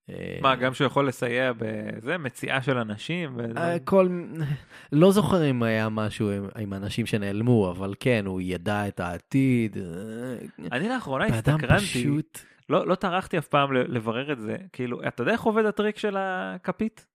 אה, 0.10 0.38
מה, 0.42 0.56
גם 0.56 0.74
שהוא 0.74 0.88
יכול 0.88 1.08
לסייע 1.08 1.52
בזה, 1.58 2.18
מציאה 2.18 2.62
של 2.62 2.78
אנשים? 2.78 3.40
אה, 3.58 3.80
כל... 3.80 4.10
לא 4.92 5.12
זוכר 5.12 5.50
אם 5.50 5.64
היה 5.64 5.90
משהו 5.90 6.32
עם, 6.32 6.48
עם 6.58 6.74
אנשים 6.74 7.06
שנעלמו, 7.06 7.72
אבל 7.72 7.94
כן, 8.00 8.24
הוא 8.26 8.42
ידע 8.42 8.88
את 8.88 9.00
העתיד. 9.00 9.78
אה, 9.78 10.72
אני 10.72 10.90
לאחרונה 10.90 11.26
הסתקרנתי, 11.26 11.86
פשוט... 11.86 12.40
לא, 12.70 12.88
לא 12.88 12.96
טרחתי 12.96 13.38
אף 13.38 13.48
פעם 13.48 13.74
לברר 13.74 14.32
את 14.32 14.40
זה, 14.40 14.56
כאילו, 14.74 15.08
אתה 15.08 15.22
יודע 15.22 15.32
איך 15.32 15.42
עובד 15.42 15.66
הטריק 15.66 15.98
של 15.98 16.16
הכפית? 16.20 17.06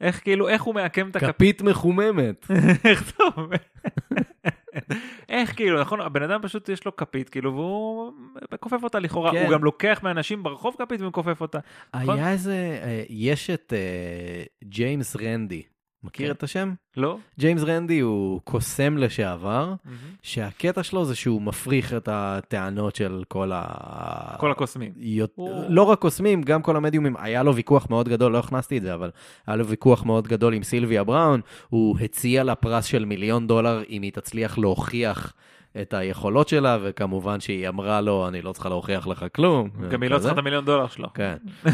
איך 0.00 0.22
כאילו, 0.22 0.48
איך 0.48 0.62
הוא 0.62 0.74
מעקם 0.74 1.10
את 1.10 1.16
הכפית? 1.16 1.34
כפית 1.34 1.62
מחוממת. 1.62 2.46
איך 2.84 3.04
זה 3.04 3.24
עובד? 3.36 3.56
איך 5.28 5.56
כאילו, 5.56 5.80
נכון, 5.80 6.00
הבן 6.00 6.22
אדם 6.22 6.40
פשוט 6.42 6.68
יש 6.68 6.84
לו 6.84 6.96
כפית, 6.96 7.28
כאילו, 7.28 7.54
והוא 7.54 8.12
מכופף 8.54 8.82
אותה 8.82 8.98
לכאורה, 8.98 9.32
כן. 9.32 9.44
הוא 9.44 9.52
גם 9.52 9.64
לוקח 9.64 10.00
מאנשים 10.02 10.42
ברחוב 10.42 10.76
כפית 10.78 11.00
ומכופף 11.00 11.40
אותה. 11.40 11.58
נכון? 11.96 12.18
היה 12.18 12.30
איזה... 12.30 12.80
אה, 12.82 13.02
יש 13.08 13.50
את 13.50 13.72
ג'יימס 14.64 15.16
רנדי. 15.16 15.62
מכיר 16.04 16.26
כן. 16.26 16.32
את 16.32 16.42
השם? 16.42 16.72
לא? 16.96 17.18
ג'יימס 17.38 17.62
רנדי 17.62 18.00
הוא 18.00 18.40
קוסם 18.44 18.96
לשעבר, 18.98 19.74
שהקטע 20.22 20.82
שלו 20.82 21.04
זה 21.04 21.14
שהוא 21.14 21.42
מפריך 21.42 21.94
את 21.94 22.08
הטענות 22.12 22.96
של 22.96 23.22
כל 23.28 23.50
ה... 23.54 23.62
כל 24.38 24.50
הקוסמים. 24.50 24.92
יות- 24.96 25.32
הוא- 25.34 25.64
לא 25.68 25.82
רק 25.82 25.98
קוסמים, 25.98 26.42
גם 26.42 26.62
כל 26.62 26.76
המדיומים, 26.76 27.16
היה 27.18 27.42
לו 27.42 27.54
ויכוח 27.54 27.86
מאוד 27.90 28.08
גדול, 28.08 28.32
לא 28.32 28.38
הכנסתי 28.38 28.78
את 28.78 28.82
זה, 28.82 28.94
אבל 28.94 29.10
היה 29.46 29.56
לו 29.56 29.66
ויכוח 29.66 30.04
מאוד 30.04 30.28
גדול 30.28 30.54
עם 30.54 30.62
סילביה 30.62 31.04
בראון, 31.04 31.40
הוא 31.68 31.98
הציע 32.00 32.44
לה 32.44 32.54
פרס 32.54 32.84
של 32.84 33.04
מיליון 33.04 33.46
דולר 33.46 33.82
אם 33.88 34.02
היא 34.02 34.12
תצליח 34.12 34.58
להוכיח 34.58 35.32
את 35.82 35.94
היכולות 35.94 36.48
שלה, 36.48 36.78
וכמובן 36.82 37.40
שהיא 37.40 37.68
אמרה 37.68 38.00
לו, 38.00 38.28
אני 38.28 38.42
לא 38.42 38.52
צריכה 38.52 38.68
להוכיח 38.68 39.06
לך 39.06 39.24
כלום. 39.34 39.68
גם 39.90 40.02
היא 40.02 40.10
לא. 40.10 40.18
צריכה 40.18 40.32
את 40.32 40.38
המיליון 40.38 40.64
דולר 40.64 40.86
שלו. 40.88 41.08
כן. 41.14 41.36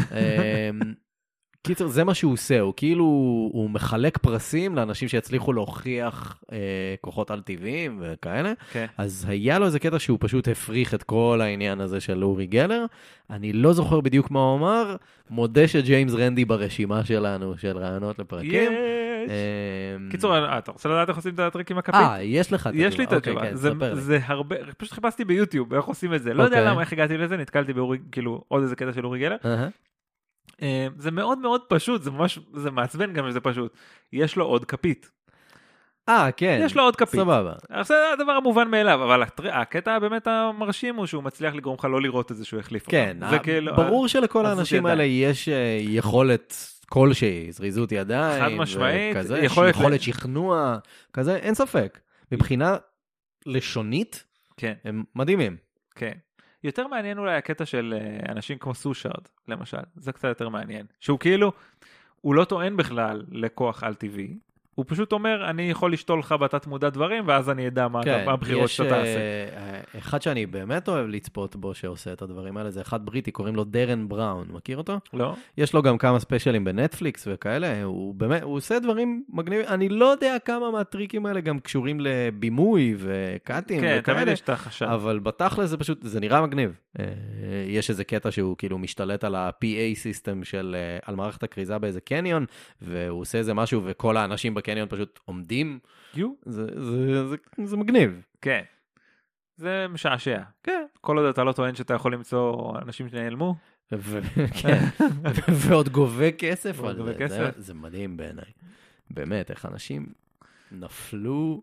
קיצר, 1.63 1.87
זה 1.87 2.03
מה 2.03 2.13
שהוא 2.13 2.33
עושה, 2.33 2.59
הוא 2.59 2.73
כאילו, 2.77 3.03
הוא 3.53 3.69
מחלק 3.69 4.17
פרסים 4.17 4.75
לאנשים 4.75 5.07
שיצליחו 5.07 5.53
להוכיח 5.53 6.39
אה, 6.51 6.57
כוחות 7.01 7.31
על-טבעיים 7.31 7.99
וכאלה. 8.01 8.53
כן. 8.71 8.85
אז 8.97 9.25
היה 9.29 9.59
לו 9.59 9.65
איזה 9.65 9.79
קטע 9.79 9.99
שהוא 9.99 10.17
פשוט 10.21 10.47
הפריך 10.47 10.93
את 10.93 11.03
כל 11.03 11.39
העניין 11.43 11.81
הזה 11.81 11.99
של 11.99 12.23
אורי 12.23 12.45
גלר. 12.47 12.85
אני 13.29 13.53
לא 13.53 13.73
זוכר 13.73 14.01
בדיוק 14.01 14.31
מה 14.31 14.39
הוא 14.39 14.57
אמר, 14.57 14.95
מודה 15.29 15.67
שג'יימס 15.67 16.13
רנדי 16.13 16.45
ברשימה 16.45 17.05
שלנו, 17.05 17.57
של 17.57 17.77
רעיונות 17.77 18.19
לפרקים. 18.19 18.71
יש. 18.73 19.29
אמ, 19.99 20.09
קיצור, 20.11 20.35
אה, 20.35 20.57
אתה 20.57 20.71
רוצה 20.71 20.89
לדעת 20.89 21.09
איך 21.09 21.17
עושים 21.17 21.33
את 21.33 21.39
הטריק 21.39 21.71
עם 21.71 21.77
הכפית? 21.77 21.95
אה, 21.95 22.21
יש 22.23 22.53
לך 22.53 22.67
את 22.67 22.71
יש 22.75 22.97
לי 22.97 23.03
את 23.03 23.13
אוקיי, 23.13 23.33
התשובה, 23.33 23.49
כן, 23.49 23.55
זה- 23.55 23.69
לי. 23.95 23.95
זה 24.01 24.19
הרבה, 24.25 24.55
פשוט 24.77 24.93
חיפשתי 24.93 25.25
ביוטיוב 25.25 25.73
איך 25.73 25.85
עושים 25.85 26.13
את 26.13 26.23
זה, 26.23 26.33
לא 26.33 26.43
יודע 26.43 26.57
אוקיי. 26.57 26.71
למה, 26.71 26.81
איך 26.81 26.93
הגעתי 26.93 27.17
לזה, 27.17 27.37
נתקלתי 27.37 27.73
באורי, 27.73 27.97
כאילו 28.11 28.43
עוד 28.47 28.61
איזה 28.63 28.75
קטע 28.75 28.93
של 28.93 29.05
אורי 29.05 29.19
גלר. 29.19 29.35
אה, 30.61 30.87
זה 30.97 31.11
מאוד 31.11 31.37
מאוד 31.39 31.61
פשוט, 31.69 32.01
זה 32.03 32.11
ממש, 32.11 32.39
זה 32.53 32.71
מעצבן 32.71 33.13
גם 33.13 33.29
שזה 33.29 33.39
פשוט, 33.39 33.73
יש 34.13 34.35
לו 34.35 34.45
עוד 34.45 34.65
כפית, 34.65 35.11
אה, 36.09 36.29
כן. 36.37 36.59
יש 36.63 36.75
לו 36.75 36.83
עוד 36.83 36.95
כפית, 36.95 37.19
סבבה. 37.19 37.53
זה 37.81 37.95
הדבר 38.13 38.31
המובן 38.31 38.67
מאליו, 38.71 39.03
אבל 39.03 39.23
הקטע 39.51 39.99
באמת 39.99 40.27
המרשים 40.27 40.95
הוא 40.95 41.05
שהוא 41.05 41.23
מצליח 41.23 41.53
לגרום 41.55 41.75
לך 41.79 41.85
לא 41.85 42.01
לראות 42.01 42.31
את 42.31 42.37
זה 42.37 42.45
שהוא 42.45 42.59
החליף 42.59 42.89
כן, 42.89 43.17
אותו, 43.21 43.29
זה 43.29 43.35
ה- 43.35 43.39
כאילו, 43.43 43.75
ברור 43.75 44.07
שלכל 44.07 44.45
הזוז 44.45 44.57
האנשים. 44.57 44.85
האלה 44.85 45.03
יש 45.03 45.49
אה, 45.49 45.77
יכולת 45.81 46.55
כלשהי, 46.89 47.51
זריזות 47.51 47.91
ידיים, 47.91 48.43
חד 48.43 48.51
משמעית, 48.57 49.15
וכזה, 49.15 49.39
יכולת 49.39 49.75
יכולת, 49.75 49.99
ל- 49.99 50.03
שכנוע, 50.03 50.77
כזה, 51.13 51.35
אין 51.35 51.53
ספק. 51.55 51.99
מבחינה 52.31 52.77
לשונית, 53.45 54.23
כן, 54.57 54.73
הם 54.83 55.03
מדהימים. 55.15 55.57
כן. 55.95 56.11
יותר 56.63 56.87
מעניין 56.87 57.17
אולי 57.17 57.35
הקטע 57.35 57.65
של 57.65 57.93
אה, 57.97 58.31
אנשים 58.31 58.57
כמו 58.57 58.75
סושארד, 58.75 59.27
למשל, 59.47 59.77
זה 59.95 60.11
קצת 60.11 60.27
יותר 60.27 60.49
מעניין, 60.49 60.85
שהוא 60.99 61.19
כאילו, 61.19 61.51
הוא 62.21 62.35
לא 62.35 62.45
טוען 62.45 62.77
בכלל 62.77 63.23
לכוח 63.31 63.83
על 63.83 63.93
טבעי, 63.93 64.37
הוא 64.75 64.85
פשוט 64.87 65.11
אומר, 65.11 65.49
אני 65.49 65.71
יכול 65.71 65.93
לשתול 65.93 66.19
לך 66.19 66.31
בתת 66.31 66.67
מודע 66.67 66.89
דברים, 66.89 67.23
ואז 67.27 67.49
אני 67.49 67.67
אדע 67.67 67.87
מה, 67.87 68.01
הבחירות 68.27 68.59
כן, 68.59 68.65
יש, 68.65 68.77
שאתה 68.77 68.89
תעשה. 68.89 69.19
אחד 69.97 70.21
שאני 70.21 70.45
באמת 70.45 70.87
אוהב 70.87 71.07
לצפות 71.07 71.55
בו 71.55 71.73
שעושה 71.73 72.13
את 72.13 72.21
הדברים 72.21 72.57
האלה, 72.57 72.71
זה 72.71 72.81
אחד 72.81 73.05
בריטי, 73.05 73.31
קוראים 73.31 73.55
לו 73.55 73.63
דרן 73.63 74.09
בראון, 74.09 74.47
מכיר 74.51 74.77
אותו? 74.77 74.99
לא? 75.13 75.35
יש 75.57 75.73
לו 75.73 75.81
גם 75.81 75.97
כמה 75.97 76.19
ספיישלים 76.19 76.63
בנטפליקס 76.63 77.27
וכאלה, 77.31 77.83
הוא 77.83 78.15
באמת, 78.15 78.43
הוא 78.43 78.55
עושה 78.55 78.79
דברים 78.79 79.23
מגניבים, 79.29 79.65
אני 79.67 79.89
לא 79.89 80.05
יודע 80.05 80.37
כמה 80.45 80.71
מהטריקים 80.71 81.25
האלה 81.25 81.41
גם 81.41 81.59
קשורים 81.59 81.99
לבימוי 81.99 82.95
וקאטים 82.97 83.81
כן, 83.81 83.97
וכאלה. 83.99 84.17
תמיד 84.17 84.33
יש 84.33 84.41
את 84.41 84.49
החשד. 84.49 84.85
אבל 84.85 85.19
בתכל'ס 85.19 85.69
זה 85.69 85.77
פשוט, 85.77 86.03
זה 86.03 86.19
נראה 86.19 86.41
מגניב. 86.41 86.79
אה, 86.99 87.05
יש 87.67 87.89
איזה 87.89 88.03
קטע 88.03 88.31
שהוא 88.31 88.57
כאילו 88.57 88.77
משתלט 88.77 89.23
על 89.23 89.35
ה-PA 89.35 89.95
system 89.95 90.43
של, 90.43 90.75
אה, 90.79 90.97
על 91.05 91.15
מערכת 91.15 91.43
הכריזה 91.43 91.77
באיזה 91.77 92.01
קניון, 92.01 92.45
והוא 92.81 93.21
עושה 93.21 93.37
איזה 93.37 93.53
משהו 93.53 93.81
וכל 93.85 94.17
האנשים 94.17 94.53
בקניון 94.53 94.87
פשוט 94.89 95.19
עומדים. 95.25 95.79
יו? 96.15 96.33
זה, 96.45 96.65
זה, 96.75 97.27
זה, 97.27 97.35
זה 97.63 97.77
מגניב. 97.77 98.21
כן. 98.41 98.61
זה 99.59 99.85
משעשע. 99.89 100.41
כן. 100.63 100.85
כל 101.01 101.17
עוד 101.17 101.25
אתה 101.25 101.43
לא 101.43 101.51
טוען 101.51 101.75
שאתה 101.75 101.93
יכול 101.93 102.13
למצוא 102.13 102.73
אנשים 102.81 103.09
שנעלמו, 103.09 103.55
ו- 103.91 104.19
כן. 104.61 104.83
ועוד 105.53 105.89
גובה 105.89 106.31
כסף 106.31 106.83
על 106.83 106.97
גובה 106.97 107.13
זה. 107.17 107.27
זה, 107.27 107.49
זה 107.57 107.73
מדהים 107.73 108.17
בעיניי. 108.17 108.51
באמת, 109.11 109.51
איך 109.51 109.65
אנשים 109.65 110.05
נפלו 110.71 111.61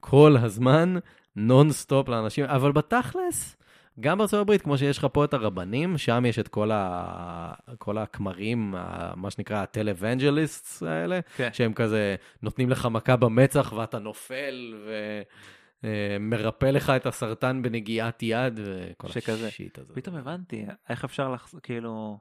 כל 0.00 0.36
הזמן 0.42 0.94
נונסטופ 1.36 2.08
לאנשים, 2.08 2.44
אבל 2.44 2.72
בתכלס, 2.72 3.56
גם 4.00 4.18
בארצות 4.18 4.40
הברית, 4.40 4.62
כמו 4.62 4.78
שיש 4.78 4.98
לך 4.98 5.06
פה 5.12 5.24
את 5.24 5.34
הרבנים, 5.34 5.98
שם 5.98 6.24
יש 6.26 6.38
את 6.38 6.48
כל, 6.48 6.70
ה... 6.72 7.52
כל 7.78 7.98
הכמרים, 7.98 8.74
מה 9.16 9.30
שנקרא 9.30 9.62
ה 9.62 9.70
televangelists 9.70 10.82
האלה, 10.82 11.20
כן. 11.36 11.48
שהם 11.52 11.72
כזה 11.72 12.16
נותנים 12.42 12.70
לך 12.70 12.88
מכה 12.90 13.16
במצח 13.16 13.72
ואתה 13.76 13.98
נופל 13.98 14.74
ומרפא 15.84 16.66
לך 16.66 16.90
את 16.90 17.06
הסרטן 17.06 17.62
בנגיעת 17.62 18.22
יד 18.22 18.60
וכל. 18.64 19.08
השיט 19.46 19.78
הזה. 19.78 19.94
פתאום 19.94 20.16
הבנתי 20.16 20.66
איך 20.88 21.04
אפשר 21.04 21.32
לחזור, 21.32 21.60
כאילו, 21.60 22.18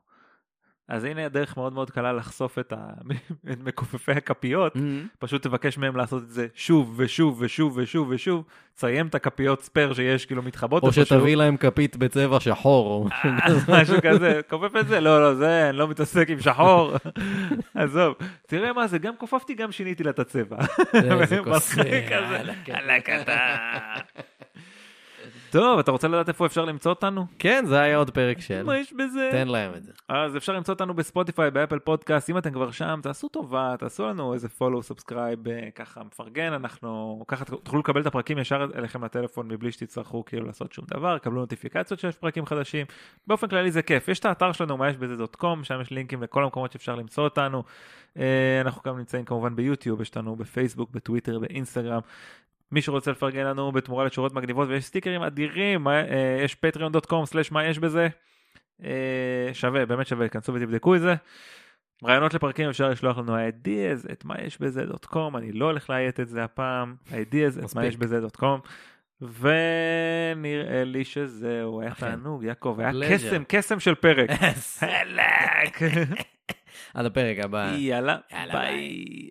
אז 0.90 1.04
הנה 1.04 1.30
דרך 1.30 1.58
מאוד 1.58 1.74
מאוד 1.74 1.92
קלה 1.92 2.14
לחשוף 2.14 2.60
את, 2.60 2.74
ה... 2.74 2.78
את 3.52 3.58
מכופפי 3.64 4.12
הכפיות, 4.12 4.74
פשוט 5.20 5.44
תבקש 5.44 5.78
מהם 5.78 5.96
לעשות 5.96 6.24
את 6.24 6.30
זה 6.30 6.48
שוב 6.56 6.94
ושוב 6.98 7.42
ושוב 7.42 7.78
ושוב 7.78 8.08
ושוב, 8.10 8.44
תסיים 8.76 9.08
את 9.08 9.16
הכפיות 9.16 9.62
spare 9.62 9.94
שיש 9.94 10.26
כאילו 10.26 10.42
מתחבות. 10.42 10.84
או. 10.84 10.94
שתביא 10.94 11.36
להם 11.36 11.58
כפית 11.58 11.98
בצבע 11.98 12.40
שחור. 12.40 12.88
או 12.88 13.08
משהו 13.26 13.60
משהו 13.68 13.98
כזה, 14.04 14.42
כופף 14.50 14.76
את 14.80 14.88
זה? 14.88 15.00
לא, 15.00 15.22
לא, 15.22 15.36
זה, 15.36 15.70
אני 15.70 15.78
לא 15.78 15.88
מתעסק 15.88 16.30
עם 16.30 16.40
שחור. 16.40 16.94
עזוב, 17.76 18.16
תראה 18.48 18.74
מה 18.74 18.88
זה, 18.88 18.98
גם 18.98 19.14
כופפתי, 19.18 19.54
גם 19.54 19.72
שיניתי 19.72 20.04
לה 20.04 20.10
את 20.10 20.20
הצבע. 20.20 20.58
איזה 20.94 21.16
מצחיק 21.22 21.44
כוסה, 21.44 21.82
כזה. 21.82 21.90
יאללה, 21.90 22.54
כן. 22.66 22.74
יאללה, 22.74 23.02
קטן. 23.02 24.24
טוב, 25.52 25.80
אתה 25.80 25.92
רוצה 25.92 26.08
לדעת 26.08 26.30
איפה 26.30 26.46
אפשר 26.46 26.66
למצוא 26.66 26.92
אותנו? 26.92 27.26
כן, 27.40 27.66
זה 27.68 27.80
היה 27.80 27.98
עוד 27.98 28.10
פרק 28.10 28.40
של. 28.40 28.64
מה 28.64 28.78
יש 28.78 28.94
בזה? 28.94 29.30
תן 29.32 29.48
להם 29.48 29.72
את 29.76 29.84
זה. 29.84 29.92
אז 30.10 30.38
אפשר 30.38 30.54
למצוא 30.54 30.74
אותנו 30.74 30.94
בספוטיפיי, 30.94 31.52
באפל 31.52 31.80
פודקאסט, 31.80 32.30
אם 32.30 32.38
אתם 32.38 32.52
כבר 32.52 32.72
שם, 32.72 33.00
תעשו 33.04 33.28
טובה, 33.28 33.76
תעשו 33.80 34.08
לנו 34.08 34.34
איזה 34.34 34.50
follow, 34.50 34.84
subscribe, 34.84 35.40
ככה 35.76 36.04
מפרגן, 36.04 36.54
אנחנו, 36.54 37.24
ככה 37.28 37.46
תוכלו 37.46 37.80
לקבל 37.80 38.02
את 38.02 38.06
הפרקים 38.06 38.38
ישר 38.38 38.68
אליכם 38.76 39.06
לטלפון 39.06 39.48
מבלי 39.48 39.72
שתצטרכו 39.72 40.26
כאילו 40.26 40.46
לעשות 40.46 40.74
שום 40.74 40.86
דבר, 40.94 41.18
קבלו 41.18 41.40
נוטיפיקציות 41.40 42.00
שיש 42.00 42.18
פרקים 42.18 42.46
חדשים, 42.46 42.86
באופן 43.28 43.48
כללי 43.48 43.72
זה 43.72 43.82
כיף. 43.82 44.08
יש 44.08 44.20
את 44.20 44.26
האתר 44.26 44.52
שלנו, 44.52 44.78
מה 44.78 44.90
יש 44.90 44.98
בזה 44.98 45.16
דוט 45.16 45.36
קום, 45.36 45.64
שם 45.64 45.82
יש 45.82 45.92
לינקים 45.92 46.24
לכל 46.24 46.44
המקומות 46.44 46.72
שאפשר 46.72 46.96
למצוא 46.96 47.24
אותנו. 47.24 47.64
אה, 48.18 48.62
אנחנו 48.62 48.82
גם 48.86 48.98
נמצאים 48.98 49.26
כמובן 49.26 49.56
ביוטיוב, 49.56 50.02
יש 50.02 50.18
לנו 50.18 50.36
בפייסבוק, 50.36 50.90
בטוויטר, 50.92 51.40
באינסטגרם. 51.40 52.02
מי 52.72 52.82
שרוצה 52.82 53.12
לפרגן 53.12 53.46
לנו 53.46 53.72
בתמורה 53.72 54.06
לתשורות 54.06 54.34
מגניבות 54.34 54.70
ויש 54.70 54.86
סטיקרים 54.86 55.22
אדירים, 55.22 55.84
מה- 55.84 56.02
אה, 56.02 56.40
יש 56.44 56.58
patreon.com/מה 56.66 57.66
יש 57.66 57.80
בזה. 57.80 58.08
אה, 58.84 59.50
שווה, 59.54 59.86
באמת 59.86 60.08
שווה, 60.08 60.30
כנסו 60.30 60.54
ותבדקו 60.54 60.96
את 60.96 61.02
זה. 61.02 61.16
רעיונות 62.06 62.34
לפרקים 62.34 62.70
אפשר 62.70 62.90
לשלוח 62.90 63.18
לנו 63.18 63.36
ideas 63.38 64.12
את 64.12 64.26
מה 64.26 64.36
יש 64.46 64.62
בזה 64.62 64.86
דוט 64.86 65.06
קום, 65.06 65.38
אני 65.38 65.52
לא 65.52 65.66
הולך 65.66 65.90
לאיית 65.90 66.20
את 66.20 66.30
זה 66.30 66.44
הפעם, 66.44 66.96
ideas 67.12 67.14
את 67.66 67.76
מה. 67.76 67.86
יש 67.86 67.98
בזה 67.98 68.22
דוט 68.22 68.36
קום. 68.36 68.60
ונראה 69.22 70.84
לי 70.84 71.04
שזהו, 71.04 71.82
היה. 71.82 71.94
תענוג, 71.94 72.44
יעקב, 72.44 72.76
היה. 72.80 72.92
קסם, 73.14 73.44
קסם 73.48 73.80
של 73.80 73.96
פרק. 73.96 74.30
עד 76.94 77.06
הפרק 77.06 77.38
הבא. 77.40 77.74
יאללה, 77.78 78.18
ביי. 78.52 79.30